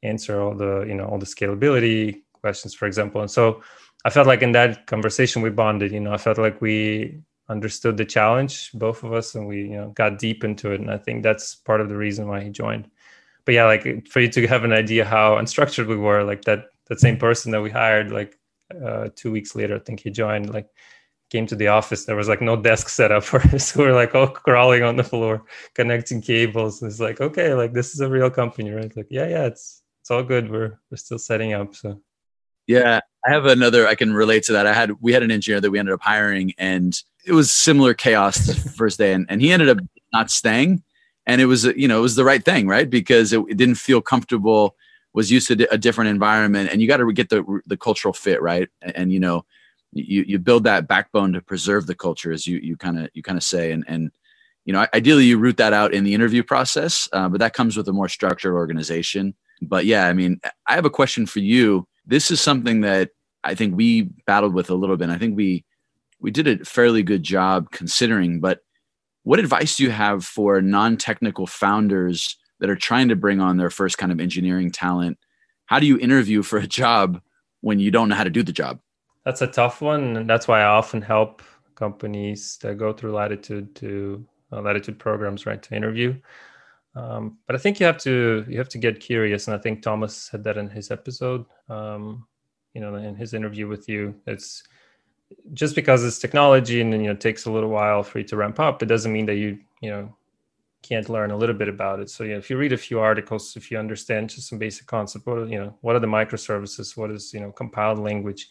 answer 0.04 0.40
all 0.40 0.54
the 0.54 0.84
you 0.86 0.94
know 0.94 1.06
all 1.06 1.18
the 1.18 1.26
scalability 1.26 2.22
questions 2.32 2.74
for 2.74 2.86
example. 2.86 3.20
And 3.20 3.30
so 3.30 3.62
i 4.06 4.10
felt 4.10 4.26
like 4.26 4.42
in 4.42 4.52
that 4.52 4.86
conversation 4.86 5.40
we 5.40 5.48
bonded 5.48 5.90
you 5.90 6.00
know 6.00 6.12
i 6.12 6.18
felt 6.18 6.36
like 6.36 6.60
we 6.60 7.18
understood 7.48 7.96
the 7.96 8.04
challenge 8.04 8.70
both 8.74 9.02
of 9.02 9.14
us 9.14 9.34
and 9.34 9.46
we 9.46 9.62
you 9.62 9.76
know 9.78 9.90
got 9.90 10.18
deep 10.18 10.44
into 10.44 10.72
it. 10.72 10.80
And 10.80 10.90
i 10.90 10.98
think 10.98 11.22
that's 11.22 11.54
part 11.54 11.80
of 11.80 11.88
the 11.88 11.96
reason 11.96 12.28
why 12.28 12.42
he 12.42 12.50
joined. 12.50 12.90
But 13.44 13.54
yeah 13.54 13.66
like 13.66 14.06
for 14.08 14.20
you 14.20 14.28
to 14.28 14.46
have 14.46 14.64
an 14.64 14.72
idea 14.72 15.04
how 15.04 15.36
unstructured 15.36 15.86
we 15.86 15.96
were 15.96 16.22
like 16.22 16.42
that 16.42 16.66
that 16.88 17.00
same 17.00 17.16
person 17.16 17.52
that 17.52 17.62
we 17.62 17.70
hired 17.70 18.10
like 18.10 18.38
uh, 18.84 19.08
two 19.14 19.30
weeks 19.30 19.54
later 19.54 19.76
i 19.76 19.78
think 19.78 20.00
he 20.00 20.10
joined 20.10 20.52
like 20.52 20.68
came 21.34 21.46
to 21.46 21.56
the 21.56 21.68
office. 21.68 22.04
There 22.04 22.14
was 22.14 22.28
like 22.28 22.40
no 22.40 22.56
desk 22.56 22.88
set 22.88 23.10
up 23.10 23.24
for 23.24 23.40
us. 23.54 23.74
We 23.76 23.84
are 23.86 23.92
like 23.92 24.14
all 24.14 24.28
crawling 24.28 24.84
on 24.84 24.96
the 24.96 25.04
floor 25.04 25.44
connecting 25.74 26.22
cables. 26.22 26.80
And 26.80 26.90
it's 26.90 27.00
like 27.00 27.20
okay 27.20 27.54
like 27.54 27.72
this 27.72 27.94
is 27.94 28.00
a 28.00 28.08
real 28.08 28.30
company 28.30 28.70
right? 28.70 28.94
Like 28.96 29.08
yeah 29.10 29.26
yeah 29.26 29.46
it's 29.46 29.82
it's 30.04 30.10
all 30.10 30.22
good. 30.22 30.50
We're 30.50 30.78
we're 30.90 30.98
still 30.98 31.18
setting 31.18 31.54
up. 31.54 31.74
So 31.74 31.98
yeah, 32.66 33.00
I 33.26 33.30
have 33.30 33.46
another. 33.46 33.86
I 33.86 33.94
can 33.94 34.12
relate 34.12 34.42
to 34.44 34.52
that. 34.52 34.66
I 34.66 34.74
had 34.74 34.92
we 35.00 35.14
had 35.14 35.22
an 35.22 35.30
engineer 35.30 35.62
that 35.62 35.70
we 35.70 35.78
ended 35.78 35.94
up 35.94 36.02
hiring, 36.02 36.52
and 36.58 36.94
it 37.24 37.32
was 37.32 37.50
similar 37.50 37.94
chaos 37.94 38.36
the 38.44 38.54
first 38.76 38.98
day, 38.98 39.14
and 39.14 39.24
and 39.30 39.40
he 39.40 39.50
ended 39.50 39.70
up 39.70 39.78
not 40.12 40.30
staying, 40.30 40.82
and 41.24 41.40
it 41.40 41.46
was 41.46 41.64
you 41.64 41.88
know 41.88 42.00
it 42.00 42.02
was 42.02 42.16
the 42.16 42.24
right 42.24 42.44
thing, 42.44 42.68
right? 42.68 42.90
Because 42.90 43.32
it, 43.32 43.40
it 43.48 43.56
didn't 43.56 43.76
feel 43.76 44.02
comfortable. 44.02 44.76
Was 45.14 45.30
used 45.30 45.48
to 45.48 45.72
a 45.72 45.78
different 45.78 46.10
environment, 46.10 46.68
and 46.70 46.82
you 46.82 46.88
got 46.88 46.98
to 46.98 47.10
get 47.10 47.30
the 47.30 47.62
the 47.64 47.78
cultural 47.78 48.12
fit 48.12 48.42
right, 48.42 48.68
and, 48.82 48.96
and 48.96 49.12
you 49.12 49.20
know 49.20 49.46
you 49.94 50.22
you 50.28 50.38
build 50.38 50.64
that 50.64 50.86
backbone 50.86 51.32
to 51.32 51.40
preserve 51.40 51.86
the 51.86 51.94
culture, 51.94 52.30
as 52.30 52.46
you 52.46 52.58
you 52.58 52.76
kind 52.76 52.98
of 52.98 53.08
you 53.14 53.22
kind 53.22 53.38
of 53.38 53.42
say, 53.42 53.72
and 53.72 53.84
and 53.88 54.10
you 54.66 54.74
know 54.74 54.86
ideally 54.92 55.24
you 55.24 55.38
root 55.38 55.56
that 55.56 55.72
out 55.72 55.94
in 55.94 56.04
the 56.04 56.12
interview 56.12 56.42
process, 56.42 57.08
uh, 57.14 57.26
but 57.26 57.40
that 57.40 57.54
comes 57.54 57.74
with 57.74 57.88
a 57.88 57.92
more 57.94 58.10
structured 58.10 58.52
organization 58.52 59.34
but 59.64 59.86
yeah, 59.86 60.06
I 60.06 60.12
mean, 60.12 60.40
I 60.66 60.74
have 60.74 60.84
a 60.84 60.90
question 60.90 61.26
for 61.26 61.40
you. 61.40 61.86
This 62.06 62.30
is 62.30 62.40
something 62.40 62.80
that 62.82 63.10
I 63.42 63.54
think 63.54 63.76
we 63.76 64.02
battled 64.26 64.54
with 64.54 64.70
a 64.70 64.74
little 64.74 64.96
bit. 64.96 65.10
I 65.10 65.18
think 65.18 65.36
we 65.36 65.64
we 66.20 66.30
did 66.30 66.46
a 66.46 66.64
fairly 66.64 67.02
good 67.02 67.22
job 67.22 67.70
considering, 67.70 68.40
but 68.40 68.60
what 69.24 69.38
advice 69.38 69.76
do 69.76 69.84
you 69.84 69.90
have 69.90 70.24
for 70.24 70.60
non-technical 70.62 71.46
founders 71.46 72.36
that 72.60 72.70
are 72.70 72.76
trying 72.76 73.08
to 73.08 73.16
bring 73.16 73.40
on 73.40 73.56
their 73.56 73.70
first 73.70 73.98
kind 73.98 74.12
of 74.12 74.20
engineering 74.20 74.70
talent? 74.70 75.18
How 75.66 75.78
do 75.78 75.86
you 75.86 75.98
interview 75.98 76.42
for 76.42 76.58
a 76.58 76.66
job 76.66 77.20
when 77.60 77.78
you 77.78 77.90
don't 77.90 78.08
know 78.08 78.14
how 78.14 78.24
to 78.24 78.30
do 78.30 78.42
the 78.42 78.52
job? 78.52 78.80
That's 79.24 79.42
a 79.42 79.46
tough 79.46 79.80
one, 79.80 80.16
and 80.16 80.28
that's 80.28 80.46
why 80.46 80.60
I 80.60 80.66
often 80.66 81.00
help 81.02 81.42
companies 81.74 82.58
that 82.62 82.76
go 82.76 82.92
through 82.92 83.12
latitude 83.12 83.74
to 83.76 84.24
uh, 84.52 84.60
latitude 84.60 84.98
programs, 84.98 85.46
right, 85.46 85.62
to 85.62 85.74
interview. 85.74 86.14
Um, 86.94 87.38
but 87.46 87.56
I 87.56 87.58
think 87.58 87.80
you 87.80 87.86
have 87.86 87.98
to 87.98 88.44
you 88.48 88.58
have 88.58 88.68
to 88.70 88.78
get 88.78 89.00
curious, 89.00 89.48
and 89.48 89.56
I 89.56 89.58
think 89.58 89.82
Thomas 89.82 90.16
said 90.16 90.44
that 90.44 90.56
in 90.56 90.68
his 90.68 90.90
episode. 90.90 91.44
Um, 91.68 92.26
you 92.72 92.80
know, 92.80 92.94
in 92.96 93.14
his 93.14 93.34
interview 93.34 93.68
with 93.68 93.88
you, 93.88 94.14
it's 94.26 94.62
just 95.52 95.74
because 95.74 96.04
it's 96.04 96.18
technology 96.18 96.80
and 96.80 96.92
you 96.92 97.08
know 97.08 97.14
takes 97.14 97.46
a 97.46 97.50
little 97.50 97.70
while 97.70 98.02
for 98.02 98.18
you 98.18 98.24
to 98.26 98.36
ramp 98.36 98.60
up. 98.60 98.82
It 98.82 98.86
doesn't 98.86 99.12
mean 99.12 99.26
that 99.26 99.36
you 99.36 99.58
you 99.80 99.90
know 99.90 100.16
can't 100.82 101.08
learn 101.08 101.30
a 101.30 101.36
little 101.36 101.54
bit 101.54 101.68
about 101.68 101.98
it. 102.00 102.10
So 102.10 102.24
yeah, 102.24 102.36
if 102.36 102.48
you 102.48 102.58
read 102.58 102.72
a 102.72 102.76
few 102.76 103.00
articles, 103.00 103.56
if 103.56 103.70
you 103.70 103.78
understand 103.78 104.30
just 104.30 104.48
some 104.48 104.58
basic 104.58 104.86
concept, 104.86 105.26
what 105.26 105.38
are, 105.38 105.46
you 105.46 105.58
know, 105.58 105.76
what 105.80 105.96
are 105.96 106.00
the 106.00 106.06
microservices? 106.06 106.96
What 106.96 107.10
is 107.10 107.32
you 107.34 107.40
know 107.40 107.50
compiled 107.50 107.98
language? 107.98 108.48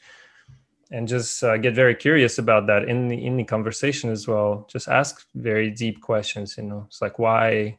and 0.92 1.08
just 1.08 1.44
uh, 1.44 1.58
get 1.58 1.74
very 1.74 1.96
curious 1.96 2.38
about 2.38 2.68
that 2.68 2.84
in 2.88 3.08
the 3.08 3.26
in 3.26 3.36
the 3.36 3.44
conversation 3.44 4.12
as 4.12 4.28
well 4.28 4.68
just 4.70 4.88
ask 4.88 5.26
very 5.34 5.72
deep 5.72 6.02
questions 6.02 6.56
you 6.58 6.64
know 6.64 6.84
it's 6.88 7.02
like 7.02 7.18
why 7.18 7.78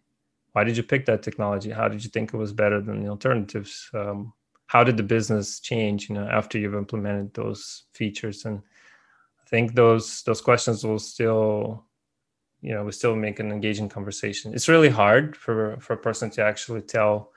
why 0.54 0.62
did 0.62 0.76
you 0.76 0.84
pick 0.84 1.04
that 1.06 1.22
technology? 1.22 1.70
How 1.70 1.88
did 1.88 2.02
you 2.04 2.10
think 2.10 2.32
it 2.32 2.36
was 2.36 2.52
better 2.52 2.80
than 2.80 3.02
the 3.02 3.08
alternatives? 3.08 3.90
Um, 3.92 4.32
how 4.66 4.84
did 4.84 4.96
the 4.96 5.02
business 5.02 5.60
change 5.60 6.08
you 6.08 6.14
know 6.14 6.26
after 6.28 6.58
you've 6.58 6.76
implemented 6.76 7.34
those 7.34 7.84
features? 7.92 8.44
And 8.44 8.62
i 9.44 9.48
think 9.48 9.74
those 9.74 10.22
those 10.22 10.40
questions 10.40 10.84
will 10.84 11.00
still 11.00 11.84
you 12.62 12.72
know 12.72 12.84
we 12.84 12.92
still 12.92 13.16
make 13.16 13.40
an 13.40 13.50
engaging 13.50 13.88
conversation. 13.88 14.54
It's 14.54 14.68
really 14.68 14.88
hard 14.88 15.36
for 15.36 15.76
for 15.80 15.94
a 15.94 16.02
person 16.08 16.30
to 16.30 16.42
actually 16.42 16.82
tell 16.82 17.32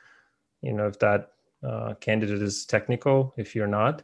you 0.61 0.73
know 0.73 0.87
if 0.87 0.99
that 0.99 1.31
uh, 1.63 1.95
candidate 1.95 2.43
is 2.43 2.65
technical 2.65 3.33
if 3.35 3.55
you're 3.55 3.73
not. 3.81 4.03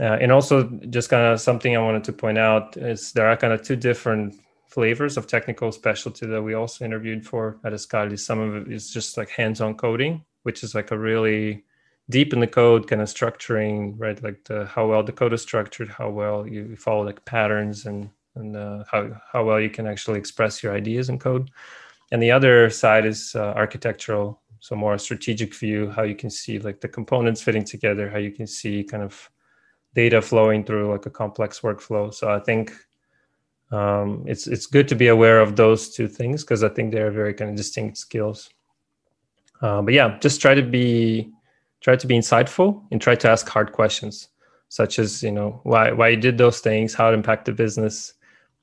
Uh, 0.00 0.18
and 0.20 0.32
also 0.32 0.64
just 0.90 1.08
kind 1.08 1.24
of 1.24 1.40
something 1.40 1.76
i 1.76 1.80
wanted 1.80 2.02
to 2.02 2.12
point 2.12 2.36
out 2.36 2.76
is 2.76 3.12
there 3.12 3.28
are 3.28 3.36
kind 3.36 3.52
of 3.52 3.62
two 3.62 3.76
different 3.76 4.34
flavors 4.74 5.16
of 5.16 5.28
technical 5.28 5.70
specialty 5.70 6.26
that 6.26 6.42
we 6.42 6.54
also 6.54 6.84
interviewed 6.84 7.24
for 7.24 7.56
at 7.64 7.72
Escale. 7.72 8.18
Some 8.18 8.40
of 8.40 8.56
it 8.56 8.72
is 8.72 8.90
just 8.90 9.16
like 9.16 9.28
hands-on 9.28 9.76
coding, 9.76 10.24
which 10.42 10.64
is 10.64 10.74
like 10.74 10.90
a 10.90 10.98
really 10.98 11.64
deep 12.10 12.32
in 12.32 12.40
the 12.40 12.48
code 12.48 12.88
kind 12.88 13.00
of 13.00 13.08
structuring, 13.08 13.94
right? 13.96 14.20
Like 14.20 14.42
the 14.44 14.66
how 14.66 14.88
well 14.88 15.04
the 15.04 15.12
code 15.12 15.32
is 15.32 15.42
structured, 15.42 15.88
how 15.88 16.10
well 16.10 16.44
you 16.46 16.76
follow 16.76 17.04
like 17.04 17.24
patterns 17.24 17.86
and 17.86 18.10
and 18.34 18.56
uh, 18.56 18.82
how 18.90 19.02
how 19.32 19.44
well 19.44 19.60
you 19.60 19.70
can 19.70 19.86
actually 19.86 20.18
express 20.18 20.60
your 20.62 20.74
ideas 20.74 21.08
in 21.08 21.20
code. 21.20 21.50
And 22.10 22.20
the 22.20 22.32
other 22.32 22.68
side 22.68 23.06
is 23.06 23.34
uh, 23.36 23.54
architectural, 23.56 24.40
so 24.58 24.74
more 24.74 24.98
strategic 24.98 25.54
view, 25.54 25.90
how 25.90 26.02
you 26.02 26.16
can 26.16 26.30
see 26.30 26.58
like 26.58 26.80
the 26.80 26.88
components 26.88 27.42
fitting 27.42 27.64
together, 27.64 28.10
how 28.10 28.18
you 28.18 28.32
can 28.32 28.48
see 28.48 28.82
kind 28.82 29.04
of 29.04 29.30
data 29.94 30.20
flowing 30.20 30.64
through 30.64 30.90
like 30.90 31.06
a 31.06 31.10
complex 31.10 31.60
workflow. 31.60 32.12
So 32.12 32.28
I 32.28 32.40
think 32.40 32.72
um, 33.70 34.24
it's 34.26 34.46
it's 34.46 34.66
good 34.66 34.88
to 34.88 34.94
be 34.94 35.08
aware 35.08 35.40
of 35.40 35.56
those 35.56 35.90
two 35.90 36.08
things 36.08 36.42
because 36.42 36.62
I 36.62 36.68
think 36.68 36.92
they're 36.92 37.10
very 37.10 37.34
kind 37.34 37.50
of 37.50 37.56
distinct 37.56 37.98
skills. 37.98 38.50
Uh, 39.62 39.82
but 39.82 39.94
yeah, 39.94 40.18
just 40.20 40.40
try 40.40 40.54
to 40.54 40.62
be 40.62 41.30
try 41.80 41.96
to 41.96 42.06
be 42.06 42.16
insightful 42.16 42.82
and 42.90 43.00
try 43.00 43.14
to 43.14 43.30
ask 43.30 43.48
hard 43.48 43.72
questions, 43.72 44.28
such 44.68 44.98
as 44.98 45.22
you 45.22 45.32
know 45.32 45.60
why 45.64 45.92
why 45.92 46.08
you 46.08 46.16
did 46.16 46.38
those 46.38 46.60
things, 46.60 46.94
how 46.94 47.10
it 47.10 47.14
impacted 47.14 47.56
business, 47.56 48.14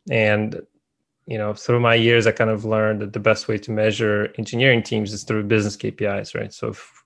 and 0.09 0.61
you 1.25 1.37
know 1.37 1.53
through 1.53 1.79
my 1.79 1.95
years 1.95 2.27
I 2.27 2.31
kind 2.31 2.49
of 2.49 2.65
learned 2.65 3.01
that 3.01 3.13
the 3.13 3.19
best 3.19 3.47
way 3.47 3.57
to 3.57 3.71
measure 3.71 4.33
engineering 4.37 4.83
teams 4.83 5.13
is 5.13 5.23
through 5.23 5.43
business 5.43 5.75
KPIs, 5.77 6.35
right? 6.35 6.53
So 6.53 6.69
if, 6.69 7.03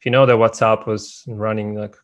if 0.00 0.04
you 0.04 0.10
know 0.10 0.26
that 0.26 0.36
WhatsApp 0.36 0.86
was 0.86 1.24
running 1.28 1.74
like 1.74 1.96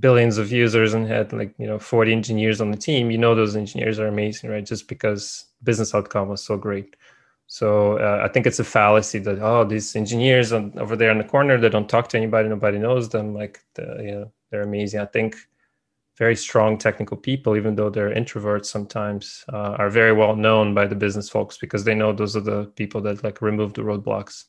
billions 0.00 0.38
of 0.38 0.50
users 0.50 0.94
and 0.94 1.06
had 1.06 1.32
like 1.32 1.54
you 1.58 1.66
know 1.66 1.78
40 1.78 2.12
engineers 2.12 2.60
on 2.60 2.70
the 2.70 2.76
team 2.76 3.10
you 3.10 3.18
know 3.18 3.34
those 3.34 3.56
engineers 3.56 3.98
are 3.98 4.08
amazing 4.08 4.50
right? 4.50 4.66
Just 4.66 4.88
because 4.88 5.46
business 5.62 5.94
outcome 5.94 6.28
was 6.28 6.42
so 6.42 6.56
great. 6.56 6.96
So 7.46 7.98
uh, 7.98 8.20
i 8.24 8.28
think 8.28 8.46
it's 8.46 8.60
a 8.60 8.64
fallacy 8.64 9.18
that 9.20 9.38
oh 9.40 9.64
these 9.64 9.96
engineers 9.96 10.52
on, 10.52 10.72
over 10.78 10.96
there 10.96 11.10
in 11.10 11.18
the 11.18 11.24
corner 11.24 11.58
they 11.58 11.68
don't 11.68 11.88
talk 11.88 12.08
to 12.10 12.16
anybody 12.16 12.48
nobody 12.48 12.78
knows 12.78 13.08
them 13.08 13.34
like 13.34 13.60
the, 13.74 13.82
you 14.00 14.12
know 14.12 14.32
they're 14.50 14.62
amazing. 14.62 15.00
I 15.00 15.06
think 15.06 15.36
very 16.16 16.36
strong 16.36 16.76
technical 16.76 17.16
people 17.16 17.56
even 17.56 17.74
though 17.74 17.90
they're 17.90 18.14
introverts 18.14 18.66
sometimes 18.66 19.44
uh, 19.52 19.74
are 19.80 19.90
very 19.90 20.12
well 20.12 20.36
known 20.36 20.74
by 20.74 20.86
the 20.86 20.94
business 20.94 21.28
folks 21.28 21.56
because 21.56 21.82
they 21.84 21.94
know 21.94 22.12
those 22.12 22.36
are 22.36 22.46
the 22.52 22.66
people 22.76 23.00
that 23.00 23.24
like 23.24 23.40
remove 23.40 23.74
the 23.74 23.82
roadblocks 23.82 24.44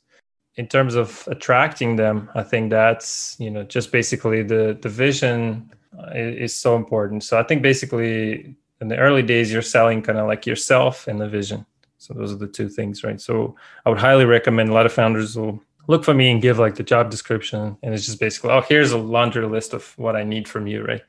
in 0.58 0.68
terms 0.68 0.96
of 0.96 1.28
attracting 1.28 1.96
them 1.96 2.30
i 2.36 2.44
think 2.44 2.70
that's 2.70 3.38
you 3.40 3.50
know 3.50 3.64
just 3.64 3.92
basically 3.92 4.44
the 4.44 4.78
the 4.82 4.90
vision 4.90 5.72
uh, 5.98 6.12
is, 6.14 6.56
so 6.56 6.76
important. 6.76 7.24
So 7.24 7.40
i 7.40 7.44
think 7.44 7.62
basically 7.62 8.56
in 8.80 8.88
the 8.88 8.98
early 8.98 9.22
days 9.22 9.52
you're 9.52 9.62
selling 9.62 10.02
kind 10.02 10.18
of 10.18 10.28
like 10.28 10.46
yourself 10.46 11.08
and 11.08 11.20
the 11.20 11.28
vision. 11.28 11.66
So 11.98 12.14
those 12.14 12.32
are 12.32 12.38
the 12.38 12.48
two 12.48 12.70
things 12.70 13.04
right? 13.04 13.20
So 13.20 13.56
i 13.86 13.90
would 13.90 14.00
highly 14.00 14.26
recommend 14.26 14.70
a 14.70 14.74
lot 14.74 14.86
of 14.86 14.94
founders 14.94 15.36
will 15.36 15.62
look 15.88 16.06
for 16.06 16.14
me 16.14 16.32
and 16.32 16.42
give 16.42 16.60
like 16.60 16.76
the 16.76 16.84
job 16.84 17.12
description 17.12 17.78
and 17.84 17.94
it's 17.94 18.06
just 18.06 18.20
basically 18.20 18.52
oh 18.52 18.62
here's 18.62 18.92
a 18.92 18.98
laundry 18.98 19.46
list 19.46 19.74
of 19.74 19.98
what 19.98 20.16
i 20.16 20.24
need 20.24 20.48
from 20.48 20.68
you 20.68 20.84
right? 20.84 21.02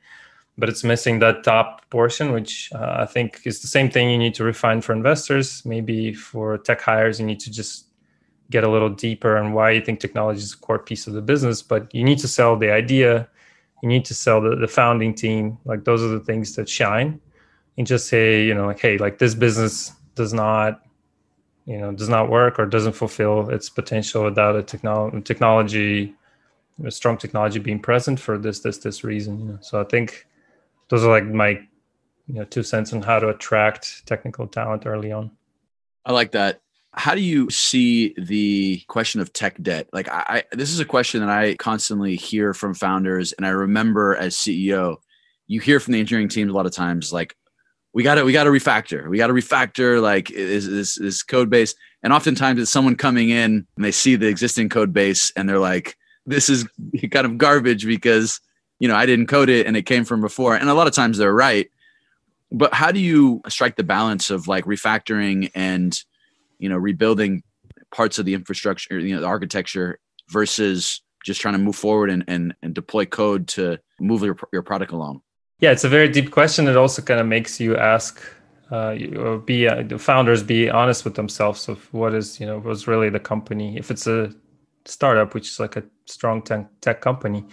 But 0.57 0.69
it's 0.69 0.83
missing 0.83 1.19
that 1.19 1.43
top 1.43 1.89
portion 1.89 2.31
which 2.33 2.69
uh, 2.75 2.97
i 2.99 3.05
think 3.05 3.41
is 3.45 3.61
the 3.61 3.67
same 3.67 3.89
thing 3.89 4.09
you 4.09 4.17
need 4.17 4.35
to 4.35 4.43
refine 4.43 4.81
for 4.81 4.93
investors. 4.93 5.65
Maybe 5.65 6.13
for 6.13 6.57
tech 6.57 6.81
hires 6.81 7.19
you 7.19 7.25
need 7.25 7.39
to 7.41 7.51
just 7.51 7.87
get 8.53 8.63
a 8.63 8.73
little 8.75 8.93
deeper 9.05 9.31
on 9.41 9.53
why 9.55 9.67
you 9.75 9.81
think 9.81 9.99
technology 9.99 10.43
is 10.47 10.53
a 10.53 10.61
core 10.65 10.83
piece 10.89 11.07
of 11.07 11.13
the 11.13 11.25
business 11.31 11.61
but 11.71 11.81
you 11.97 12.03
need 12.09 12.19
to 12.25 12.29
sell 12.37 12.53
the 12.63 12.71
idea 12.81 13.27
you 13.83 13.89
need 13.89 14.05
to 14.05 14.13
sell 14.13 14.39
the, 14.39 14.55
the 14.55 14.67
founding 14.67 15.13
team. 15.13 15.57
Like 15.65 15.83
those 15.83 16.01
are 16.01 16.07
the 16.07 16.21
things 16.21 16.55
that 16.55 16.69
shine. 16.69 17.19
And 17.77 17.85
just 17.85 18.07
say 18.07 18.45
you 18.45 18.53
know 18.53 18.67
like 18.67 18.79
hey 18.79 18.97
like 18.97 19.17
this 19.17 19.35
business 19.35 19.91
does 20.15 20.31
not 20.31 20.85
you 21.65 21.77
know 21.79 21.91
does 21.91 22.07
not 22.07 22.29
work 22.29 22.59
or 22.59 22.65
doesn't 22.67 22.93
fulfill 22.93 23.49
its 23.49 23.67
potential 23.67 24.23
without 24.23 24.55
a 24.55 24.61
technology 24.61 25.21
technology 25.23 26.15
a 26.85 26.91
strong 26.91 27.17
technology 27.17 27.57
being 27.59 27.79
present 27.79 28.19
for 28.19 28.37
this 28.37 28.59
this 28.59 28.77
this 28.77 29.03
reason 29.03 29.39
you 29.39 29.45
know. 29.45 29.57
So 29.61 29.81
i 29.81 29.83
think 29.83 30.27
those 30.89 31.03
are 31.03 31.09
like 31.09 31.25
my 31.25 31.49
you 32.27 32.35
know 32.35 32.43
two 32.43 32.61
cents 32.61 32.93
on 32.93 33.01
how 33.01 33.17
to 33.17 33.29
attract 33.29 34.05
technical 34.05 34.45
talent 34.47 34.85
early 34.85 35.11
on. 35.11 35.31
I 36.05 36.11
like 36.11 36.31
that 36.33 36.61
how 36.95 37.15
do 37.15 37.21
you 37.21 37.49
see 37.49 38.13
the 38.17 38.81
question 38.87 39.19
of 39.19 39.33
tech 39.33 39.61
debt? 39.61 39.89
Like, 39.91 40.07
I, 40.09 40.43
this 40.51 40.69
is 40.69 40.79
a 40.79 40.85
question 40.85 41.21
that 41.21 41.29
I 41.29 41.55
constantly 41.55 42.15
hear 42.15 42.53
from 42.53 42.73
founders, 42.73 43.33
and 43.33 43.45
I 43.45 43.49
remember 43.49 44.15
as 44.15 44.35
CEO, 44.35 44.97
you 45.47 45.59
hear 45.59 45.79
from 45.79 45.93
the 45.93 45.99
engineering 45.99 46.29
teams 46.29 46.51
a 46.51 46.53
lot 46.53 46.67
of 46.67 46.71
times, 46.71 47.11
like, 47.11 47.35
we 47.93 48.01
got 48.03 48.15
to 48.15 48.23
we 48.23 48.33
got 48.33 48.45
to 48.45 48.49
refactor, 48.49 49.07
we 49.07 49.17
got 49.17 49.27
to 49.27 49.33
refactor, 49.33 50.01
like 50.01 50.31
is 50.31 50.67
this 50.67 50.95
this 50.95 51.21
code 51.21 51.49
base, 51.49 51.75
and 52.01 52.11
oftentimes 52.11 52.59
it's 52.59 52.71
someone 52.71 52.95
coming 52.95 53.29
in 53.29 53.67
and 53.75 53.85
they 53.85 53.91
see 53.91 54.15
the 54.15 54.27
existing 54.27 54.69
code 54.69 54.91
base 54.91 55.31
and 55.35 55.47
they're 55.47 55.59
like, 55.59 55.95
this 56.25 56.49
is 56.49 56.67
kind 57.11 57.25
of 57.25 57.37
garbage 57.37 57.85
because 57.85 58.39
you 58.79 58.87
know 58.87 58.95
I 58.95 59.05
didn't 59.05 59.27
code 59.27 59.49
it 59.49 59.67
and 59.67 59.77
it 59.77 59.83
came 59.83 60.05
from 60.05 60.21
before, 60.21 60.55
and 60.55 60.69
a 60.69 60.73
lot 60.73 60.87
of 60.87 60.93
times 60.93 61.17
they're 61.17 61.33
right. 61.33 61.69
But 62.51 62.73
how 62.73 62.91
do 62.91 62.99
you 62.99 63.41
strike 63.47 63.75
the 63.75 63.83
balance 63.83 64.29
of 64.29 64.47
like 64.47 64.65
refactoring 64.65 65.51
and 65.55 65.99
you 66.59 66.69
know 66.69 66.77
rebuilding 66.77 67.43
parts 67.93 68.17
of 68.17 68.25
the 68.25 68.33
infrastructure 68.33 68.99
you 68.99 69.13
know 69.15 69.21
the 69.21 69.27
architecture 69.27 69.99
versus 70.29 71.01
just 71.23 71.39
trying 71.41 71.53
to 71.53 71.59
move 71.59 71.75
forward 71.75 72.09
and 72.09 72.23
and, 72.27 72.53
and 72.61 72.73
deploy 72.73 73.05
code 73.05 73.47
to 73.47 73.79
move 73.99 74.23
your, 74.23 74.37
your 74.51 74.63
product 74.63 74.91
along? 74.91 75.21
Yeah 75.59 75.71
it's 75.71 75.83
a 75.83 75.89
very 75.89 76.09
deep 76.09 76.31
question. 76.31 76.67
It 76.67 76.77
also 76.77 77.01
kind 77.01 77.19
of 77.19 77.27
makes 77.27 77.59
you 77.59 77.77
ask 77.77 78.21
uh, 78.71 78.95
be 79.45 79.67
uh, 79.67 79.83
the 79.83 79.99
founders 79.99 80.41
be 80.43 80.69
honest 80.69 81.05
with 81.05 81.15
themselves 81.15 81.69
of 81.69 81.93
what 81.93 82.13
is 82.13 82.39
you 82.39 82.45
know 82.45 82.59
was 82.59 82.87
really 82.87 83.09
the 83.09 83.19
company. 83.19 83.77
If 83.77 83.91
it's 83.91 84.07
a 84.07 84.33
startup 84.85 85.33
which 85.33 85.47
is 85.47 85.59
like 85.59 85.77
a 85.77 85.83
strong 86.05 86.41
tech, 86.41 86.67
tech 86.81 86.99
company 86.99 87.45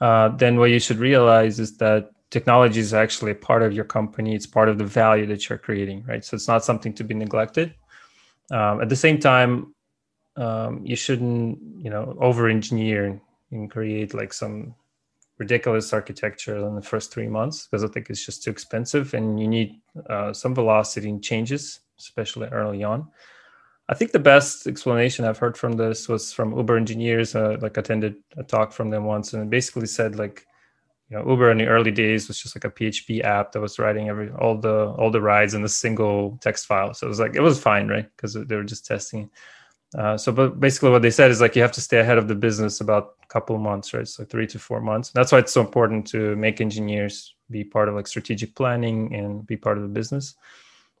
uh, 0.00 0.28
then 0.28 0.58
what 0.58 0.70
you 0.70 0.80
should 0.80 0.98
realize 0.98 1.60
is 1.60 1.76
that 1.76 2.10
technology 2.30 2.80
is 2.80 2.92
actually 2.92 3.30
a 3.30 3.34
part 3.34 3.62
of 3.62 3.72
your 3.72 3.84
company. 3.84 4.34
It's 4.34 4.46
part 4.46 4.68
of 4.68 4.76
the 4.76 4.84
value 4.84 5.26
that 5.26 5.48
you're 5.48 5.58
creating 5.58 6.04
right? 6.08 6.24
So 6.24 6.34
it's 6.34 6.48
not 6.48 6.64
something 6.64 6.92
to 6.94 7.04
be 7.04 7.14
neglected 7.14 7.74
um, 8.50 8.80
at 8.80 8.88
the 8.88 8.96
same 8.96 9.18
time, 9.18 9.74
um, 10.36 10.84
you 10.84 10.96
shouldn't, 10.96 11.58
you 11.78 11.90
know, 11.90 12.16
over 12.20 12.48
engineer 12.48 13.20
and 13.50 13.70
create 13.70 14.14
like 14.14 14.32
some 14.32 14.74
ridiculous 15.38 15.92
architecture 15.92 16.56
in 16.56 16.74
the 16.74 16.82
first 16.82 17.12
three 17.12 17.26
months 17.26 17.66
because 17.66 17.84
I 17.84 17.88
think 17.88 18.08
it's 18.08 18.24
just 18.24 18.42
too 18.42 18.50
expensive 18.50 19.14
and 19.14 19.40
you 19.40 19.48
need 19.48 19.80
uh, 20.08 20.32
some 20.32 20.54
velocity 20.54 21.08
and 21.08 21.22
changes, 21.22 21.80
especially 21.98 22.48
early 22.48 22.84
on. 22.84 23.08
I 23.88 23.94
think 23.94 24.12
the 24.12 24.18
best 24.18 24.66
explanation 24.66 25.24
I've 25.24 25.38
heard 25.38 25.58
from 25.58 25.72
this 25.72 26.08
was 26.08 26.32
from 26.32 26.56
Uber 26.56 26.76
engineers. 26.76 27.34
Uh, 27.34 27.58
like 27.60 27.76
attended 27.76 28.16
a 28.38 28.42
talk 28.42 28.72
from 28.72 28.88
them 28.90 29.04
once, 29.04 29.34
and 29.34 29.50
basically 29.50 29.86
said 29.86 30.16
like 30.16 30.46
know 31.14 31.24
uber 31.28 31.50
in 31.50 31.58
the 31.58 31.66
early 31.66 31.90
days 31.90 32.28
was 32.28 32.40
just 32.40 32.56
like 32.56 32.64
a 32.64 32.70
php 32.70 33.24
app 33.24 33.52
that 33.52 33.60
was 33.60 33.78
writing 33.78 34.08
every 34.08 34.30
all 34.32 34.56
the 34.56 34.86
all 34.98 35.10
the 35.10 35.20
rides 35.20 35.54
in 35.54 35.64
a 35.64 35.68
single 35.68 36.38
text 36.40 36.66
file. 36.66 36.92
So 36.94 37.06
it 37.06 37.08
was 37.08 37.20
like 37.20 37.34
it 37.36 37.40
was 37.40 37.60
fine 37.60 37.88
right? 37.88 38.08
Because 38.16 38.34
they 38.34 38.56
were 38.56 38.64
just 38.64 38.86
testing 38.86 39.30
uh, 39.96 40.16
so 40.16 40.32
but 40.32 40.58
basically 40.58 40.90
what 40.90 41.02
they 41.02 41.10
said 41.10 41.30
is 41.30 41.40
like 41.40 41.54
you 41.54 41.62
have 41.62 41.72
to 41.72 41.80
stay 41.80 41.98
ahead 41.98 42.18
of 42.18 42.26
the 42.26 42.34
business 42.34 42.80
about 42.80 43.14
a 43.22 43.26
couple 43.26 43.54
of 43.54 43.62
months 43.62 43.94
right? 43.94 44.08
So 44.08 44.24
three 44.24 44.46
to 44.48 44.58
four 44.58 44.80
months. 44.80 45.10
That's 45.10 45.30
why 45.30 45.38
it's 45.38 45.52
so 45.52 45.60
important 45.60 46.06
to 46.08 46.34
make 46.36 46.60
engineers 46.60 47.34
be 47.50 47.62
part 47.62 47.88
of 47.88 47.94
like 47.94 48.08
strategic 48.08 48.54
planning 48.56 49.14
and 49.14 49.46
be 49.46 49.56
part 49.56 49.76
of 49.76 49.82
the 49.82 49.88
business 49.88 50.34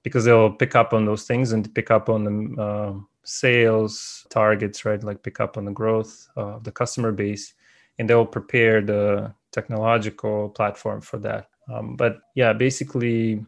because 0.04 0.24
they'll 0.24 0.52
pick 0.52 0.76
up 0.76 0.92
on 0.92 1.04
those 1.06 1.24
things 1.24 1.52
and 1.52 1.74
pick 1.74 1.90
up 1.90 2.08
on 2.08 2.24
the 2.24 2.62
uh, 2.62 2.92
sales 3.24 4.26
targets 4.30 4.84
right? 4.84 5.02
Like 5.02 5.24
pick 5.24 5.40
up 5.40 5.56
on 5.56 5.64
the 5.64 5.72
growth 5.72 6.28
of 6.36 6.62
the 6.62 6.72
customer 6.72 7.10
base 7.10 7.54
and 7.98 8.08
they'll 8.08 8.26
prepare 8.26 8.80
the 8.80 9.34
technological 9.54 10.50
platform 10.50 11.00
for 11.00 11.18
that. 11.18 11.48
Um, 11.72 11.96
but 11.96 12.18
yeah, 12.34 12.52
basically, 12.52 13.44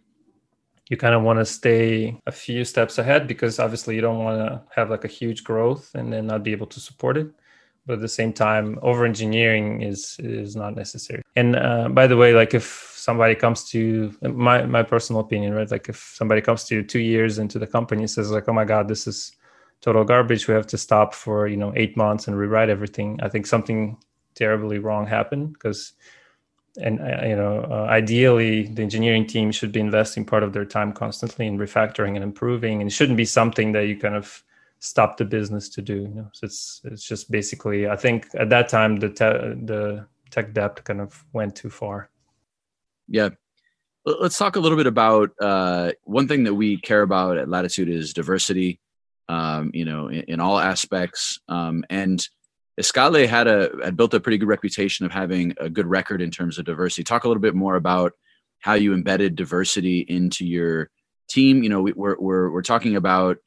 you 0.89 0.97
kind 0.97 1.15
of 1.15 1.23
want 1.23 1.39
to 1.41 1.45
stay 1.45 2.19
a 2.27 2.33
few 2.33 2.65
steps 2.65 2.99
ahead 2.99 3.27
because 3.27 3.59
obviously 3.59 3.97
you 3.97 4.01
don't 4.01 4.23
want 4.23 4.39
to 4.39 4.63
have 4.75 4.89
like 4.89 5.05
a 5.05 5.09
huge 5.09 5.43
growth 5.43 5.91
and 5.95 6.13
then 6.13 6.29
not 6.29 6.45
be 6.45 6.53
able 6.53 6.69
to 6.69 6.81
support 6.81 7.17
it. 7.17 7.29
But 7.85 7.95
at 7.95 8.01
the 8.01 8.09
same 8.09 8.33
time, 8.33 8.79
over 8.83 9.05
engineering 9.05 9.83
is 9.83 10.17
is 10.19 10.57
not 10.57 10.75
necessary. 10.75 11.23
And 11.37 11.57
uh, 11.57 11.89
by 11.89 12.07
the 12.07 12.17
way, 12.17 12.33
like 12.33 12.55
if 12.55 12.93
somebody 12.97 13.35
comes 13.35 13.65
to 13.71 14.13
my 14.23 14.65
my 14.67 14.83
personal 14.83 15.21
opinion, 15.21 15.55
right? 15.55 15.71
Like 15.71 15.89
if 15.89 16.13
somebody 16.17 16.41
comes 16.41 16.65
to 16.65 16.77
you 16.77 16.83
two 16.83 17.01
years 17.01 17.39
into 17.39 17.59
the 17.59 17.67
company 17.67 18.07
says 18.07 18.31
like, 18.31 18.49
"Oh 18.49 18.53
my 18.53 18.65
God, 18.65 18.89
this 18.89 19.07
is 19.07 19.37
total 19.81 20.05
garbage. 20.05 20.49
We 20.49 20.55
have 20.55 20.67
to 20.69 20.79
stop 20.79 21.15
for 21.15 21.47
you 21.47 21.57
know 21.57 21.73
eight 21.77 21.97
months 21.97 22.27
and 22.27 22.37
rewrite 22.37 22.71
everything. 22.71 23.21
I 23.23 23.29
think 23.29 23.47
something 23.47 23.97
terribly 24.37 24.79
wrong 24.79 25.07
happen 25.07 25.49
because 25.49 25.95
and 26.81 27.01
uh, 27.01 27.27
you 27.27 27.35
know 27.35 27.67
uh, 27.71 27.87
ideally 27.91 28.65
the 28.69 28.83
engineering 28.83 29.27
team 29.27 29.51
should 29.51 29.73
be 29.73 29.81
investing 29.81 30.25
part 30.25 30.43
of 30.43 30.53
their 30.53 30.65
time 30.65 30.93
constantly 30.93 31.47
in 31.47 31.59
refactoring 31.59 32.15
and 32.15 32.23
improving 32.23 32.81
and 32.81 32.91
it 32.91 32.95
shouldn't 32.95 33.17
be 33.17 33.25
something 33.25 33.73
that 33.73 33.87
you 33.87 33.97
kind 33.97 34.15
of 34.15 34.45
stop 34.79 35.17
the 35.17 35.25
business 35.25 35.69
to 35.71 35.83
do 35.83 36.03
you 36.03 36.09
know? 36.09 36.29
So 36.33 36.45
it's 36.45 36.83
it's 36.85 37.03
just 37.03 37.31
basically 37.31 37.89
i 37.89 37.97
think 37.97 38.29
at 38.35 38.51
that 38.51 38.69
time 38.69 39.01
the 39.01 39.09
te- 39.09 39.65
the 39.65 40.07
tech 40.31 40.53
debt 40.53 40.85
kind 40.85 41.01
of 41.01 41.25
went 41.33 41.57
too 41.57 41.71
far. 41.71 42.11
Yeah. 43.09 43.31
Let's 44.05 44.39
talk 44.39 44.57
a 44.57 44.61
little 44.61 44.77
bit 44.77 44.87
about 44.87 45.31
uh, 45.41 45.93
one 46.05 46.29
thing 46.29 46.45
that 46.45 46.55
we 46.55 46.77
care 46.77 47.03
about 47.03 47.39
at 47.39 47.49
latitude 47.49 47.89
is 47.89 48.13
diversity 48.13 48.81
um, 49.29 49.73
you 49.75 49.85
know 49.85 50.07
in, 50.09 50.23
in 50.23 50.41
all 50.41 50.59
aspects 50.59 51.41
um, 51.49 51.85
and 51.91 52.29
Escale 52.81 53.27
had 53.27 53.47
a 53.47 53.71
had 53.83 53.97
built 53.97 54.15
a 54.15 54.21
pretty 54.21 54.39
good 54.39 54.49
reputation 54.49 55.07
of 55.07 55.13
having 55.13 55.55
a 55.59 55.71
good 55.71 55.87
record 55.87 56.21
in 56.21 56.31
terms 56.31 56.59
of 56.59 56.67
diversity. 56.67 57.05
Talk 57.05 57.25
a 57.25 57.29
little 57.29 57.41
bit 57.41 57.55
more 57.55 57.77
about 57.77 58.13
how 58.61 58.75
you 58.75 58.93
embedded 58.93 59.35
diversity 59.37 60.01
into 60.01 60.45
your 60.45 60.91
team. 61.29 61.63
You 61.63 61.71
know, 61.71 61.81
we, 61.81 61.93
are 61.93 62.17
we're 62.19 62.51
we're 62.51 62.63
talking 62.63 62.97
about 62.97 63.39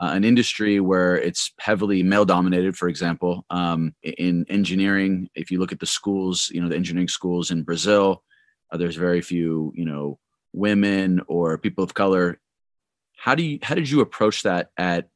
uh, 0.00 0.10
an 0.12 0.24
industry 0.24 0.80
where 0.80 1.16
it's 1.16 1.52
heavily 1.58 2.02
male 2.02 2.24
dominated. 2.24 2.76
For 2.76 2.88
example, 2.88 3.44
um, 3.50 3.94
in 4.02 4.44
engineering, 4.48 5.30
if 5.34 5.50
you 5.50 5.58
look 5.58 5.72
at 5.72 5.80
the 5.80 5.86
schools, 5.86 6.50
you 6.52 6.60
know, 6.60 6.68
the 6.68 6.76
engineering 6.76 7.08
schools 7.08 7.50
in 7.50 7.62
Brazil, 7.62 8.22
uh, 8.70 8.76
there's 8.76 8.96
very 8.96 9.20
few, 9.20 9.72
you 9.76 9.84
know, 9.84 10.18
women 10.52 11.20
or 11.28 11.56
people 11.56 11.84
of 11.84 11.94
color. 11.94 12.40
How 13.16 13.34
do 13.36 13.44
you 13.44 13.58
how 13.62 13.76
did 13.76 13.88
you 13.88 14.00
approach 14.00 14.42
that 14.42 14.70
at 14.76 15.08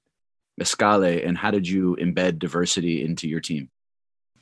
Escale, 0.60 1.26
and 1.26 1.36
how 1.36 1.50
did 1.50 1.66
you 1.66 1.96
embed 2.00 2.38
diversity 2.38 3.04
into 3.04 3.28
your 3.28 3.40
team? 3.40 3.70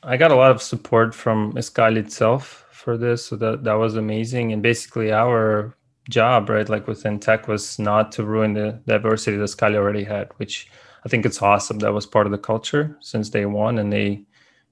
I 0.02 0.16
got 0.16 0.30
a 0.30 0.36
lot 0.36 0.50
of 0.50 0.62
support 0.62 1.14
from 1.14 1.52
Escale 1.54 1.96
itself 1.96 2.66
for 2.70 2.96
this, 2.96 3.24
so 3.24 3.36
that 3.36 3.64
that 3.64 3.74
was 3.74 3.96
amazing. 3.96 4.52
And 4.52 4.62
basically, 4.62 5.12
our 5.12 5.76
job, 6.08 6.48
right, 6.48 6.68
like 6.68 6.86
within 6.86 7.18
tech, 7.18 7.48
was 7.48 7.78
not 7.78 8.12
to 8.12 8.24
ruin 8.24 8.52
the 8.52 8.80
diversity 8.86 9.36
that 9.36 9.44
Escale 9.44 9.76
already 9.76 10.04
had, 10.04 10.30
which 10.36 10.68
I 11.04 11.08
think 11.08 11.26
it's 11.26 11.42
awesome. 11.42 11.78
That 11.78 11.92
was 11.92 12.06
part 12.06 12.26
of 12.26 12.32
the 12.32 12.38
culture 12.38 12.96
since 13.00 13.28
day 13.30 13.46
one, 13.46 13.78
and 13.78 13.92
they, 13.92 14.08
you 14.10 14.26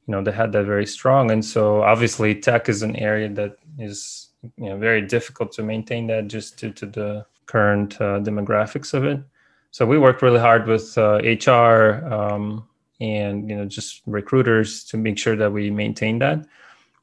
know, 0.09 0.23
they 0.23 0.33
had 0.33 0.53
that 0.53 0.65
very 0.65 0.87
strong. 0.87 1.31
And 1.31 1.45
so, 1.45 1.83
obviously, 1.83 2.35
tech 2.35 2.69
is 2.69 2.83
an 2.83 2.97
area 2.97 3.29
that 3.31 3.59
is, 3.79 4.29
you 4.57 4.69
know, 4.71 4.79
very 4.79 5.03
difficult 5.03 5.53
to 5.53 5.63
maintain 5.63 6.07
that 6.09 6.29
just 6.29 6.57
due 6.57 6.73
to 6.73 6.87
the 6.87 7.27
current 7.47 7.95
uh, 8.01 8.21
demographics 8.21 8.95
of 8.95 9.05
it 9.05 9.21
so 9.77 9.85
we 9.85 9.99
worked 9.99 10.23
really 10.23 10.41
hard 10.41 10.67
with 10.67 10.97
uh, 10.97 11.19
HR 11.19 12.03
um, 12.11 12.67
and 12.99 13.47
you 13.47 13.55
know 13.55 13.67
just 13.67 14.01
recruiters 14.07 14.83
to 14.85 14.97
make 14.97 15.19
sure 15.19 15.37
that 15.37 15.53
we 15.53 15.71
maintain 15.71 16.19
that, 16.21 16.47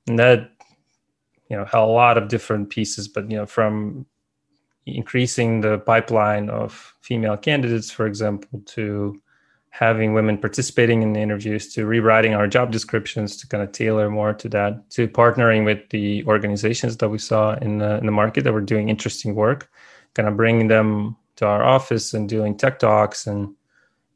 and 0.08 0.18
that 0.18 0.50
you 1.52 1.56
know 1.56 1.68
a 1.72 1.86
lot 1.86 2.18
of 2.18 2.30
different 2.30 2.72
pieces. 2.72 3.08
But 3.08 3.30
you 3.30 3.38
know 3.38 3.46
from 3.46 4.08
increasing 4.88 5.62
the 5.62 5.78
pipeline 5.86 6.50
of 6.50 6.96
female 7.02 7.38
candidates, 7.38 7.92
for 7.92 8.08
example, 8.08 8.64
to 8.74 9.22
having 9.70 10.16
women 10.16 10.40
participating 10.40 11.04
in 11.04 11.14
the 11.14 11.20
interviews, 11.20 11.72
to 11.76 11.86
rewriting 11.86 12.34
our 12.34 12.48
job 12.48 12.72
descriptions 12.72 13.38
to 13.38 13.48
kind 13.48 13.62
of 13.62 13.72
tailor 13.72 14.10
more 14.10 14.34
to 14.34 14.50
that, 14.50 14.90
to 14.90 15.08
partnering 15.08 15.64
with 15.64 15.88
the 15.92 16.26
organizations 16.26 16.98
that 16.98 17.10
we 17.10 17.20
saw 17.20 17.54
in 17.58 17.78
the, 17.78 17.98
in 18.00 18.08
the 18.08 18.12
market 18.12 18.44
that 18.44 18.54
were 18.54 18.62
doing 18.62 18.90
interesting 18.90 19.36
work, 19.36 19.70
kind 20.16 20.28
of 20.28 20.36
bringing 20.36 20.70
them 20.70 21.16
to 21.38 21.46
our 21.46 21.64
office 21.64 22.14
and 22.14 22.30
doing 22.30 22.56
tech 22.56 22.80
talks 22.80 23.28
and 23.28 23.56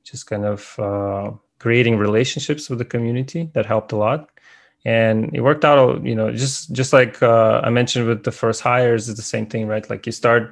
just 0.04 0.28
kind 0.28 0.46
of 0.46 0.80
uh, 0.80 1.32
creating 1.60 1.98
relationships 1.98 2.70
with 2.70 2.80
the 2.80 2.86
community 2.86 3.50
that 3.54 3.66
helped 3.66 3.92
a 3.92 3.98
lot. 3.98 4.30
And 4.86 5.36
it 5.36 5.42
worked 5.42 5.66
out 5.66 6.06
you 6.06 6.16
know 6.16 6.32
just 6.32 6.72
just 6.72 6.94
like 6.94 7.22
uh, 7.22 7.60
i 7.64 7.70
mentioned 7.70 8.08
with 8.08 8.24
the 8.24 8.32
first 8.32 8.62
hires 8.62 9.10
is 9.10 9.16
the 9.16 9.22
same 9.22 9.46
thing 9.46 9.68
right? 9.68 9.90
Like 9.90 10.06
you 10.06 10.12
start 10.12 10.52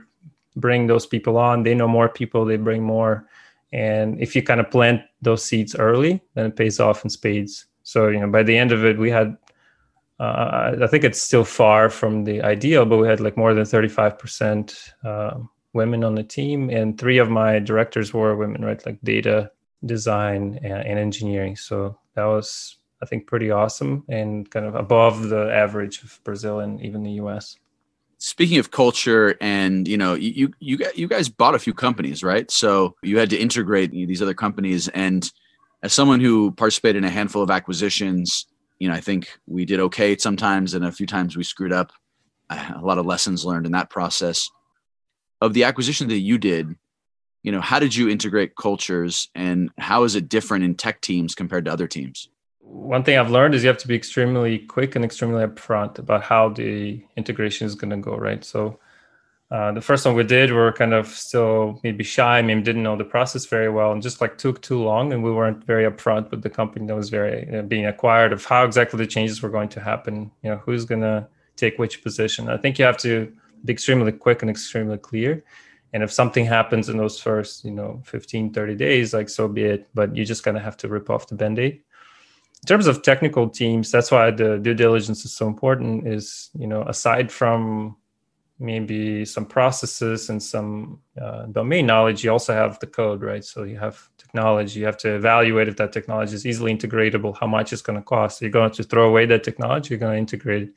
bring 0.57 0.88
those 0.88 1.05
people 1.05 1.38
on 1.38 1.63
they 1.63 1.76
know 1.76 1.88
more 1.88 2.09
people 2.09 2.43
they 2.43 2.57
bring 2.57 2.84
more. 2.84 3.28
And 3.72 4.22
if 4.22 4.36
you 4.36 4.41
kind 4.43 4.59
of 4.59 4.72
plant 4.72 5.01
those 5.22 5.43
seeds 5.43 5.76
early 5.76 6.22
then 6.34 6.47
it 6.47 6.55
pays 6.55 6.80
off 6.80 7.03
in 7.03 7.09
spades. 7.09 7.66
So 7.84 8.09
you 8.09 8.20
know 8.20 8.30
by 8.30 8.43
the 8.43 8.57
end 8.57 8.72
of 8.72 8.84
it 8.84 8.97
we 8.97 9.09
had 9.09 9.38
uh, 10.20 10.76
i 10.82 10.88
think 10.88 11.03
it's 11.03 11.22
still 11.22 11.43
far 11.43 11.89
from 11.89 12.24
the 12.24 12.41
ideal 12.41 12.86
but 12.86 12.97
we 12.97 13.07
had 13.07 13.20
like 13.20 13.36
more 13.36 13.53
than 13.53 13.66
35% 13.66 14.93
uh, 15.03 15.38
women 15.76 16.03
on 16.03 16.15
the 16.15 16.23
team, 16.23 16.69
and 16.69 16.97
three 16.97 17.19
of 17.19 17.30
my 17.30 17.59
directors 17.59 18.13
were 18.13 18.36
women, 18.36 18.63
right? 18.63 18.84
Like 18.86 18.97
data 19.03 19.51
design 19.86 20.57
and, 20.63 20.73
and 20.73 20.97
engineering. 20.97 21.57
So 21.57 21.99
that 22.15 22.23
was, 22.23 22.78
I 23.03 23.05
think, 23.05 23.28
pretty 23.28 23.51
awesome 23.51 24.05
and 24.07 24.49
kind 24.49 24.65
of 24.65 24.73
above 24.76 25.30
the 25.30 25.53
average 25.53 26.01
of 26.01 26.19
Brazil 26.23 26.61
and 26.61 26.82
even 26.82 27.03
the 27.03 27.11
US. 27.23 27.57
Speaking 28.17 28.57
of 28.57 28.71
culture, 28.71 29.36
and 29.41 29.88
you 29.88 29.97
know, 29.97 30.13
you 30.13 30.53
you 30.59 30.80
you 30.95 31.07
guys 31.07 31.28
bought 31.28 31.53
a 31.53 31.59
few 31.59 31.73
companies, 31.73 32.23
right? 32.23 32.49
So 32.49 32.95
you 33.03 33.19
had 33.19 33.30
to 33.32 33.38
integrate 33.38 33.91
these 33.91 34.21
other 34.21 34.34
companies. 34.34 34.88
And 34.88 35.30
as 35.84 35.91
someone 35.91 36.21
who 36.21 36.51
participated 36.51 37.03
in 37.03 37.03
a 37.03 37.09
handful 37.11 37.43
of 37.43 37.51
acquisitions, 37.51 38.47
you 38.80 38.88
know, 38.88 38.95
I 38.95 39.01
think 39.01 39.38
we 39.45 39.65
did 39.65 39.82
okay 39.82 40.15
sometimes, 40.17 40.73
and 40.73 40.86
a 40.86 40.93
few 40.93 41.05
times 41.05 41.36
we 41.36 41.43
screwed 41.43 41.73
up. 41.73 41.91
Uh, 42.49 42.73
a 42.76 42.82
lot 42.82 42.97
of 42.97 43.05
lessons 43.05 43.43
learned 43.43 43.65
in 43.65 43.73
that 43.73 43.89
process 43.89 44.49
of 45.42 45.54
the 45.54 45.64
acquisition 45.64 46.08
that 46.08 46.20
you 46.20 46.38
did 46.38 46.76
you 47.46 47.52
know 47.52 47.62
how 47.62 47.78
did 47.78 47.96
you 47.96 48.10
integrate 48.10 48.56
cultures 48.56 49.30
and 49.36 49.70
how 49.78 50.04
is 50.04 50.16
it 50.16 50.28
different 50.28 50.64
in 50.64 50.74
tech 50.74 51.00
teams 51.00 51.36
compared 51.36 51.66
to 51.66 51.72
other 51.72 51.88
teams? 51.88 52.28
One 52.60 53.04
thing 53.04 53.20
i've 53.20 53.30
learned 53.30 53.54
is 53.54 53.64
you 53.64 53.68
have 53.68 53.78
to 53.86 53.88
be 53.88 53.96
extremely 53.96 54.58
quick 54.58 54.96
and 54.96 55.06
extremely 55.06 55.46
upfront 55.46 56.00
about 56.00 56.24
how 56.24 56.50
the 56.50 57.04
integration 57.16 57.68
is 57.68 57.76
going 57.76 57.92
to 57.92 57.98
go 57.98 58.18
right? 58.18 58.44
So 58.44 58.80
uh, 59.52 59.72
the 59.74 59.82
first 59.82 60.08
one 60.08 60.16
we 60.16 60.24
did 60.24 60.50
we 60.50 60.58
were 60.58 60.74
kind 60.74 60.96
of 60.96 61.06
still 61.08 61.80
maybe 61.84 62.04
shy 62.04 62.42
maybe 62.42 62.64
didn't 62.64 62.82
know 62.82 62.98
the 62.98 63.12
process 63.16 63.46
very 63.46 63.70
well 63.70 63.92
and 63.92 64.02
just 64.02 64.22
like 64.22 64.40
took 64.40 64.60
too 64.64 64.82
long 64.82 65.14
and 65.14 65.24
we 65.24 65.32
weren't 65.32 65.64
very 65.64 65.86
upfront 65.90 66.32
with 66.32 66.42
the 66.42 66.50
company 66.50 66.88
that 66.88 66.96
was 66.96 67.12
very 67.12 67.38
uh, 67.56 67.62
being 67.62 67.86
acquired 67.86 68.34
of 68.34 68.44
how 68.44 68.66
exactly 68.66 68.98
the 68.98 69.06
changes 69.06 69.44
were 69.44 69.50
going 69.58 69.70
to 69.70 69.80
happen 69.80 70.32
you 70.42 70.50
know 70.50 70.58
who's 70.66 70.84
going 70.84 71.02
to 71.02 71.28
take 71.56 71.78
which 71.78 72.04
position. 72.04 72.50
I 72.50 72.58
think 72.58 72.80
you 72.80 72.86
have 72.86 72.98
to 72.98 73.32
extremely 73.70 74.11
quick 74.11 74.41
and 74.41 74.49
extremely 74.49 74.97
clear. 74.97 75.43
And 75.93 76.03
if 76.03 76.11
something 76.11 76.45
happens 76.45 76.89
in 76.89 76.97
those 76.97 77.20
first 77.20 77.63
you 77.63 77.72
know 77.72 78.01
15 78.05 78.53
30 78.53 78.76
days 78.76 79.13
like 79.13 79.30
so 79.30 79.47
be 79.47 79.63
it. 79.63 79.88
But 79.93 80.16
you 80.16 80.26
just 80.26 80.43
kind 80.43 80.57
of 80.57 80.63
have 80.63 80.78
to 80.78 80.88
rip 80.88 81.09
off 81.09 81.28
the 81.28 81.36
band-aid. 81.36 81.74
In 81.74 82.68
terms 82.68 82.88
of 82.88 83.01
technical 83.01 83.49
teams 83.49 83.91
that's 83.91 84.11
why 84.11 84.32
the 84.32 84.57
due 84.57 84.74
diligence 84.74 85.26
is 85.26 85.34
so 85.34 85.47
important 85.47 86.07
is 86.07 86.49
you 86.57 86.68
know 86.68 86.84
aside 86.84 87.32
from 87.32 87.95
maybe 88.57 89.26
some 89.26 89.45
processes 89.45 90.30
and 90.30 90.41
some 90.41 90.99
uh, 91.22 91.45
domain 91.47 91.86
knowledge 91.86 92.24
you 92.24 92.32
also 92.32 92.53
have 92.53 92.80
the 92.80 92.88
code 92.88 93.22
right? 93.22 93.45
So 93.45 93.63
you 93.63 93.78
have 93.78 94.09
technology 94.18 94.80
you 94.82 94.86
have 94.86 94.97
to 94.97 95.16
evaluate 95.16 95.68
if 95.68 95.78
that 95.78 95.93
technology 95.93 96.36
is 96.36 96.45
easily 96.45 96.76
integratable 96.76 97.38
how 97.38 97.47
much 97.47 97.72
it's 97.72 97.82
going 97.82 97.99
to 97.99 98.03
cost. 98.03 98.41
You're 98.41 98.51
going 98.51 98.72
to 98.72 98.84
throw 98.84 99.07
away 99.07 99.26
that 99.28 99.43
technology 99.43 99.89
you're 99.91 99.99
going 99.99 100.13
to 100.13 100.20
integrate 100.20 100.63
it 100.63 100.74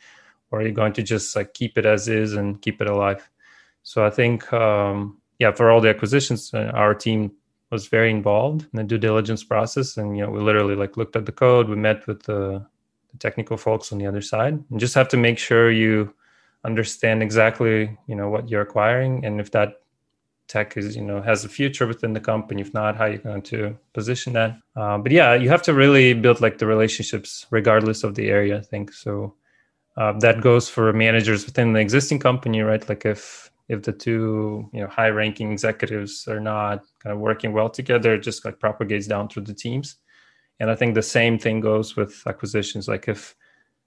or 0.51 0.61
are 0.61 0.66
you 0.66 0.72
going 0.72 0.92
to 0.94 1.03
just 1.03 1.34
like 1.36 1.55
keep 1.55 1.78
it 1.78 1.86
as 1.86 2.09
is 2.09 2.34
and 2.34 2.61
keep 2.62 2.80
it 2.80 2.88
alive? 2.88 3.28
So 3.82 4.05
i 4.05 4.11
think 4.11 4.53
um, 4.53 5.18
yeah 5.38 5.53
for 5.53 5.70
all 5.70 5.80
the 5.80 5.88
acquisitions 5.88 6.53
uh, 6.53 6.70
our 6.74 6.94
team 6.94 7.32
was 7.70 7.86
very 7.86 8.11
involved 8.11 8.62
in 8.72 8.76
the 8.76 8.84
due 8.84 8.99
diligence 8.99 9.44
process. 9.44 9.96
And 9.96 10.16
you 10.16 10.24
know 10.24 10.30
we 10.30 10.40
literally 10.40 10.74
like 10.74 10.96
looked 10.96 11.16
at 11.16 11.26
the 11.26 11.32
code. 11.32 11.68
We 11.68 11.76
met 11.76 12.07
with 12.07 12.22
the, 12.22 12.64
the 13.12 13.18
technical 13.18 13.57
folks 13.57 13.92
on 13.92 13.99
the 13.99 14.07
other 14.07 14.22
side. 14.22 14.62
And 14.70 14.80
just 14.80 14.94
have 14.94 15.09
to 15.09 15.16
make 15.16 15.38
sure 15.38 15.70
you 15.70 16.14
understand 16.64 17.22
exactly 17.22 17.96
you 18.07 18.16
know 18.16 18.28
what 18.28 18.49
you're 18.49 18.62
acquiring. 18.62 19.24
And 19.24 19.40
if 19.40 19.51
that 19.53 19.80
tech 20.49 20.78
is 20.78 20.96
you 20.96 21.03
know 21.03 21.20
has 21.20 21.44
a 21.44 21.49
future 21.49 21.86
within 21.86 22.14
the 22.14 22.20
company 22.20 22.62
if 22.62 22.72
not 22.72 22.96
how 22.96 23.05
you're 23.05 23.18
going 23.18 23.42
to 23.42 23.76
position 23.92 24.32
that? 24.32 24.59
Uh, 24.74 24.96
but 24.96 25.12
yeah 25.12 25.34
you 25.34 25.49
have 25.51 25.62
to 25.62 25.74
really 25.74 26.14
build 26.14 26.40
like 26.40 26.59
the 26.59 26.66
relationships 26.66 27.46
regardless 27.51 28.03
of 28.03 28.14
the 28.14 28.28
area 28.28 28.57
i 28.57 28.62
think. 28.62 28.92
So 28.92 29.34
uh, 29.99 30.12
that 30.20 30.40
goes 30.40 30.68
for 30.68 30.92
managers 30.92 31.44
within 31.44 31.72
the 31.72 31.80
existing 31.80 32.20
company, 32.20 32.61
right? 32.62 32.88
Like 32.88 33.05
if 33.05 33.51
if 33.68 33.82
the 33.82 33.92
two 33.92 34.70
you 34.72 34.80
know 34.80 34.86
high 34.86 35.09
ranking 35.09 35.51
executives 35.53 36.26
are 36.28 36.40
not 36.40 36.84
kind 37.03 37.12
of 37.12 37.18
working 37.18 37.53
well 37.53 37.68
together, 37.68 38.14
it 38.14 38.20
just 38.20 38.44
like 38.44 38.61
propagates 38.61 39.09
down 39.09 39.28
through 39.28 39.42
the 39.42 39.55
teams. 39.55 39.96
And 40.61 40.70
I 40.70 40.76
think 40.76 40.94
the 40.94 41.03
same 41.03 41.38
thing 41.38 41.61
goes 41.61 41.96
with 41.96 42.22
acquisitions. 42.26 42.88
Like 42.88 43.09
if 43.09 43.34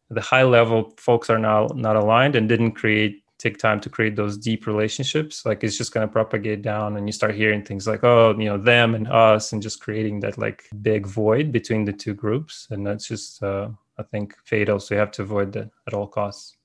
the 0.09 0.21
high 0.21 0.43
level 0.43 0.93
folks 0.97 1.29
are 1.29 1.39
now 1.39 1.69
not 1.75 1.95
aligned 1.95 2.35
and 2.35 2.49
didn't 2.49 2.73
create 2.73 3.23
take 3.37 3.57
time 3.57 3.79
to 3.79 3.89
create 3.89 4.15
those 4.15 4.37
deep 4.37 4.67
relationships 4.67 5.47
like 5.47 5.63
it's 5.63 5.75
just 5.75 5.91
going 5.93 6.07
to 6.07 6.11
propagate 6.11 6.61
down 6.61 6.95
and 6.95 7.07
you 7.07 7.11
start 7.11 7.33
hearing 7.33 7.63
things 7.63 7.87
like 7.87 8.03
oh 8.03 8.37
you 8.37 8.45
know 8.45 8.57
them 8.57 8.93
and 8.93 9.07
us 9.07 9.51
and 9.51 9.63
just 9.63 9.81
creating 9.81 10.19
that 10.19 10.37
like 10.37 10.69
big 10.83 11.07
void 11.07 11.51
between 11.51 11.83
the 11.83 11.93
two 11.93 12.13
groups 12.13 12.67
and 12.69 12.85
that's 12.85 13.07
just 13.07 13.41
uh, 13.41 13.67
I 14.01 14.03
think 14.03 14.35
fatal. 14.43 14.79
So 14.79 14.95
you 14.95 14.99
have 14.99 15.11
to 15.11 15.21
avoid 15.21 15.53
that 15.53 15.69
at 15.87 15.93
all 15.93 16.07
costs. 16.07 16.57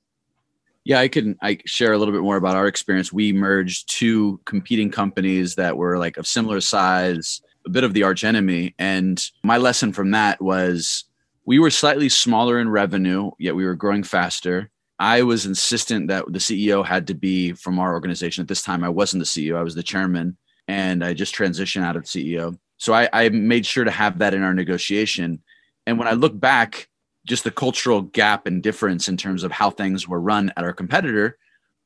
Yeah, 0.84 1.00
I 1.00 1.08
can 1.08 1.36
I 1.42 1.58
share 1.66 1.92
a 1.92 1.98
little 1.98 2.14
bit 2.14 2.22
more 2.22 2.36
about 2.36 2.56
our 2.56 2.66
experience. 2.66 3.12
We 3.12 3.32
merged 3.32 3.90
two 3.90 4.40
competing 4.46 4.90
companies 4.90 5.56
that 5.56 5.76
were 5.76 5.98
like 5.98 6.16
of 6.16 6.26
similar 6.26 6.60
size, 6.60 7.42
a 7.66 7.70
bit 7.70 7.84
of 7.84 7.92
the 7.92 8.04
arch 8.04 8.24
enemy. 8.24 8.74
And 8.78 9.22
my 9.42 9.58
lesson 9.58 9.92
from 9.92 10.12
that 10.12 10.40
was 10.40 11.04
we 11.44 11.58
were 11.58 11.70
slightly 11.70 12.08
smaller 12.08 12.58
in 12.58 12.70
revenue, 12.70 13.32
yet 13.38 13.54
we 13.54 13.64
were 13.64 13.74
growing 13.74 14.02
faster. 14.02 14.70
I 14.98 15.22
was 15.22 15.44
insistent 15.44 16.08
that 16.08 16.24
the 16.32 16.38
CEO 16.38 16.86
had 16.86 17.08
to 17.08 17.14
be 17.14 17.52
from 17.52 17.78
our 17.78 17.92
organization. 17.92 18.42
At 18.42 18.48
this 18.48 18.62
time, 18.62 18.82
I 18.82 18.88
wasn't 18.88 19.22
the 19.22 19.26
CEO, 19.26 19.56
I 19.56 19.62
was 19.62 19.74
the 19.74 19.82
chairman, 19.82 20.38
and 20.68 21.04
I 21.04 21.12
just 21.12 21.34
transitioned 21.34 21.82
out 21.82 21.96
of 21.96 22.04
CEO. 22.04 22.58
So 22.78 22.94
I, 22.94 23.08
I 23.12 23.28
made 23.28 23.66
sure 23.66 23.84
to 23.84 23.90
have 23.90 24.18
that 24.18 24.34
in 24.34 24.42
our 24.42 24.54
negotiation. 24.54 25.42
And 25.86 25.98
when 25.98 26.08
I 26.08 26.12
look 26.12 26.38
back, 26.38 26.88
just 27.26 27.44
the 27.44 27.50
cultural 27.50 28.02
gap 28.02 28.46
and 28.46 28.62
difference 28.62 29.08
in 29.08 29.16
terms 29.16 29.42
of 29.42 29.52
how 29.52 29.70
things 29.70 30.08
were 30.08 30.20
run 30.20 30.52
at 30.56 30.64
our 30.64 30.72
competitor, 30.72 31.38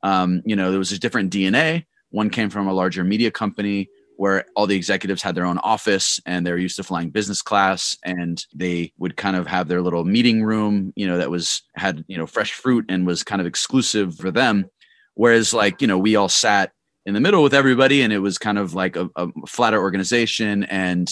um, 0.02 0.42
you 0.44 0.54
know, 0.54 0.70
there 0.70 0.78
was 0.78 0.92
a 0.92 0.98
different 0.98 1.32
DNA. 1.32 1.86
One 2.10 2.30
came 2.30 2.50
from 2.50 2.68
a 2.68 2.72
larger 2.72 3.04
media 3.04 3.30
company 3.30 3.88
where 4.16 4.44
all 4.54 4.66
the 4.66 4.76
executives 4.76 5.22
had 5.22 5.34
their 5.34 5.46
own 5.46 5.56
office 5.58 6.20
and 6.26 6.46
they're 6.46 6.58
used 6.58 6.76
to 6.76 6.82
flying 6.82 7.08
business 7.08 7.40
class 7.40 7.96
and 8.04 8.44
they 8.54 8.92
would 8.98 9.16
kind 9.16 9.34
of 9.34 9.46
have 9.46 9.66
their 9.66 9.80
little 9.80 10.04
meeting 10.04 10.44
room, 10.44 10.92
you 10.94 11.06
know, 11.06 11.16
that 11.16 11.30
was 11.30 11.62
had, 11.74 12.04
you 12.06 12.18
know, 12.18 12.26
fresh 12.26 12.52
fruit 12.52 12.84
and 12.90 13.06
was 13.06 13.24
kind 13.24 13.40
of 13.40 13.46
exclusive 13.46 14.14
for 14.16 14.30
them. 14.30 14.66
Whereas 15.14 15.54
like, 15.54 15.80
you 15.80 15.88
know, 15.88 15.96
we 15.96 16.16
all 16.16 16.28
sat 16.28 16.72
in 17.06 17.14
the 17.14 17.20
middle 17.20 17.42
with 17.42 17.54
everybody 17.54 18.02
and 18.02 18.12
it 18.12 18.18
was 18.18 18.36
kind 18.36 18.58
of 18.58 18.74
like 18.74 18.94
a, 18.94 19.08
a 19.16 19.28
flatter 19.46 19.80
organization 19.80 20.64
and, 20.64 21.10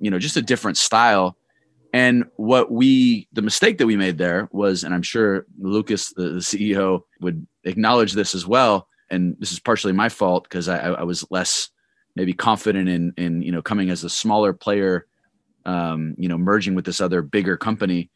you 0.00 0.10
know, 0.10 0.18
just 0.18 0.38
a 0.38 0.42
different 0.42 0.78
style. 0.78 1.36
And 1.92 2.26
what 2.36 2.70
we, 2.70 3.28
the 3.32 3.42
mistake 3.42 3.78
that 3.78 3.86
we 3.86 3.96
made 3.96 4.18
there 4.18 4.48
was, 4.52 4.84
and 4.84 4.94
I'm 4.94 5.02
sure 5.02 5.46
Lucas, 5.58 6.12
the, 6.12 6.28
the 6.30 6.40
CEO, 6.40 7.02
would 7.20 7.46
acknowledge 7.64 8.12
this 8.12 8.34
as 8.34 8.46
well. 8.46 8.88
And 9.10 9.36
this 9.38 9.52
is 9.52 9.58
partially 9.60 9.92
my 9.92 10.10
fault 10.10 10.44
because 10.44 10.68
I, 10.68 10.78
I 10.78 11.02
was 11.04 11.24
less 11.30 11.70
maybe 12.18 12.32
confident 12.32 12.88
in 12.88 13.12
in 13.16 13.42
you 13.42 13.52
know 13.52 13.62
coming 13.62 13.90
as 13.90 14.02
a 14.02 14.10
smaller 14.10 14.52
player 14.52 15.06
um, 15.64 16.16
you 16.18 16.28
know 16.28 16.36
merging 16.36 16.74
with 16.74 16.84
this 16.84 17.00
other 17.00 17.22
bigger 17.22 17.56
company 17.56 18.10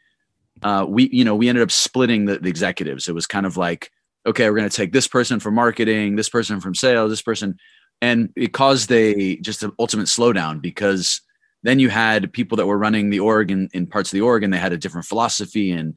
uh, 0.63 0.85
we 0.89 1.09
you 1.11 1.25
know 1.25 1.37
we 1.37 1.49
ended 1.49 1.63
up 1.63 1.71
splitting 1.71 2.25
the, 2.25 2.39
the 2.39 2.49
executives 2.49 3.09
it 3.09 3.15
was 3.15 3.29
kind 3.29 3.47
of 3.47 3.57
like 3.57 3.93
okay 4.27 4.51
we're 4.51 4.57
going 4.57 4.69
to 4.69 4.77
take 4.77 4.93
this 4.93 5.07
person 5.07 5.39
from 5.39 5.55
marketing 5.55 6.17
this 6.17 6.29
person 6.29 6.61
from 6.61 6.75
sales 6.75 7.11
this 7.11 7.23
person 7.23 7.57
and 8.01 8.31
it 8.35 8.53
caused 8.53 8.91
a 8.91 9.37
just 9.37 9.63
an 9.63 9.71
ultimate 9.79 10.07
slowdown 10.07 10.61
because 10.61 11.21
then 11.63 11.79
you 11.79 11.89
had 11.89 12.33
people 12.33 12.57
that 12.57 12.67
were 12.67 12.79
running 12.79 13.11
the 13.11 13.21
org 13.21 13.51
in, 13.51 13.69
in 13.73 13.87
parts 13.87 14.13
of 14.13 14.17
the 14.17 14.23
org 14.23 14.43
and 14.43 14.53
they 14.53 14.59
had 14.59 14.73
a 14.73 14.79
different 14.79 15.07
philosophy 15.07 15.71
and 15.73 15.95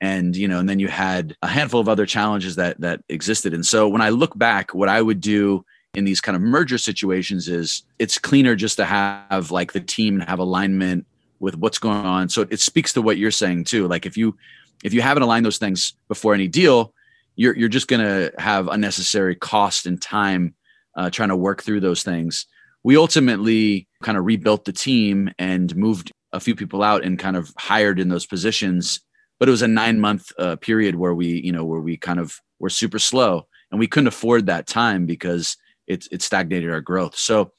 and 0.00 0.36
you 0.36 0.48
know 0.48 0.58
and 0.58 0.68
then 0.68 0.78
you 0.78 0.88
had 0.88 1.36
a 1.42 1.46
handful 1.46 1.80
of 1.80 1.88
other 1.88 2.06
challenges 2.06 2.56
that 2.56 2.80
that 2.80 3.00
existed 3.08 3.54
and 3.54 3.64
so 3.64 3.88
when 3.88 4.02
i 4.02 4.08
look 4.08 4.36
back 4.36 4.74
what 4.74 4.88
i 4.88 5.00
would 5.00 5.20
do 5.20 5.64
in 5.94 6.04
these 6.04 6.20
kind 6.20 6.36
of 6.36 6.42
merger 6.42 6.78
situations 6.78 7.48
is 7.48 7.82
it's 7.98 8.18
cleaner 8.18 8.56
just 8.56 8.76
to 8.76 8.84
have 8.84 9.50
like 9.50 9.72
the 9.72 9.80
team 9.80 10.20
have 10.20 10.38
alignment 10.38 11.06
with 11.38 11.56
what's 11.56 11.78
going 11.78 12.06
on. 12.06 12.28
So 12.28 12.46
it 12.50 12.60
speaks 12.60 12.92
to 12.94 13.02
what 13.02 13.18
you're 13.18 13.30
saying 13.30 13.64
too. 13.64 13.88
Like 13.88 14.06
if 14.06 14.16
you 14.16 14.36
if 14.82 14.94
you 14.94 15.02
haven't 15.02 15.22
aligned 15.22 15.44
those 15.44 15.58
things 15.58 15.94
before 16.08 16.34
any 16.34 16.48
deal, 16.48 16.94
you're 17.36 17.54
you're 17.56 17.68
just 17.68 17.88
gonna 17.88 18.30
have 18.38 18.68
unnecessary 18.68 19.34
cost 19.34 19.86
and 19.86 20.00
time 20.00 20.54
uh, 20.96 21.10
trying 21.10 21.28
to 21.28 21.36
work 21.36 21.62
through 21.62 21.80
those 21.80 22.02
things. 22.02 22.46
We 22.84 22.96
ultimately 22.96 23.88
kind 24.02 24.18
of 24.18 24.24
rebuilt 24.24 24.64
the 24.64 24.72
team 24.72 25.30
and 25.38 25.74
moved 25.76 26.12
a 26.32 26.40
few 26.40 26.54
people 26.54 26.82
out 26.82 27.04
and 27.04 27.18
kind 27.18 27.36
of 27.36 27.52
hired 27.58 28.00
in 28.00 28.08
those 28.08 28.26
positions. 28.26 29.00
But 29.38 29.48
it 29.48 29.52
was 29.52 29.62
a 29.62 29.68
nine 29.68 30.00
month 30.00 30.32
uh, 30.38 30.56
period 30.56 30.96
where 30.96 31.14
we, 31.14 31.40
you 31.40 31.52
know, 31.52 31.64
where 31.64 31.80
we 31.80 31.96
kind 31.96 32.18
of 32.18 32.40
were 32.58 32.70
super 32.70 32.98
slow 32.98 33.46
and 33.70 33.78
we 33.78 33.86
couldn't 33.86 34.06
afford 34.06 34.46
that 34.46 34.66
time 34.66 35.06
because 35.06 35.56
it's 35.86 36.08
it 36.12 36.22
stagnated 36.22 36.70
our 36.70 36.80
growth. 36.80 37.16
So 37.16 37.52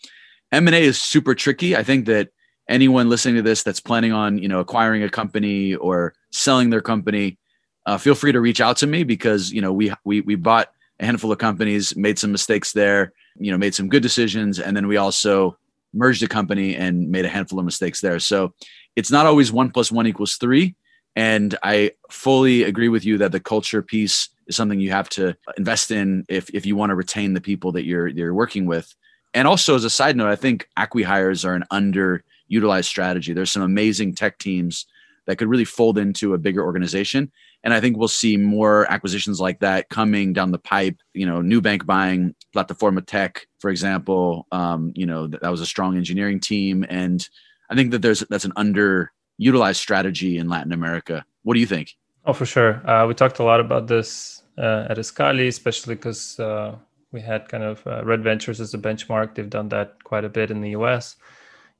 M&A 0.52 0.84
is 0.84 1.02
super 1.02 1.36
tricky. 1.36 1.76
I 1.76 1.84
think 1.84 2.06
that 2.06 2.30
anyone 2.70 3.10
listening 3.10 3.36
to 3.36 3.42
this 3.42 3.64
that's 3.64 3.80
planning 3.80 4.14
on, 4.14 4.38
you 4.38 4.48
know, 4.48 4.60
acquiring 4.60 5.04
a 5.04 5.10
company 5.10 5.76
or 5.76 6.14
selling 6.32 6.70
their 6.70 6.82
company, 6.82 7.38
uh, 7.86 7.98
feel 7.98 8.16
free 8.16 8.32
to 8.32 8.40
reach 8.40 8.62
out 8.62 8.78
to 8.78 8.88
me 8.88 9.04
because, 9.04 9.52
you 9.52 9.62
know, 9.62 9.74
we 9.74 9.92
we 10.06 10.22
we 10.22 10.36
bought 10.36 10.70
a 11.00 11.06
handful 11.06 11.32
of 11.32 11.40
companies, 11.40 11.96
made 11.96 12.18
some 12.18 12.32
mistakes 12.32 12.72
there, 12.72 13.12
you 13.38 13.52
know, 13.52 13.58
made 13.58 13.76
some 13.76 13.90
good 13.90 14.04
decisions 14.04 14.60
and 14.60 14.76
then 14.76 14.88
we 14.88 14.98
also 14.98 15.58
merged 15.94 16.24
a 16.24 16.28
company 16.28 16.76
and 16.76 17.10
made 17.10 17.26
a 17.26 17.30
handful 17.30 17.60
of 17.60 17.66
mistakes 17.66 18.02
there. 18.02 18.20
So 18.20 18.54
it's 18.96 19.12
not 19.12 19.26
always 19.26 19.52
1 19.52 19.72
plus 19.72 19.92
1 19.92 20.08
equals 20.08 20.36
3 20.36 20.76
and 21.16 21.58
I 21.64 21.92
fully 22.10 22.64
agree 22.64 22.90
with 22.90 23.06
you 23.06 23.18
that 23.20 23.32
the 23.32 23.40
culture 23.40 23.82
piece 23.82 24.30
is 24.48 24.56
something 24.56 24.80
you 24.80 24.92
have 24.92 25.10
to 25.10 25.36
invest 25.58 25.92
in 25.92 26.26
if, 26.28 26.50
if 26.54 26.66
you 26.66 26.76
want 26.76 26.90
to 26.90 26.96
retain 26.96 27.34
the 27.34 27.42
people 27.42 27.72
that 27.74 27.86
you're 27.86 28.08
you're 28.08 28.34
working 28.34 28.66
with. 28.66 28.94
And 29.34 29.48
also 29.48 29.76
as 29.76 29.84
a 29.84 29.90
side 29.90 30.16
note, 30.16 30.30
I 30.30 30.36
think 30.36 30.68
acqui-hires 30.78 31.46
are 31.46 31.56
an 31.56 31.66
underutilized 31.72 32.86
strategy. 32.86 33.34
There's 33.34 33.52
some 33.52 33.64
amazing 33.64 34.16
tech 34.16 34.38
teams 34.38 34.86
that 35.26 35.38
could 35.38 35.48
really 35.48 35.66
fold 35.66 35.98
into 35.98 36.34
a 36.34 36.38
bigger 36.38 36.64
organization. 36.64 37.32
And 37.64 37.74
I 37.74 37.80
think 37.80 37.97
we'll 37.97 38.07
see 38.09 38.36
more 38.36 38.91
acquisitions 38.91 39.39
like 39.39 39.59
that 39.59 39.89
coming 39.89 40.34
down 40.34 40.51
the 40.51 40.59
pipe. 40.59 40.97
You 41.14 41.26
know, 41.26 41.39
Nubank 41.39 41.86
buying 41.86 42.36
Plataformatec, 42.55 43.38
for 43.59 43.70
example. 43.70 44.47
Um, 44.51 44.91
you 44.95 45.05
know, 45.05 45.28
that, 45.28 45.41
that 45.41 45.51
was 45.51 45.61
a 45.61 45.66
strong 45.66 45.95
engineering 45.95 46.39
team. 46.39 46.86
And 46.89 47.28
I 47.70 47.76
think 47.76 47.91
that 47.91 48.01
there's 48.01 48.20
that's 48.30 48.45
an 48.45 48.53
underutilized 48.53 49.78
strategy 49.78 50.38
in 50.38 50.49
Latin 50.49 50.74
America. 50.74 51.26
What 51.43 51.53
do 51.53 51.59
you 51.59 51.66
think? 51.66 51.95
Oh, 52.26 52.34
for 52.34 52.45
sure. 52.45 52.88
Uh, 52.89 53.05
we 53.07 53.14
talked 53.14 53.39
a 53.39 53.43
lot 53.43 53.59
about 53.59 53.88
this 53.88 54.43
uh, 54.57 54.88
at 54.89 54.97
Escale, 54.97 55.47
especially 55.47 55.95
because 55.95 56.39
uh, 56.39 56.76
we 57.11 57.22
had 57.22 57.47
kind 57.49 57.64
of 57.64 57.86
uh, 57.88 58.03
Red 58.03 58.24
Ventures 58.24 58.59
as 58.59 58.74
a 58.74 58.78
benchmark. 58.78 59.36
They've 59.36 59.49
done 59.49 59.70
that 59.70 60.03
quite 60.03 60.26
a 60.26 60.30
bit 60.30 60.51
in 60.51 60.61
the 60.61 60.72
US. 60.72 61.16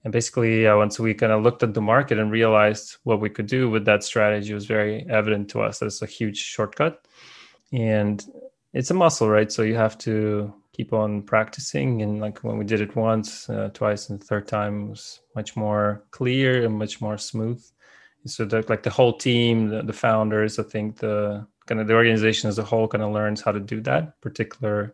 And 0.04 0.12
basically, 0.12 0.66
once 0.66 1.00
we 1.00 1.14
kind 1.14 1.32
of 1.32 1.44
looked 1.44 1.64
at 1.64 1.74
the 1.74 1.82
market 1.82 2.20
and 2.20 2.32
realized 2.32 2.98
what 3.04 3.22
we 3.22 3.30
could 3.30 3.48
do 3.48 3.70
with 3.70 3.86
that 3.86 4.04
strategy, 4.04 4.54
was 4.54 4.66
very 4.66 5.06
evident 5.10 5.50
to 5.52 5.62
us 5.62 5.82
it's 5.82 6.02
a 6.02 6.06
huge 6.06 6.38
shortcut. 6.38 7.06
And 7.72 8.24
it's 8.74 8.92
a 8.92 8.94
muscle, 8.94 9.30
right? 9.30 9.52
So 9.52 9.62
you 9.62 9.76
have 9.76 9.98
to 10.00 10.54
keep 10.74 10.92
on 10.92 11.22
practicing. 11.22 12.02
And 12.02 12.20
like 12.20 12.44
when 12.44 12.58
we 12.58 12.66
did 12.66 12.82
it 12.82 12.96
once, 12.96 13.50
uh, 13.50 13.70
twice, 13.74 14.10
and 14.10 14.20
the 14.20 14.26
third 14.26 14.48
time 14.48 14.90
was 14.90 15.22
much 15.36 15.56
more 15.56 16.04
clear 16.12 16.66
and 16.66 16.78
much 16.78 17.00
more 17.00 17.18
smooth 17.18 17.64
so 18.26 18.46
that 18.46 18.70
like 18.70 18.84
the 18.84 18.90
whole 18.90 19.18
team 19.18 19.70
the, 19.70 19.82
the, 19.84 19.94
founders 19.94 20.60
i 20.60 20.64
think 20.64 20.98
the 20.98 21.46
kind 21.66 21.82
of 21.82 21.88
the 21.88 21.94
organization 21.94 22.50
as 22.50 22.58
a 22.58 22.64
whole 22.64 22.88
kind 22.88 23.04
of 23.04 23.12
learns 23.12 23.42
how 23.42 23.52
to 23.52 23.60
do 23.60 23.82
that 23.82 24.20
particular 24.22 24.94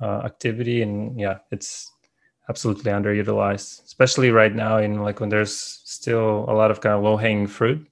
uh, 0.00 0.22
activity 0.24 0.82
and 0.82 1.18
yeah 1.18 1.38
it's 1.50 1.91
absolutely 2.48 2.90
underutilized 2.90 3.84
especially 3.84 4.30
right 4.30 4.54
now 4.54 4.78
in 4.78 5.02
like 5.02 5.20
when 5.20 5.28
there's 5.28 5.54
still 5.84 6.44
a 6.48 6.54
lot 6.54 6.70
of 6.70 6.80
kind 6.80 6.94
of 6.94 7.02
low 7.02 7.16
hanging 7.16 7.46
fruit 7.46 7.86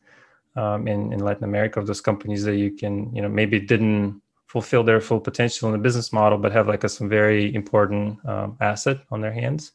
um, 0.57 0.89
in, 0.89 1.13
in 1.13 1.21
latin 1.21 1.45
america 1.45 1.79
of 1.79 1.87
those 1.87 2.01
companies 2.01 2.43
that 2.45 2.57
you 2.57 2.71
can 2.71 3.15
you 3.15 3.23
know 3.23 3.29
maybe 3.29 3.61
didn't 3.61 4.21
fulfill 4.47 4.83
their 4.83 5.01
full 5.01 5.21
potential 5.21 5.69
in 5.69 5.73
the 5.73 5.79
business 5.79 6.13
model 6.13 6.37
but 6.37 6.53
have 6.53 6.67
like 6.67 6.83
a 6.83 6.89
some 6.89 7.09
very 7.09 7.55
important 7.55 8.19
um, 8.27 8.57
asset 8.61 8.99
on 9.11 9.21
their 9.21 9.33
hands 9.33 9.73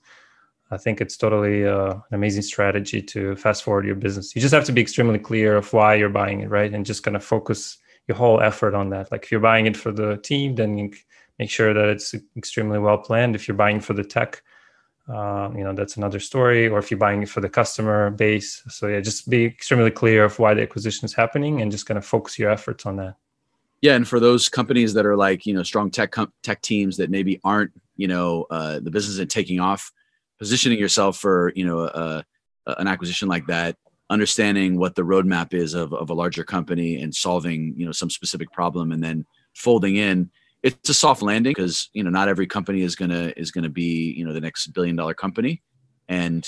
I 0.72 0.78
think 0.78 1.00
it's 1.00 1.16
totally 1.16 1.66
uh, 1.66 1.94
an 1.94 2.02
amazing 2.12 2.42
strategy 2.42 3.02
to 3.02 3.36
fast 3.36 3.64
forward 3.64 3.86
your 3.86 3.96
business. 3.96 4.36
You 4.36 4.42
just 4.42 4.54
have 4.54 4.66
to 4.66 4.72
be 4.72 4.82
extremely 4.82 5.20
clear 5.20 5.56
of 5.56 5.72
why 5.72 5.94
you're 5.94 6.10
buying 6.10 6.42
it, 6.42 6.50
right? 6.50 6.74
And 6.74 6.86
just 6.86 7.04
kind 7.04 7.16
of 7.16 7.24
focus 7.24 7.78
your 8.08 8.18
whole 8.18 8.42
effort 8.42 8.74
on 8.74 8.90
that. 8.90 9.12
Like 9.12 9.24
if 9.24 9.32
you're 9.32 9.40
buying 9.40 9.68
it 9.68 9.78
for 9.78 9.92
the 9.92 10.18
team, 10.18 10.56
then 10.56 10.92
make 11.38 11.50
sure 11.50 11.74
that 11.74 11.88
it's 11.90 12.16
extremely 12.36 12.80
well 12.80 12.98
planned. 12.98 13.36
If 13.36 13.48
you're 13.48 13.56
buying 13.56 13.80
for 13.80 13.94
the 13.94 14.04
tech, 14.04 14.42
uh, 15.08 15.52
you 15.56 15.64
know 15.64 15.74
that's 15.74 15.98
another 15.98 16.20
story. 16.20 16.68
Or 16.68 16.80
if 16.80 16.90
you're 16.90 16.98
buying 16.98 17.24
it 17.24 17.30
for 17.30 17.42
the 17.42 17.50
customer 17.50 18.10
base, 18.10 18.64
so 18.70 18.88
yeah, 18.88 19.02
just 19.02 19.30
be 19.30 19.46
extremely 19.46 19.92
clear 19.92 20.26
of 20.26 20.38
why 20.40 20.54
the 20.54 20.64
acquisition 20.64 21.06
is 21.06 21.14
happening, 21.14 21.62
and 21.62 21.72
just 21.72 21.86
kind 21.86 21.98
of 21.98 22.06
focus 22.06 22.40
your 22.40 22.50
efforts 22.50 22.86
on 22.86 22.98
that. 22.98 23.16
Yeah, 23.82 23.96
and 23.96 24.08
for 24.08 24.20
those 24.20 24.50
companies 24.50 24.94
that 24.96 25.06
are 25.06 25.16
like 25.16 25.46
you 25.46 25.54
know 25.54 25.64
strong 25.64 25.92
tech 25.92 26.12
com- 26.12 26.34
tech 26.42 26.62
teams 26.62 26.98
that 26.98 27.10
maybe 27.10 27.40
aren't 27.44 27.72
you 27.96 28.08
know 28.08 28.46
uh, 28.50 28.80
the 28.80 28.92
business 28.92 29.16
isn't 29.16 29.32
taking 29.32 29.60
off 29.60 29.92
positioning 30.40 30.80
yourself 30.80 31.18
for 31.18 31.52
you 31.56 31.66
know 31.66 31.82
a, 31.82 32.24
an 32.66 32.88
acquisition 32.88 33.28
like 33.28 33.46
that 33.48 33.78
understanding 34.10 34.78
what 34.78 34.96
the 34.96 35.02
roadmap 35.02 35.54
is 35.54 35.74
of, 35.74 35.94
of 35.94 36.10
a 36.10 36.14
larger 36.14 36.44
company 36.44 37.02
and 37.02 37.14
solving 37.14 37.74
you 37.76 37.86
know 37.86 37.92
some 37.92 38.10
specific 38.10 38.52
problem 38.52 38.92
and 38.92 39.04
then 39.04 39.26
folding 39.54 39.96
in 39.96 40.30
it's 40.66 40.90
a 40.90 40.96
soft 40.96 41.22
landing 41.22 41.52
because 41.52 41.90
you 41.94 42.04
know 42.04 42.10
not 42.10 42.28
every 42.28 42.48
company 42.48 42.82
is 42.82 42.96
gonna 42.96 43.32
is 43.38 43.52
gonna 43.52 43.70
be 43.70 44.12
you 44.18 44.26
know 44.26 44.34
the 44.34 44.42
next 44.42 44.68
billion 44.74 44.96
dollar 44.96 45.14
company. 45.14 45.62
And 46.10 46.44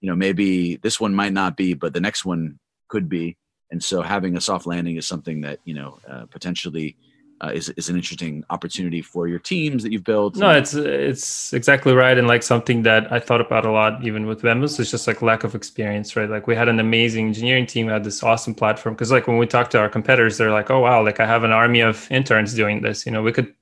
you 0.00 0.08
know 0.08 0.14
maybe 0.14 0.76
this 0.76 1.00
one 1.00 1.14
might 1.14 1.32
not 1.32 1.56
be 1.56 1.74
but 1.74 1.92
the 1.92 2.00
next 2.00 2.24
one 2.24 2.60
could 2.88 3.08
be. 3.08 3.36
And 3.72 3.82
so 3.82 4.02
having 4.02 4.36
a 4.36 4.40
soft 4.40 4.66
landing 4.66 4.96
is 4.96 5.06
something 5.06 5.40
that 5.40 5.58
you 5.64 5.74
know 5.74 5.98
uh, 6.08 6.26
potentially 6.26 6.96
uh, 7.40 7.50
is 7.54 7.68
is 7.70 7.88
an 7.88 7.96
interesting 7.96 8.44
opportunity 8.50 9.02
for 9.02 9.28
your 9.28 9.38
teams 9.38 9.82
that 9.82 9.92
you've 9.92 10.04
built. 10.04 10.36
No, 10.36 10.50
it's 10.50 10.74
it's 10.74 11.52
exactly 11.52 11.92
right, 11.92 12.16
and 12.16 12.26
like 12.26 12.42
something 12.42 12.82
that 12.82 13.12
I 13.12 13.20
thought 13.20 13.40
about 13.40 13.66
a 13.66 13.70
lot, 13.70 14.04
even 14.04 14.26
with 14.26 14.42
Vemos, 14.42 14.78
is 14.80 14.90
just 14.90 15.06
like 15.06 15.22
lack 15.22 15.44
of 15.44 15.54
experience, 15.54 16.16
right? 16.16 16.28
Like 16.28 16.46
we 16.46 16.54
had 16.54 16.68
an 16.68 16.80
amazing 16.80 17.26
engineering 17.26 17.66
team, 17.66 17.86
we 17.86 17.92
had 17.92 18.04
this 18.04 18.22
awesome 18.22 18.54
platform. 18.54 18.94
Because 18.94 19.10
like 19.12 19.26
when 19.26 19.38
we 19.38 19.46
talk 19.46 19.70
to 19.70 19.78
our 19.78 19.88
competitors, 19.88 20.38
they're 20.38 20.52
like, 20.52 20.70
"Oh 20.70 20.80
wow, 20.80 21.04
like 21.04 21.20
I 21.20 21.26
have 21.26 21.44
an 21.44 21.52
army 21.52 21.80
of 21.80 22.10
interns 22.10 22.54
doing 22.54 22.82
this." 22.82 23.06
You 23.06 23.12
know, 23.12 23.22
we 23.22 23.32
could 23.32 23.54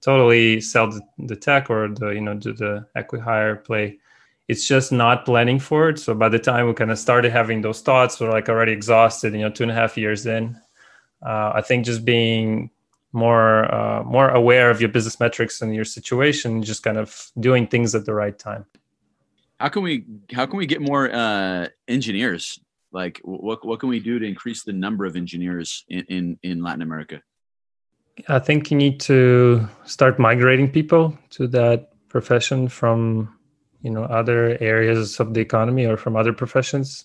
totally 0.00 0.60
sell 0.60 0.90
the, 0.90 1.00
the 1.18 1.36
tech 1.36 1.70
or 1.70 1.88
the 1.88 2.08
you 2.10 2.20
know 2.20 2.34
do 2.34 2.52
the 2.52 2.86
acqui-hire 2.96 3.56
play 3.56 3.98
it's 4.48 4.66
just 4.66 4.92
not 4.92 5.24
planning 5.24 5.58
for 5.58 5.88
it. 5.88 5.98
So 5.98 6.14
by 6.14 6.28
the 6.28 6.38
time 6.38 6.66
we 6.66 6.74
kind 6.74 6.90
of 6.90 6.98
started 6.98 7.32
having 7.32 7.62
those 7.62 7.80
thoughts, 7.80 8.20
we're 8.20 8.30
like 8.30 8.48
already 8.48 8.72
exhausted. 8.72 9.32
You 9.32 9.40
know, 9.40 9.50
two 9.50 9.62
and 9.62 9.72
a 9.72 9.74
half 9.74 9.96
years 9.96 10.26
in. 10.26 10.58
Uh, 11.24 11.52
I 11.54 11.62
think 11.62 11.86
just 11.86 12.04
being 12.04 12.70
more 13.12 13.72
uh, 13.72 14.02
more 14.04 14.28
aware 14.28 14.70
of 14.70 14.80
your 14.80 14.88
business 14.88 15.20
metrics 15.20 15.60
and 15.62 15.74
your 15.74 15.84
situation, 15.84 16.62
just 16.62 16.82
kind 16.82 16.98
of 16.98 17.30
doing 17.38 17.66
things 17.66 17.94
at 17.94 18.06
the 18.06 18.14
right 18.14 18.38
time. 18.38 18.66
How 19.60 19.68
can 19.68 19.82
we 19.82 20.04
how 20.32 20.46
can 20.46 20.58
we 20.58 20.66
get 20.66 20.80
more 20.80 21.12
uh, 21.12 21.68
engineers? 21.88 22.58
Like, 22.90 23.20
what 23.24 23.64
what 23.66 23.80
can 23.80 23.88
we 23.88 24.00
do 24.00 24.18
to 24.18 24.26
increase 24.26 24.64
the 24.64 24.72
number 24.72 25.04
of 25.04 25.16
engineers 25.16 25.84
in, 25.88 26.04
in 26.08 26.38
in 26.42 26.62
Latin 26.62 26.82
America? 26.82 27.22
I 28.28 28.38
think 28.38 28.70
you 28.70 28.76
need 28.76 29.00
to 29.00 29.66
start 29.84 30.18
migrating 30.18 30.70
people 30.70 31.16
to 31.30 31.46
that 31.48 31.92
profession 32.08 32.68
from 32.68 33.34
you 33.82 33.90
know 33.90 34.04
other 34.04 34.56
areas 34.60 35.20
of 35.20 35.34
the 35.34 35.40
economy 35.40 35.86
or 35.86 35.96
from 35.96 36.16
other 36.16 36.32
professions 36.32 37.04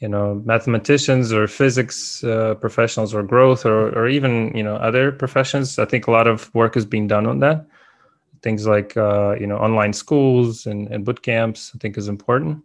you 0.00 0.08
know 0.08 0.42
mathematicians 0.44 1.32
or 1.32 1.46
physics 1.46 2.22
uh, 2.24 2.54
professionals 2.56 3.14
or 3.14 3.22
growth 3.22 3.64
or, 3.64 3.88
or 3.98 4.08
even 4.08 4.54
you 4.54 4.62
know 4.62 4.76
other 4.76 5.10
professions. 5.10 5.78
I 5.78 5.86
think 5.86 6.06
a 6.06 6.10
lot 6.10 6.26
of 6.26 6.54
work 6.54 6.76
is 6.76 6.84
being 6.84 7.06
done 7.06 7.26
on 7.26 7.40
that. 7.40 7.66
Things 8.42 8.66
like 8.66 8.96
uh, 8.96 9.36
you 9.40 9.46
know 9.46 9.56
online 9.56 9.92
schools 9.92 10.66
and, 10.66 10.88
and 10.88 11.04
boot 11.04 11.22
camps 11.22 11.72
i 11.74 11.78
think 11.78 11.96
is 11.96 12.08
important. 12.08 12.62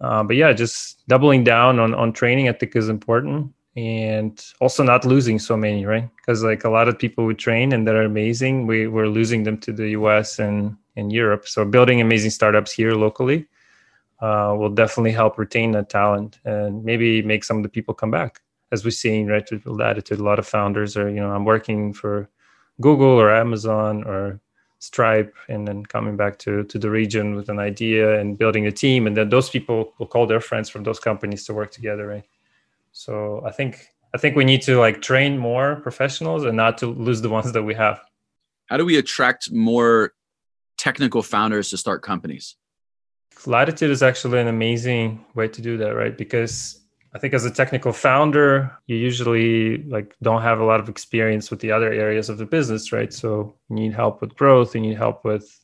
Uh, 0.00 0.22
but 0.22 0.36
yeah 0.36 0.52
just 0.52 1.06
doubling 1.08 1.44
down 1.44 1.78
on 1.78 1.94
on 1.94 2.12
training 2.12 2.48
i 2.48 2.52
think 2.52 2.74
is 2.76 2.88
important. 2.88 3.52
And 3.76 4.40
also 4.60 4.84
not 4.84 5.04
losing 5.04 5.40
so 5.40 5.56
many 5.56 5.84
right? 5.84 6.08
Because 6.16 6.44
like 6.44 6.64
a 6.64 6.70
lot 6.70 6.88
of 6.88 6.96
people 6.96 7.26
we 7.26 7.34
train 7.34 7.72
and 7.72 7.86
that 7.86 7.96
are 7.96 8.04
amazing 8.04 8.66
we 8.66 8.86
we're 8.86 9.08
losing 9.08 9.42
them 9.42 9.58
to 9.58 9.72
the 9.72 9.90
us 9.90 10.38
and 10.38 10.76
in 10.96 11.10
Europe. 11.10 11.46
So 11.46 11.64
building 11.64 12.00
amazing 12.00 12.30
startups 12.30 12.72
here 12.72 12.94
locally 12.94 13.48
uh, 14.20 14.54
will 14.56 14.70
definitely 14.70 15.12
help 15.12 15.38
retain 15.38 15.72
that 15.72 15.88
talent 15.88 16.38
and 16.44 16.84
maybe 16.84 17.22
make 17.22 17.44
some 17.44 17.56
of 17.56 17.62
the 17.62 17.68
people 17.68 17.94
come 17.94 18.10
back. 18.10 18.40
As 18.72 18.84
we're 18.84 18.90
seeing, 18.90 19.26
right, 19.26 19.48
with 19.50 19.66
Latitude, 19.66 20.18
a 20.18 20.24
lot 20.24 20.38
of 20.38 20.46
founders 20.46 20.96
are, 20.96 21.08
you 21.08 21.20
know, 21.20 21.30
I'm 21.30 21.44
working 21.44 21.92
for 21.92 22.28
Google 22.80 23.20
or 23.20 23.30
Amazon 23.34 24.04
or 24.04 24.40
Stripe, 24.80 25.34
and 25.48 25.66
then 25.66 25.86
coming 25.86 26.16
back 26.16 26.38
to 26.40 26.64
to 26.64 26.78
the 26.78 26.90
region 26.90 27.34
with 27.36 27.48
an 27.48 27.58
idea 27.58 28.20
and 28.20 28.36
building 28.36 28.66
a 28.66 28.72
team, 28.72 29.06
and 29.06 29.16
then 29.16 29.30
those 29.30 29.48
people 29.48 29.94
will 29.98 30.06
call 30.06 30.26
their 30.26 30.40
friends 30.40 30.68
from 30.68 30.82
those 30.82 31.00
companies 31.00 31.46
to 31.46 31.54
work 31.54 31.70
together, 31.70 32.06
right? 32.06 32.24
So 32.92 33.42
I 33.46 33.50
think 33.50 33.86
I 34.14 34.18
think 34.18 34.36
we 34.36 34.44
need 34.44 34.62
to 34.62 34.78
like 34.78 35.00
train 35.00 35.38
more 35.38 35.76
professionals 35.76 36.44
and 36.44 36.56
not 36.56 36.78
to 36.78 36.86
lose 36.86 37.22
the 37.22 37.30
ones 37.30 37.52
that 37.52 37.62
we 37.62 37.74
have. 37.74 38.00
How 38.66 38.76
do 38.76 38.84
we 38.84 38.98
attract 38.98 39.50
more 39.50 40.12
technical 40.76 41.22
founders 41.22 41.70
to 41.70 41.76
start 41.76 42.02
companies? 42.02 42.56
Latitude 43.46 43.90
is 43.90 44.02
actually 44.02 44.40
an 44.40 44.48
amazing 44.48 45.24
way 45.34 45.48
to 45.48 45.62
do 45.62 45.76
that, 45.78 45.94
right? 45.94 46.16
Because 46.16 46.80
I 47.14 47.18
think 47.18 47.32
as 47.32 47.44
a 47.44 47.50
technical 47.50 47.92
founder, 47.92 48.76
you 48.86 48.96
usually 48.96 49.82
like 49.84 50.16
don't 50.22 50.42
have 50.42 50.60
a 50.60 50.64
lot 50.64 50.80
of 50.80 50.88
experience 50.88 51.50
with 51.50 51.60
the 51.60 51.70
other 51.70 51.92
areas 51.92 52.28
of 52.28 52.38
the 52.38 52.46
business, 52.46 52.92
right? 52.92 53.12
So 53.12 53.54
you 53.68 53.76
need 53.76 53.94
help 53.94 54.20
with 54.20 54.34
growth, 54.34 54.74
you 54.74 54.80
need 54.80 54.96
help 54.96 55.24
with 55.24 55.60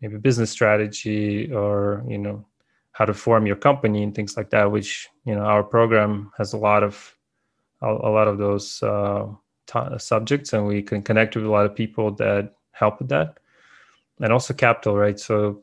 maybe 0.00 0.18
business 0.18 0.50
strategy 0.50 1.52
or, 1.52 2.04
you 2.08 2.18
know, 2.18 2.44
how 2.92 3.04
to 3.04 3.14
form 3.14 3.46
your 3.46 3.56
company 3.56 4.02
and 4.02 4.14
things 4.14 4.36
like 4.36 4.50
that, 4.50 4.70
which, 4.70 5.08
you 5.24 5.34
know, 5.34 5.42
our 5.42 5.62
program 5.62 6.32
has 6.36 6.52
a 6.52 6.58
lot 6.58 6.82
of 6.82 7.16
a, 7.80 7.86
a 7.86 8.10
lot 8.10 8.28
of 8.28 8.38
those 8.38 8.82
uh, 8.82 9.26
t- 9.66 9.98
subjects 9.98 10.52
and 10.52 10.66
we 10.66 10.82
can 10.82 11.02
connect 11.02 11.36
with 11.36 11.44
a 11.44 11.50
lot 11.50 11.64
of 11.64 11.74
people 11.74 12.10
that 12.12 12.54
help 12.72 12.98
with 12.98 13.08
that 13.08 13.38
and 14.20 14.32
also 14.32 14.52
capital, 14.52 14.96
right? 14.96 15.18
So 15.18 15.62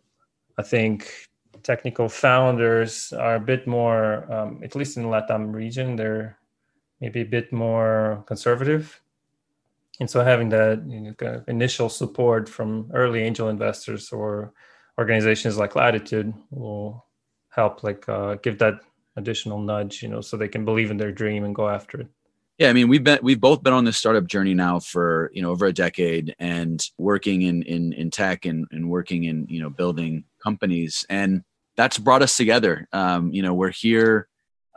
I 0.58 0.64
think 0.64 1.29
technical 1.64 2.10
founders 2.10 3.14
are 3.14 3.36
a 3.36 3.40
bit 3.40 3.68
more, 3.68 4.32
um, 4.32 4.62
at 4.64 4.76
least 4.76 4.98
in 4.98 5.04
the 5.04 5.10
Latam 5.10 5.54
region, 5.54 5.96
they're 5.96 6.38
maybe 7.02 7.22
a 7.22 7.26
bit 7.26 7.52
more 7.52 8.24
conservative. 8.28 9.02
And 10.00 10.10
so 10.10 10.24
having 10.24 10.50
that 10.50 10.84
you 10.88 11.02
know, 11.02 11.14
kind 11.14 11.36
of 11.36 11.48
initial 11.48 11.90
support 11.90 12.48
from 12.48 12.90
early 12.94 13.22
angel 13.22 13.50
investors 13.50 14.12
or 14.12 14.54
organizations 14.98 15.58
like 15.58 15.76
Latitude 15.76 16.34
will 16.52 17.06
help 17.50 17.84
like 17.84 18.08
uh, 18.08 18.36
give 18.36 18.60
that 18.60 18.76
additional 19.16 19.60
nudge, 19.60 20.02
you 20.02 20.10
know, 20.10 20.22
so 20.22 20.38
they 20.38 20.48
can 20.48 20.66
believe 20.66 20.92
in 20.92 20.98
their 20.98 21.12
dream 21.12 21.44
and 21.44 21.56
go 21.56 21.70
after 21.70 22.02
it. 22.02 22.08
Yeah, 22.60 22.70
I 22.70 22.74
mean, 22.74 22.90
we've 22.90 23.06
been 23.06 23.20
we've 23.24 23.40
both 23.40 23.64
been 23.64 23.72
on 23.72 23.86
this 23.86 23.98
startup 23.98 24.28
journey 24.28 24.54
now 24.54 24.80
for 24.80 25.32
you 25.34 25.42
know 25.42 25.52
over 25.52 25.66
a 25.66 25.72
decade, 25.72 26.36
and 26.40 26.84
working 26.98 27.42
in 27.42 27.64
in 27.64 27.94
in 27.94 28.12
tech 28.12 28.46
and 28.46 28.68
and 28.72 28.90
working 28.90 29.24
in 29.24 29.48
you 29.50 29.62
know 29.62 29.70
building 29.70 30.26
companies, 30.44 31.06
and 31.10 31.44
that's 31.80 31.98
brought 31.98 32.22
us 32.22 32.36
together. 32.36 32.90
Um, 32.92 33.32
you 33.32 33.42
know, 33.42 33.54
we're 33.54 33.72
here. 33.72 34.28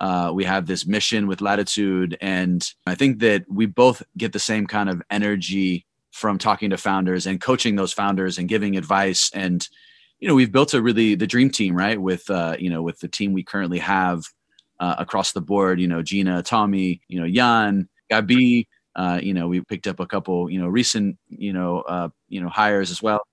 Uh, 0.00 0.30
we 0.32 0.44
have 0.44 0.66
this 0.66 0.86
mission 0.86 1.26
with 1.26 1.40
Latitude, 1.40 2.16
and 2.20 2.64
I 2.86 2.94
think 2.94 3.18
that 3.20 3.44
we 3.48 3.66
both 3.66 4.04
get 4.16 4.32
the 4.32 4.38
same 4.38 4.68
kind 4.68 4.88
of 4.88 5.02
energy 5.10 5.84
from 6.12 6.38
talking 6.38 6.70
to 6.70 6.76
founders 6.76 7.26
and 7.26 7.40
coaching 7.40 7.74
those 7.74 7.92
founders 7.92 8.38
and 8.38 8.48
giving 8.48 8.76
advice. 8.76 9.32
And 9.34 9.66
you 10.20 10.28
know, 10.28 10.36
we've 10.36 10.52
built 10.52 10.74
a 10.74 10.80
really 10.80 11.16
the 11.16 11.26
dream 11.26 11.50
team, 11.50 11.74
right? 11.74 12.00
With 12.00 12.30
uh, 12.30 12.54
you 12.56 12.70
know, 12.70 12.82
with 12.82 13.00
the 13.00 13.08
team 13.08 13.32
we 13.32 13.42
currently 13.42 13.80
have 13.80 14.22
uh, 14.78 14.94
across 14.96 15.32
the 15.32 15.40
board. 15.40 15.80
You 15.80 15.88
know, 15.88 16.02
Gina, 16.02 16.44
Tommy, 16.44 17.00
you 17.08 17.20
know, 17.20 17.28
Jan, 17.28 17.88
Gabi. 18.12 18.68
Uh, 18.94 19.18
you 19.20 19.34
know, 19.34 19.48
we 19.48 19.60
picked 19.60 19.88
up 19.88 19.98
a 19.98 20.06
couple, 20.06 20.48
you 20.48 20.60
know, 20.60 20.68
recent, 20.68 21.18
you 21.28 21.52
know, 21.52 21.80
uh, 21.80 22.10
you 22.28 22.40
know, 22.40 22.48
hires 22.48 22.92
as 22.92 23.02
well. 23.02 23.26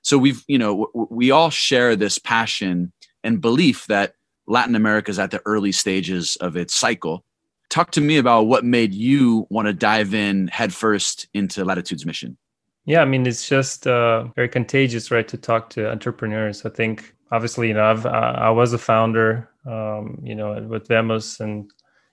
So 0.00 0.16
we've, 0.16 0.42
you 0.46 0.58
know, 0.58 0.86
w- 0.94 1.08
we 1.10 1.30
all 1.30 1.50
share 1.50 1.94
this 1.94 2.18
passion 2.18 2.92
and 3.24 3.40
belief 3.40 3.86
that 3.86 4.14
Latin 4.46 4.74
America 4.74 5.10
is 5.10 5.18
at 5.18 5.30
the 5.30 5.42
early 5.46 5.72
stages 5.72 6.36
of 6.36 6.56
its 6.56 6.74
cycle. 6.74 7.24
Talk 7.70 7.90
to 7.92 8.00
me 8.00 8.18
about 8.18 8.42
what 8.42 8.64
made 8.64 8.92
you 8.92 9.46
want 9.48 9.66
to 9.66 9.72
dive 9.72 10.14
in 10.14 10.48
headfirst 10.48 11.28
into 11.32 11.64
Latitude's 11.64 12.04
mission. 12.04 12.36
Yeah, 12.84 13.00
I 13.00 13.04
mean, 13.04 13.26
it's 13.26 13.48
just 13.48 13.86
uh, 13.86 14.24
very 14.34 14.48
contagious, 14.48 15.10
right, 15.10 15.26
to 15.28 15.36
talk 15.36 15.70
to 15.70 15.90
entrepreneurs. 15.90 16.66
I 16.66 16.70
think, 16.70 17.14
obviously, 17.30 17.68
you 17.68 17.74
know, 17.74 17.84
I've, 17.84 18.04
I 18.04 18.50
was 18.50 18.72
a 18.72 18.78
founder 18.78 19.48
um, 19.66 20.20
you 20.22 20.34
know, 20.34 20.60
with 20.62 20.88
Vemos, 20.88 21.40
and 21.40 21.70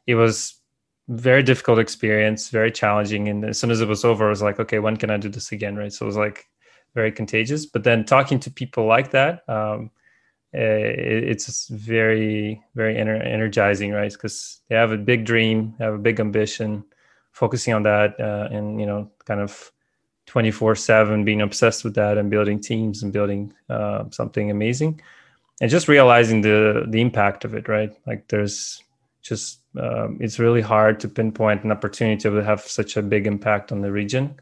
it 0.08 0.16
was 0.16 0.56
very 1.08 1.42
difficult 1.42 1.80
experience, 1.80 2.50
very 2.50 2.72
challenging. 2.72 3.28
And 3.28 3.44
as 3.46 3.60
soon 3.60 3.72
as 3.72 3.82
it 3.82 3.88
was 3.88 4.06
over, 4.06 4.28
I 4.28 4.30
was 4.30 4.42
like, 4.42 4.60
okay, 4.60 4.80
when 4.80 4.98
can 4.98 5.10
I 5.10 5.18
do 5.18 5.30
this 5.30 5.52
again? 5.52 5.76
Right. 5.76 5.92
So 5.92 6.06
it 6.06 6.08
was 6.08 6.18
like 6.18 6.48
very 6.94 7.12
contagious. 7.12 7.66
But 7.66 7.84
then 7.84 8.06
talking 8.06 8.40
to 8.42 8.52
people 8.52 8.86
like 8.86 9.12
that, 9.12 9.48
um, 9.50 9.90
it's 10.54 11.68
very, 11.68 12.62
very 12.76 12.96
ener- 12.96 13.26
energizing, 13.26 13.92
right? 13.92 14.12
Because 14.12 14.62
they 14.68 14.76
have 14.76 14.92
a 14.92 14.98
big 14.98 15.26
dream, 15.26 15.76
have 15.80 15.94
a 15.94 16.00
big 16.00 16.20
ambition, 16.20 16.84
focusing 17.32 17.74
on 17.74 17.84
that, 17.84 18.20
uh, 18.20 18.48
and 18.52 18.80
you 18.80 18.86
know, 18.86 19.12
kind 19.26 19.42
of 19.42 19.72
24 20.30 20.76
7 20.76 21.26
being 21.26 21.42
obsessed 21.42 21.84
with 21.84 21.96
that 21.96 22.18
and 22.18 22.30
building 22.30 22.60
teams 22.60 23.02
and 23.02 23.12
building 23.12 23.52
uh, 23.70 24.04
something 24.12 24.52
amazing 24.52 25.02
and 25.60 25.72
just 25.72 25.88
realizing 25.88 26.42
the 26.42 26.86
the 26.90 27.02
impact 27.02 27.46
of 27.46 27.56
it 27.56 27.68
right 27.68 27.92
like 28.06 28.28
there's 28.28 28.84
just 29.24 29.62
um, 29.80 30.18
it's 30.22 30.38
really 30.38 30.62
hard 30.62 31.00
to 31.00 31.08
pinpoint 31.08 31.64
an 31.64 31.72
opportunity 31.72 32.16
to 32.22 32.32
have 32.44 32.62
such 32.62 32.96
a 32.96 33.02
big 33.02 33.26
impact 33.26 33.72
on 33.72 33.82
the 33.82 33.92
region 33.92 34.40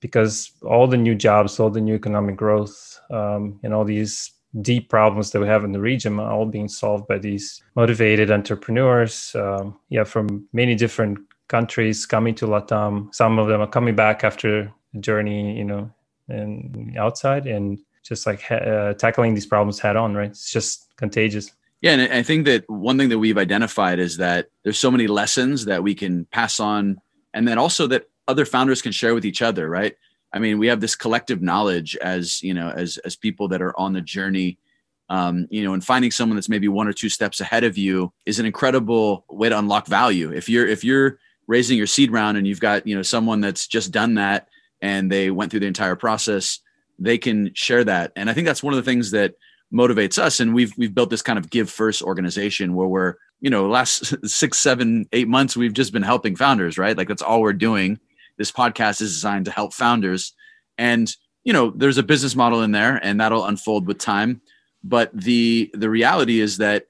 because 0.00 0.50
all 0.62 0.88
the 0.88 0.96
new 0.96 1.14
jobs 1.14 1.60
all 1.60 1.70
the 1.70 1.80
new 1.80 1.94
economic 1.94 2.34
growth 2.34 3.00
um, 3.10 3.60
and 3.62 3.72
all 3.72 3.84
these 3.84 4.32
deep 4.60 4.90
problems 4.90 5.30
that 5.30 5.40
we 5.40 5.46
have 5.46 5.64
in 5.64 5.72
the 5.72 5.80
region 5.80 6.18
are 6.20 6.30
all 6.30 6.46
being 6.46 6.68
solved 6.68 7.06
by 7.08 7.18
these 7.18 7.62
motivated 7.74 8.30
entrepreneurs 8.30 9.34
um, 9.36 9.78
yeah 9.88 10.04
from 10.04 10.46
many 10.52 10.74
different 10.74 11.18
countries 11.48 12.04
coming 12.04 12.34
to 12.34 12.46
latam 12.46 13.14
some 13.14 13.38
of 13.38 13.48
them 13.48 13.60
are 13.60 13.66
coming 13.66 13.94
back 13.94 14.24
after 14.24 14.72
a 14.94 14.98
journey 14.98 15.56
you 15.56 15.64
know 15.64 15.90
and 16.28 16.96
outside 16.98 17.46
and 17.46 17.78
just 18.02 18.26
like 18.26 18.50
uh, 18.50 18.94
tackling 18.94 19.34
these 19.34 19.46
problems 19.46 19.78
head 19.78 19.96
on, 19.96 20.14
right? 20.14 20.30
It's 20.30 20.50
just 20.50 20.94
contagious. 20.96 21.50
Yeah, 21.80 21.92
and 21.92 22.12
I 22.12 22.22
think 22.22 22.46
that 22.46 22.68
one 22.68 22.98
thing 22.98 23.08
that 23.08 23.18
we've 23.18 23.38
identified 23.38 23.98
is 23.98 24.16
that 24.18 24.50
there's 24.62 24.78
so 24.78 24.90
many 24.90 25.06
lessons 25.06 25.64
that 25.64 25.82
we 25.82 25.94
can 25.94 26.26
pass 26.26 26.60
on, 26.60 27.00
and 27.34 27.46
then 27.46 27.58
also 27.58 27.86
that 27.88 28.08
other 28.28 28.44
founders 28.44 28.82
can 28.82 28.92
share 28.92 29.14
with 29.14 29.24
each 29.24 29.42
other, 29.42 29.68
right? 29.68 29.96
I 30.32 30.38
mean, 30.38 30.58
we 30.58 30.68
have 30.68 30.80
this 30.80 30.96
collective 30.96 31.42
knowledge 31.42 31.96
as 31.96 32.42
you 32.42 32.54
know, 32.54 32.70
as 32.70 32.98
as 32.98 33.16
people 33.16 33.48
that 33.48 33.62
are 33.62 33.78
on 33.78 33.92
the 33.92 34.00
journey. 34.00 34.58
Um, 35.08 35.46
you 35.50 35.62
know, 35.62 35.74
and 35.74 35.84
finding 35.84 36.10
someone 36.10 36.36
that's 36.36 36.48
maybe 36.48 36.68
one 36.68 36.88
or 36.88 36.94
two 36.94 37.10
steps 37.10 37.40
ahead 37.40 37.64
of 37.64 37.76
you 37.76 38.12
is 38.24 38.38
an 38.38 38.46
incredible 38.46 39.26
way 39.28 39.50
to 39.50 39.58
unlock 39.58 39.86
value. 39.86 40.32
If 40.32 40.48
you're 40.48 40.66
if 40.66 40.84
you're 40.84 41.18
raising 41.46 41.76
your 41.76 41.86
seed 41.86 42.10
round 42.10 42.38
and 42.38 42.46
you've 42.46 42.60
got 42.60 42.86
you 42.86 42.94
know 42.94 43.02
someone 43.02 43.40
that's 43.40 43.66
just 43.66 43.90
done 43.90 44.14
that 44.14 44.48
and 44.80 45.12
they 45.12 45.30
went 45.30 45.50
through 45.50 45.60
the 45.60 45.66
entire 45.66 45.96
process 45.96 46.60
they 47.02 47.18
can 47.18 47.52
share 47.54 47.84
that. 47.84 48.12
And 48.16 48.30
I 48.30 48.34
think 48.34 48.46
that's 48.46 48.62
one 48.62 48.74
of 48.74 48.76
the 48.76 48.90
things 48.90 49.10
that 49.10 49.34
motivates 49.72 50.18
us. 50.18 50.40
And 50.40 50.54
we've 50.54 50.72
we've 50.76 50.94
built 50.94 51.10
this 51.10 51.22
kind 51.22 51.38
of 51.38 51.50
give 51.50 51.70
first 51.70 52.02
organization 52.02 52.74
where 52.74 52.86
we're, 52.86 53.14
you 53.40 53.50
know, 53.50 53.68
last 53.68 54.14
six, 54.28 54.58
seven, 54.58 55.06
eight 55.12 55.28
months, 55.28 55.56
we've 55.56 55.72
just 55.72 55.92
been 55.92 56.02
helping 56.02 56.36
founders, 56.36 56.78
right? 56.78 56.96
Like 56.96 57.08
that's 57.08 57.22
all 57.22 57.40
we're 57.40 57.52
doing. 57.52 57.98
This 58.38 58.52
podcast 58.52 59.00
is 59.02 59.12
designed 59.12 59.44
to 59.46 59.50
help 59.50 59.72
founders. 59.72 60.34
And, 60.78 61.14
you 61.44 61.52
know, 61.52 61.70
there's 61.70 61.98
a 61.98 62.02
business 62.02 62.34
model 62.34 62.62
in 62.62 62.72
there 62.72 62.96
and 62.96 63.20
that'll 63.20 63.44
unfold 63.46 63.86
with 63.86 63.98
time. 63.98 64.40
but 64.84 65.10
the 65.14 65.70
the 65.74 65.88
reality 65.88 66.40
is 66.40 66.58
that 66.58 66.86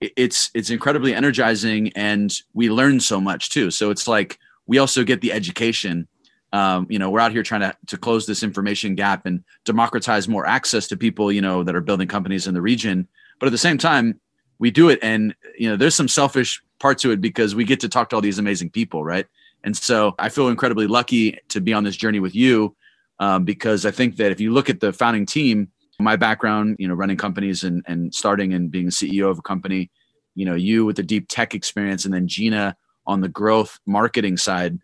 it's 0.00 0.50
it's 0.54 0.70
incredibly 0.70 1.14
energizing 1.14 1.92
and 1.94 2.40
we 2.52 2.70
learn 2.70 3.00
so 3.00 3.20
much 3.20 3.50
too 3.50 3.70
so 3.70 3.90
it's 3.90 4.06
like 4.06 4.38
we 4.66 4.78
also 4.78 5.02
get 5.04 5.20
the 5.20 5.32
education 5.32 6.06
um, 6.52 6.86
you 6.88 6.98
know 6.98 7.10
we're 7.10 7.20
out 7.20 7.32
here 7.32 7.42
trying 7.42 7.62
to 7.62 7.76
to 7.86 7.96
close 7.96 8.26
this 8.26 8.42
information 8.42 8.94
gap 8.94 9.26
and 9.26 9.42
democratize 9.64 10.28
more 10.28 10.46
access 10.46 10.86
to 10.88 10.96
people 10.96 11.32
you 11.32 11.40
know 11.40 11.62
that 11.62 11.74
are 11.74 11.80
building 11.80 12.08
companies 12.08 12.46
in 12.46 12.54
the 12.54 12.60
region 12.62 13.08
but 13.40 13.46
at 13.46 13.52
the 13.52 13.58
same 13.58 13.78
time 13.78 14.20
we 14.58 14.70
do 14.70 14.88
it 14.88 14.98
and 15.02 15.34
you 15.58 15.68
know 15.68 15.76
there's 15.76 15.94
some 15.94 16.08
selfish 16.08 16.62
part 16.78 16.98
to 16.98 17.10
it 17.10 17.20
because 17.20 17.54
we 17.54 17.64
get 17.64 17.80
to 17.80 17.88
talk 17.88 18.10
to 18.10 18.16
all 18.16 18.22
these 18.22 18.38
amazing 18.38 18.70
people 18.70 19.04
right 19.04 19.26
and 19.64 19.76
so 19.76 20.14
i 20.18 20.28
feel 20.28 20.48
incredibly 20.48 20.86
lucky 20.86 21.38
to 21.48 21.60
be 21.60 21.72
on 21.72 21.84
this 21.84 21.96
journey 21.96 22.20
with 22.20 22.34
you 22.34 22.74
um, 23.18 23.44
because 23.44 23.84
i 23.84 23.90
think 23.90 24.16
that 24.16 24.30
if 24.30 24.40
you 24.40 24.52
look 24.52 24.70
at 24.70 24.80
the 24.80 24.92
founding 24.92 25.26
team 25.26 25.68
my 25.98 26.16
background 26.16 26.76
you 26.78 26.88
know 26.88 26.94
running 26.94 27.16
companies 27.16 27.64
and, 27.64 27.82
and 27.86 28.14
starting 28.14 28.54
and 28.54 28.70
being 28.70 28.88
ceo 28.88 29.30
of 29.30 29.38
a 29.38 29.42
company 29.42 29.90
you 30.34 30.44
know 30.44 30.54
you 30.54 30.84
with 30.84 30.96
the 30.96 31.02
deep 31.02 31.26
tech 31.28 31.54
experience 31.54 32.04
and 32.04 32.14
then 32.14 32.28
gina 32.28 32.76
on 33.06 33.20
the 33.20 33.28
growth 33.28 33.78
marketing 33.86 34.36
side 34.36 34.78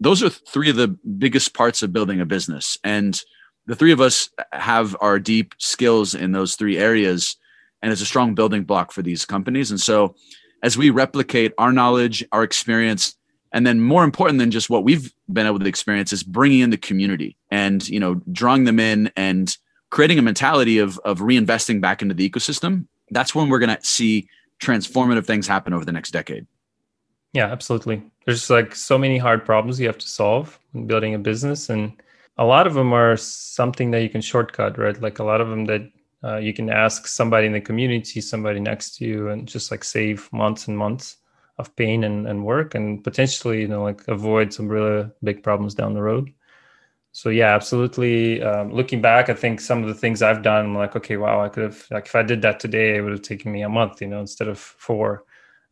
those 0.00 0.22
are 0.22 0.30
three 0.30 0.70
of 0.70 0.76
the 0.76 0.88
biggest 0.88 1.54
parts 1.54 1.82
of 1.82 1.92
building 1.92 2.20
a 2.20 2.26
business. 2.26 2.78
And 2.82 3.20
the 3.66 3.76
three 3.76 3.92
of 3.92 4.00
us 4.00 4.30
have 4.52 4.96
our 5.00 5.18
deep 5.18 5.54
skills 5.58 6.14
in 6.14 6.32
those 6.32 6.56
three 6.56 6.78
areas. 6.78 7.36
And 7.82 7.92
it's 7.92 8.00
a 8.00 8.06
strong 8.06 8.34
building 8.34 8.64
block 8.64 8.92
for 8.92 9.02
these 9.02 9.26
companies. 9.26 9.70
And 9.70 9.80
so 9.80 10.16
as 10.62 10.76
we 10.76 10.90
replicate 10.90 11.52
our 11.58 11.70
knowledge, 11.70 12.24
our 12.32 12.42
experience, 12.42 13.16
and 13.52 13.66
then 13.66 13.80
more 13.80 14.04
important 14.04 14.38
than 14.38 14.50
just 14.50 14.70
what 14.70 14.84
we've 14.84 15.12
been 15.32 15.46
able 15.46 15.58
to 15.58 15.66
experience 15.66 16.12
is 16.12 16.22
bringing 16.22 16.60
in 16.60 16.70
the 16.70 16.76
community 16.76 17.36
and, 17.50 17.88
you 17.88 17.98
know, 17.98 18.14
drawing 18.32 18.64
them 18.64 18.78
in 18.78 19.10
and 19.16 19.56
creating 19.90 20.18
a 20.18 20.22
mentality 20.22 20.78
of, 20.78 20.98
of 21.04 21.18
reinvesting 21.18 21.80
back 21.80 22.00
into 22.00 22.14
the 22.14 22.28
ecosystem. 22.28 22.86
That's 23.10 23.34
when 23.34 23.48
we're 23.48 23.58
going 23.58 23.76
to 23.76 23.84
see 23.84 24.28
transformative 24.60 25.26
things 25.26 25.48
happen 25.48 25.72
over 25.72 25.84
the 25.84 25.92
next 25.92 26.12
decade. 26.12 26.46
Yeah, 27.32 27.46
absolutely. 27.46 28.02
There's 28.24 28.50
like 28.50 28.74
so 28.74 28.98
many 28.98 29.18
hard 29.18 29.44
problems 29.44 29.80
you 29.80 29.86
have 29.86 29.98
to 29.98 30.08
solve 30.08 30.58
in 30.74 30.86
building 30.86 31.14
a 31.14 31.18
business, 31.18 31.70
and 31.70 31.92
a 32.38 32.44
lot 32.44 32.66
of 32.66 32.74
them 32.74 32.92
are 32.92 33.16
something 33.16 33.90
that 33.92 34.02
you 34.02 34.08
can 34.08 34.20
shortcut, 34.20 34.78
right? 34.78 35.00
Like 35.00 35.20
a 35.20 35.24
lot 35.24 35.40
of 35.40 35.48
them 35.48 35.64
that 35.66 35.90
uh, 36.24 36.36
you 36.36 36.52
can 36.52 36.70
ask 36.70 37.06
somebody 37.06 37.46
in 37.46 37.52
the 37.52 37.60
community, 37.60 38.20
somebody 38.20 38.60
next 38.60 38.96
to 38.96 39.04
you, 39.04 39.28
and 39.28 39.46
just 39.46 39.70
like 39.70 39.84
save 39.84 40.28
months 40.32 40.66
and 40.68 40.76
months 40.76 41.16
of 41.60 41.76
pain 41.76 42.04
and, 42.04 42.26
and 42.26 42.44
work, 42.44 42.74
and 42.74 43.04
potentially, 43.04 43.60
you 43.60 43.68
know, 43.68 43.82
like 43.84 44.06
avoid 44.08 44.52
some 44.52 44.68
really 44.68 45.08
big 45.22 45.42
problems 45.42 45.74
down 45.74 45.94
the 45.94 46.02
road. 46.02 46.32
So 47.12 47.28
yeah, 47.28 47.54
absolutely. 47.54 48.42
Um, 48.42 48.72
looking 48.72 49.02
back, 49.02 49.28
I 49.28 49.34
think 49.34 49.60
some 49.60 49.82
of 49.82 49.88
the 49.88 49.94
things 49.94 50.22
I've 50.22 50.42
done, 50.42 50.66
I'm 50.66 50.74
like, 50.76 50.94
okay, 50.96 51.16
wow, 51.16 51.44
I 51.44 51.48
could 51.48 51.64
have 51.64 51.86
like 51.90 52.06
if 52.06 52.14
I 52.14 52.22
did 52.22 52.42
that 52.42 52.60
today, 52.60 52.96
it 52.96 53.02
would 53.02 53.12
have 53.12 53.22
taken 53.22 53.52
me 53.52 53.62
a 53.62 53.68
month, 53.68 54.00
you 54.00 54.08
know, 54.08 54.20
instead 54.20 54.48
of 54.48 54.58
four 54.58 55.24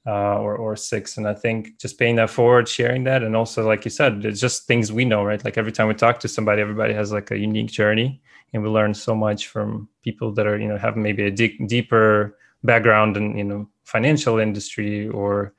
uh, 0.06 0.38
or 0.38 0.56
or 0.56 0.74
six. 0.76 1.16
And 1.16 1.28
I 1.28 1.34
think 1.34 1.78
just 1.78 1.98
paying 1.98 2.16
that 2.16 2.30
forward, 2.30 2.68
sharing 2.68 3.04
that, 3.04 3.22
and 3.22 3.36
also 3.36 3.66
like 3.66 3.84
you 3.84 3.90
said, 3.90 4.24
it's 4.24 4.40
just 4.40 4.66
things 4.66 4.92
we 4.92 5.04
know, 5.04 5.22
right? 5.24 5.44
Like 5.44 5.58
every 5.58 5.72
time 5.72 5.88
we 5.88 5.94
talk 5.94 6.18
to 6.20 6.28
somebody, 6.28 6.60
everybody 6.60 6.94
has 6.94 7.12
like 7.12 7.30
a 7.30 7.38
unique 7.38 7.70
journey, 7.70 8.20
and 8.52 8.62
we 8.62 8.68
learn 8.68 8.94
so 8.94 9.14
much 9.14 9.46
from 9.46 9.88
people 10.02 10.32
that 10.32 10.46
are 10.46 10.58
you 10.58 10.68
know 10.68 10.78
have 10.78 10.96
maybe 10.96 11.24
a 11.24 11.30
deep, 11.30 11.54
deeper 11.68 12.36
background 12.64 13.16
in 13.16 13.38
you 13.38 13.44
know 13.44 13.68
financial 13.84 14.38
industry 14.38 15.08
or 15.08 15.54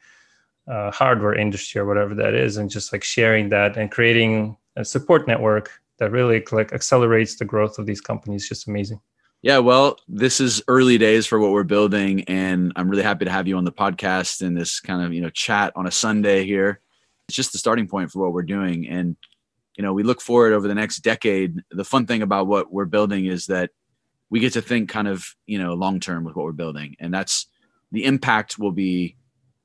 uh, 0.70 0.92
hardware 0.92 1.34
industry 1.34 1.82
or 1.82 1.86
whatever 1.86 2.14
that 2.16 2.34
is, 2.34 2.58
and 2.58 2.70
just 2.70 2.94
like 2.94 3.04
sharing 3.04 3.50
that 3.50 3.78
and 3.78 3.92
creating 3.92 4.56
a 4.76 4.86
support 4.86 5.28
network 5.28 5.72
that 5.98 6.12
really 6.12 6.44
like 6.52 6.72
accelerates 6.74 7.36
the 7.36 7.46
growth 7.46 7.80
of 7.80 7.86
these 7.86 8.02
companies. 8.02 8.48
Just 8.48 8.68
amazing. 8.68 9.02
Yeah, 9.42 9.60
well, 9.60 9.98
this 10.08 10.42
is 10.42 10.62
early 10.68 10.98
days 10.98 11.26
for 11.26 11.40
what 11.40 11.52
we're 11.52 11.64
building, 11.64 12.24
and 12.26 12.74
I'm 12.76 12.90
really 12.90 13.04
happy 13.04 13.26
to 13.26 13.32
have 13.32 13.48
you 13.48 13.58
on 13.58 13.64
the 13.64 13.72
podcast 13.72 14.46
and 14.46 14.56
this 14.56 14.80
kind 14.80 15.04
of 15.04 15.14
you 15.14 15.22
know 15.22 15.30
chat 15.30 15.74
on 15.76 15.88
a 15.88 15.92
Sunday 15.92 16.46
here. 16.46 16.82
It's 17.28 17.36
just 17.36 17.52
the 17.52 17.58
starting 17.58 17.88
point 17.88 18.12
for 18.12 18.22
what 18.22 18.34
we're 18.34 18.44
doing, 18.44 18.88
and 18.88 19.16
you 19.78 19.84
know 19.84 19.94
we 19.94 20.04
look 20.04 20.22
forward 20.22 20.54
over 20.54 20.68
the 20.68 20.76
next 20.76 21.00
decade. 21.00 21.62
The 21.72 21.86
fun 21.86 22.06
thing 22.06 22.22
about 22.22 22.48
what 22.48 22.72
we're 22.72 22.86
building 22.86 23.26
is 23.26 23.48
that 23.48 23.72
we 24.30 24.40
get 24.40 24.54
to 24.54 24.62
think 24.62 24.90
kind 24.90 25.08
of 25.08 25.26
you 25.48 25.58
know 25.58 25.74
long 25.74 26.00
term 26.00 26.26
with 26.26 26.36
what 26.36 26.46
we're 26.46 26.52
building, 26.52 26.96
and 27.00 27.14
that's 27.14 27.48
the 27.92 28.06
impact 28.06 28.60
will 28.60 28.72
be 28.72 29.16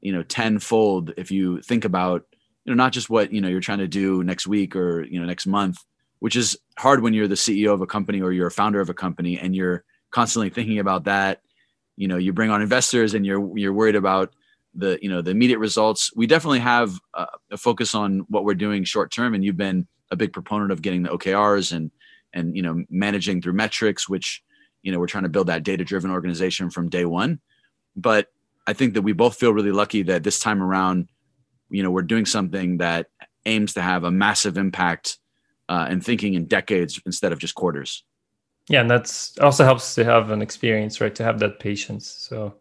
you 0.04 0.12
know 0.12 0.22
tenfold 0.22 1.12
if 1.16 1.32
you 1.32 1.60
think 1.62 1.84
about 1.84 2.24
you 2.64 2.72
know 2.72 2.76
not 2.76 2.92
just 2.92 3.10
what 3.10 3.32
you 3.32 3.40
know 3.40 3.48
you're 3.48 3.60
trying 3.60 3.78
to 3.78 3.88
do 3.88 4.22
next 4.22 4.46
week 4.46 4.76
or 4.76 5.02
you 5.02 5.18
know 5.18 5.26
next 5.26 5.46
month 5.46 5.78
which 6.24 6.36
is 6.36 6.56
hard 6.78 7.02
when 7.02 7.12
you're 7.12 7.28
the 7.28 7.34
CEO 7.34 7.74
of 7.74 7.82
a 7.82 7.86
company 7.86 8.22
or 8.22 8.32
you're 8.32 8.46
a 8.46 8.50
founder 8.50 8.80
of 8.80 8.88
a 8.88 8.94
company 8.94 9.38
and 9.38 9.54
you're 9.54 9.84
constantly 10.10 10.48
thinking 10.48 10.78
about 10.78 11.04
that. 11.04 11.42
You 11.96 12.08
know, 12.08 12.16
you 12.16 12.32
bring 12.32 12.48
on 12.48 12.62
investors 12.62 13.12
and 13.12 13.26
you're 13.26 13.58
you're 13.58 13.74
worried 13.74 13.94
about 13.94 14.32
the 14.74 14.98
you 15.02 15.10
know 15.10 15.20
the 15.20 15.32
immediate 15.32 15.58
results. 15.58 16.10
We 16.16 16.26
definitely 16.26 16.60
have 16.60 16.98
a, 17.12 17.26
a 17.50 17.56
focus 17.58 17.94
on 17.94 18.20
what 18.28 18.46
we're 18.46 18.54
doing 18.54 18.84
short 18.84 19.10
term, 19.12 19.34
and 19.34 19.44
you've 19.44 19.58
been 19.58 19.86
a 20.10 20.16
big 20.16 20.32
proponent 20.32 20.72
of 20.72 20.80
getting 20.80 21.02
the 21.02 21.10
OKRs 21.10 21.72
and 21.72 21.90
and 22.32 22.56
you 22.56 22.62
know 22.62 22.82
managing 22.88 23.42
through 23.42 23.52
metrics, 23.52 24.08
which 24.08 24.42
you 24.82 24.92
know 24.92 24.98
we're 24.98 25.06
trying 25.06 25.24
to 25.24 25.28
build 25.28 25.48
that 25.48 25.62
data 25.62 25.84
driven 25.84 26.10
organization 26.10 26.70
from 26.70 26.88
day 26.88 27.04
one. 27.04 27.38
But 27.96 28.28
I 28.66 28.72
think 28.72 28.94
that 28.94 29.02
we 29.02 29.12
both 29.12 29.36
feel 29.36 29.52
really 29.52 29.72
lucky 29.72 30.02
that 30.04 30.22
this 30.22 30.40
time 30.40 30.62
around, 30.62 31.08
you 31.68 31.82
know, 31.82 31.90
we're 31.90 32.02
doing 32.02 32.26
something 32.26 32.78
that 32.78 33.06
aims 33.46 33.74
to 33.74 33.82
have 33.82 34.04
a 34.04 34.10
massive 34.10 34.56
impact 34.56 35.18
uh, 35.68 35.86
and 35.88 36.04
thinking 36.04 36.34
in 36.34 36.46
decades 36.46 37.00
instead 37.06 37.32
of 37.32 37.38
just 37.38 37.54
quarters. 37.54 38.04
Yeah, 38.68 38.80
and 38.80 38.90
that's 38.90 39.36
also 39.38 39.64
helps 39.64 39.94
to 39.96 40.04
have 40.04 40.30
an 40.30 40.40
experience, 40.40 41.00
right? 41.00 41.14
To 41.14 41.24
have 41.24 41.38
that 41.40 41.60
patience. 41.60 42.08
So 42.08 42.54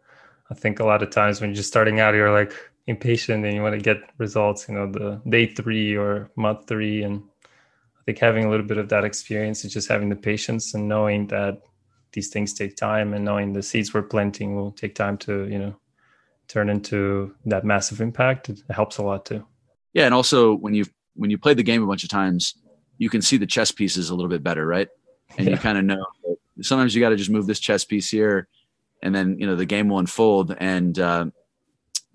I 0.51 0.53
think 0.53 0.79
a 0.79 0.85
lot 0.85 1.01
of 1.01 1.09
times 1.09 1.39
when 1.39 1.51
you're 1.51 1.55
just 1.55 1.69
starting 1.69 1.99
out, 1.99 2.13
you're 2.13 2.31
like 2.31 2.53
impatient 2.87 3.45
and 3.45 3.55
you 3.55 3.61
want 3.61 3.75
to 3.75 3.81
get 3.81 4.09
results, 4.17 4.67
you 4.67 4.75
know, 4.75 4.91
the 4.91 5.21
day 5.29 5.47
three 5.47 5.95
or 5.95 6.29
month 6.35 6.67
three. 6.67 7.03
And 7.03 7.23
I 7.95 8.03
think 8.05 8.19
having 8.19 8.43
a 8.43 8.49
little 8.49 8.65
bit 8.65 8.77
of 8.77 8.89
that 8.89 9.05
experience 9.05 9.63
is 9.63 9.71
just 9.71 9.87
having 9.87 10.09
the 10.09 10.15
patience 10.17 10.73
and 10.73 10.89
knowing 10.89 11.27
that 11.27 11.61
these 12.11 12.29
things 12.29 12.53
take 12.53 12.75
time 12.75 13.13
and 13.13 13.23
knowing 13.23 13.53
the 13.53 13.63
seeds 13.63 13.93
we're 13.93 14.03
planting 14.03 14.55
will 14.55 14.71
take 14.71 14.95
time 14.95 15.17
to, 15.19 15.47
you 15.47 15.57
know, 15.57 15.75
turn 16.47 16.69
into 16.69 17.35
that 17.45 17.63
massive 17.63 18.01
impact. 18.01 18.49
It 18.49 18.61
helps 18.69 18.97
a 18.97 19.03
lot 19.03 19.25
too. 19.25 19.45
Yeah. 19.93 20.05
And 20.05 20.13
also 20.13 20.53
when 20.55 20.73
you 20.73 20.85
when 21.15 21.29
you 21.29 21.37
play 21.37 21.53
the 21.53 21.63
game 21.63 21.83
a 21.83 21.87
bunch 21.87 22.03
of 22.03 22.09
times, 22.09 22.55
you 22.97 23.09
can 23.09 23.21
see 23.21 23.37
the 23.37 23.45
chess 23.45 23.71
pieces 23.71 24.09
a 24.09 24.15
little 24.15 24.29
bit 24.29 24.43
better, 24.43 24.65
right? 24.65 24.89
And 25.37 25.47
yeah. 25.47 25.53
you 25.53 25.59
kind 25.59 25.77
of 25.77 25.85
know 25.85 26.05
sometimes 26.61 26.93
you 26.93 27.01
got 27.01 27.09
to 27.09 27.15
just 27.15 27.29
move 27.29 27.47
this 27.47 27.59
chess 27.59 27.83
piece 27.83 28.09
here, 28.09 28.47
and 29.01 29.13
then 29.13 29.37
you 29.39 29.47
know 29.47 29.55
the 29.55 29.65
game 29.65 29.89
will 29.89 29.99
unfold. 29.99 30.55
And 30.57 30.97
uh, 30.99 31.25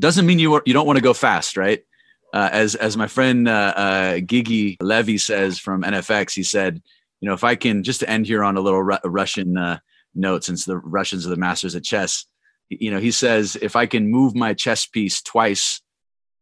doesn't 0.01 0.27
mean 0.27 0.39
you 0.39 0.61
you 0.65 0.73
don't 0.73 0.87
want 0.87 0.97
to 0.97 1.03
go 1.03 1.15
fast, 1.15 1.57
right? 1.57 1.85
Uh, 2.33 2.49
as 2.53 2.75
as 2.75 2.97
my 2.97 3.07
friend 3.07 3.49
uh, 3.49 3.73
uh, 3.77 4.19
Gigi 4.21 4.77
Levy 4.81 5.19
says 5.19 5.59
from 5.59 5.83
NFX, 5.83 6.35
he 6.35 6.43
said, 6.43 6.83
you 7.21 7.29
know, 7.29 7.35
if 7.35 7.45
I 7.45 7.55
can 7.55 7.83
just 7.83 8.01
to 8.01 8.11
end 8.11 8.27
here 8.27 8.45
on 8.45 8.57
a 8.57 8.61
little 8.61 8.83
Ru- 8.83 8.99
Russian 9.05 9.57
uh, 9.57 9.79
note, 10.15 10.45
since 10.45 10.65
the 10.65 10.77
Russians 10.77 11.27
are 11.27 11.31
the 11.31 11.37
masters 11.37 11.75
at 11.75 11.85
chess, 11.85 12.27
you 12.69 12.91
know, 12.91 13.01
he 13.01 13.11
says 13.11 13.57
if 13.61 13.77
I 13.77 13.87
can 13.87 14.11
move 14.11 14.35
my 14.35 14.55
chess 14.55 14.87
piece 14.87 15.23
twice 15.23 15.81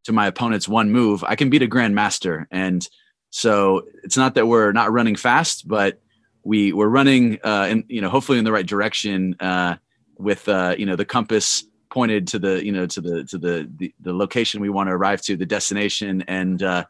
to 0.05 0.13
my 0.13 0.27
opponent's 0.27 0.69
one 0.69 0.91
move, 0.91 1.25
I 1.25 1.37
can 1.37 1.51
beat 1.51 1.63
a 1.63 1.69
grandmaster. 1.69 2.47
And 2.51 2.87
so 3.31 3.83
it's 4.03 4.17
not 4.17 4.35
that 4.35 4.47
we're 4.47 4.73
not 4.73 4.93
running 4.93 5.17
fast, 5.17 5.67
but 5.67 6.01
we 6.45 6.73
we're 6.73 6.89
running, 6.89 7.39
uh, 7.43 7.67
in, 7.71 7.85
you 7.89 8.01
know, 8.01 8.09
hopefully 8.09 8.39
in 8.39 8.45
the 8.45 8.53
right 8.53 8.67
direction 8.67 9.37
uh, 9.41 9.77
with 10.19 10.49
uh, 10.49 10.75
you 10.79 10.87
know 10.87 10.97
the 10.97 11.05
compass 11.05 11.65
pointed 11.91 12.29
to 12.29 12.39
the 12.39 12.65
you 12.65 12.73
know 12.73 12.87
to 12.87 13.01
the 13.01 13.25
to 13.25 13.39
the 13.39 13.71
the, 13.77 13.95
the 14.01 14.13
location 14.13 14.61
we 14.61 14.69
want 14.69 14.89
to 14.89 14.93
arrive 14.93 15.21
to, 15.23 15.37
the 15.37 15.47
destination, 15.47 16.23
and 16.29 16.63
uh, 16.63 16.85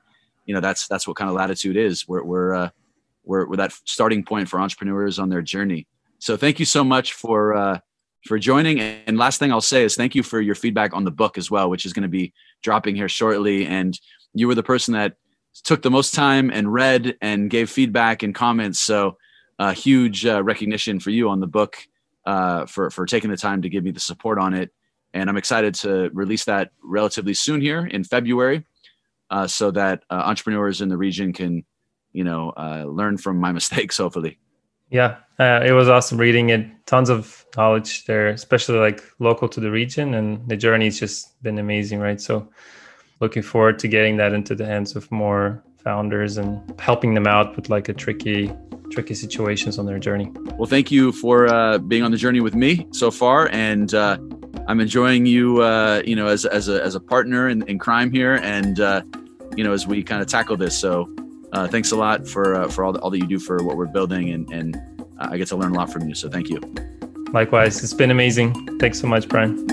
you 0.44 0.54
know 0.54 0.60
that's 0.60 0.86
that's 0.88 1.06
what 1.06 1.16
kind 1.16 1.30
of 1.30 1.36
latitude 1.36 1.76
is. 1.76 2.06
We're 2.06 2.22
we're 2.22 2.54
uh, 2.54 2.70
we're, 3.24 3.48
we're 3.48 3.56
that 3.56 3.72
starting 3.84 4.24
point 4.24 4.48
for 4.48 4.60
entrepreneurs 4.60 5.18
on 5.18 5.28
their 5.28 5.42
journey. 5.42 5.86
So 6.18 6.36
thank 6.36 6.58
you 6.58 6.64
so 6.64 6.84
much 6.84 7.12
for 7.12 7.54
uh, 7.54 7.80
for 8.26 8.38
joining. 8.38 8.80
And 8.80 9.16
last 9.16 9.38
thing 9.38 9.52
I'll 9.52 9.60
say 9.60 9.84
is 9.84 9.96
thank 9.96 10.14
you 10.14 10.22
for 10.22 10.40
your 10.40 10.54
feedback 10.54 10.94
on 10.94 11.04
the 11.04 11.10
book 11.10 11.38
as 11.38 11.50
well, 11.50 11.70
which 11.70 11.86
is 11.86 11.92
going 11.92 12.02
to 12.02 12.08
be 12.08 12.32
dropping 12.62 12.96
here 12.96 13.08
shortly. 13.08 13.66
And 13.66 13.98
you 14.34 14.46
were 14.46 14.54
the 14.54 14.62
person 14.62 14.94
that 14.94 15.14
took 15.64 15.82
the 15.82 15.90
most 15.90 16.14
time 16.14 16.50
and 16.50 16.72
read 16.72 17.16
and 17.20 17.48
gave 17.48 17.70
feedback 17.70 18.22
and 18.22 18.34
comments. 18.34 18.80
So, 18.80 19.16
uh, 19.58 19.72
huge 19.72 20.26
uh, 20.26 20.42
recognition 20.42 21.00
for 21.00 21.10
you 21.10 21.30
on 21.30 21.40
the 21.40 21.46
book 21.46 21.78
uh, 22.26 22.66
for 22.66 22.90
for 22.90 23.06
taking 23.06 23.30
the 23.30 23.36
time 23.36 23.62
to 23.62 23.68
give 23.68 23.84
me 23.84 23.90
the 23.90 24.00
support 24.00 24.38
on 24.38 24.52
it. 24.52 24.70
And 25.14 25.30
I'm 25.30 25.36
excited 25.36 25.74
to 25.76 26.10
release 26.12 26.44
that 26.44 26.72
relatively 26.82 27.32
soon 27.32 27.60
here 27.60 27.86
in 27.86 28.04
February, 28.04 28.66
uh, 29.30 29.46
so 29.46 29.70
that 29.70 30.02
uh, 30.10 30.14
entrepreneurs 30.14 30.82
in 30.82 30.88
the 30.88 30.96
region 30.98 31.32
can, 31.32 31.64
you 32.12 32.24
know, 32.24 32.50
uh, 32.50 32.84
learn 32.86 33.16
from 33.16 33.38
my 33.38 33.52
mistakes. 33.60 33.96
Hopefully. 33.96 34.38
Yeah, 34.90 35.16
it 35.38 35.72
was 35.72 35.88
awesome 35.88 36.18
reading 36.18 36.50
it. 36.50 36.66
Tons 36.86 37.10
of 37.10 37.44
knowledge 37.56 38.04
there, 38.04 38.28
especially 38.28 38.78
like 38.78 39.02
local 39.18 39.48
to 39.48 39.60
the 39.60 39.70
region, 39.70 40.14
and 40.14 40.46
the 40.48 40.56
journey's 40.56 40.98
just 40.98 41.40
been 41.42 41.58
amazing, 41.58 42.00
right? 42.00 42.20
So 42.20 42.48
looking 43.20 43.42
forward 43.42 43.78
to 43.80 43.88
getting 43.88 44.16
that 44.18 44.32
into 44.32 44.54
the 44.54 44.66
hands 44.66 44.96
of 44.96 45.10
more 45.10 45.62
founders 45.78 46.36
and 46.36 46.78
helping 46.80 47.14
them 47.14 47.26
out 47.26 47.54
with 47.56 47.68
like 47.68 47.88
a 47.88 47.94
tricky 47.94 48.52
tricky 48.90 49.14
situations 49.14 49.78
on 49.78 49.86
their 49.86 49.98
journey. 49.98 50.32
Well, 50.56 50.66
thank 50.66 50.90
you 50.90 51.12
for 51.12 51.48
uh, 51.48 51.78
being 51.78 52.02
on 52.02 52.10
the 52.10 52.16
journey 52.16 52.40
with 52.40 52.54
me 52.54 52.86
so 52.92 53.10
far, 53.10 53.48
and 53.50 53.92
uh, 53.94 54.18
I'm 54.68 54.80
enjoying 54.80 55.26
you, 55.26 55.62
uh, 55.62 56.02
you 56.04 56.16
know, 56.16 56.26
as 56.26 56.44
as 56.44 56.68
a 56.68 56.82
as 56.82 56.94
a 56.94 57.00
partner 57.00 57.48
in, 57.48 57.62
in 57.68 57.78
crime 57.78 58.10
here, 58.10 58.34
and 58.42 58.80
uh, 58.80 59.02
you 59.56 59.64
know, 59.64 59.72
as 59.72 59.86
we 59.86 60.02
kind 60.02 60.22
of 60.22 60.28
tackle 60.28 60.56
this. 60.56 60.78
So, 60.78 61.12
uh, 61.52 61.66
thanks 61.68 61.92
a 61.92 61.96
lot 61.96 62.26
for 62.26 62.54
uh, 62.54 62.68
for 62.68 62.84
all, 62.84 62.92
the, 62.92 63.00
all 63.00 63.10
that 63.10 63.18
you 63.18 63.26
do 63.26 63.38
for 63.38 63.62
what 63.62 63.76
we're 63.76 63.86
building, 63.86 64.30
and 64.30 64.50
and 64.52 64.95
I 65.18 65.36
get 65.36 65.48
to 65.48 65.56
learn 65.56 65.72
a 65.72 65.78
lot 65.78 65.92
from 65.92 66.08
you. 66.08 66.14
So, 66.14 66.28
thank 66.28 66.48
you. 66.48 66.60
Likewise, 67.32 67.82
it's 67.82 67.94
been 67.94 68.10
amazing. 68.10 68.78
Thanks 68.78 69.00
so 69.00 69.06
much, 69.06 69.28
Brian. 69.28 69.66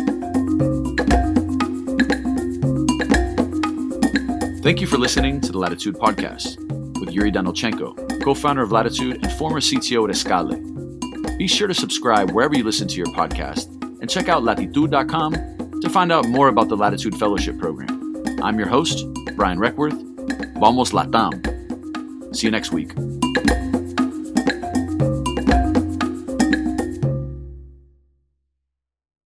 Thank 4.63 4.79
you 4.79 4.87
for 4.87 4.97
listening 4.97 5.41
to 5.41 5.51
the 5.51 5.57
Latitude 5.57 5.95
Podcast 5.95 6.57
with 6.99 7.11
Yuri 7.11 7.31
Danilchenko, 7.31 8.23
co 8.23 8.33
founder 8.33 8.61
of 8.61 8.71
Latitude 8.71 9.21
and 9.21 9.31
former 9.33 9.59
CTO 9.59 10.07
at 10.07 10.15
Escale. 10.15 11.37
Be 11.37 11.47
sure 11.47 11.67
to 11.67 11.73
subscribe 11.73 12.31
wherever 12.31 12.55
you 12.55 12.63
listen 12.63 12.87
to 12.87 12.95
your 12.95 13.07
podcast 13.07 13.67
and 14.01 14.09
check 14.09 14.29
out 14.29 14.43
latitude.com 14.43 15.33
to 15.81 15.89
find 15.89 16.11
out 16.11 16.27
more 16.29 16.47
about 16.47 16.69
the 16.69 16.77
Latitude 16.77 17.17
Fellowship 17.17 17.57
Program. 17.59 18.23
I'm 18.41 18.57
your 18.57 18.69
host, 18.69 19.05
Brian 19.35 19.57
Requarth. 19.57 19.99
Vamos 20.59 20.91
Latam. 20.91 22.35
See 22.35 22.47
you 22.47 22.51
next 22.51 22.71
week. 22.71 22.93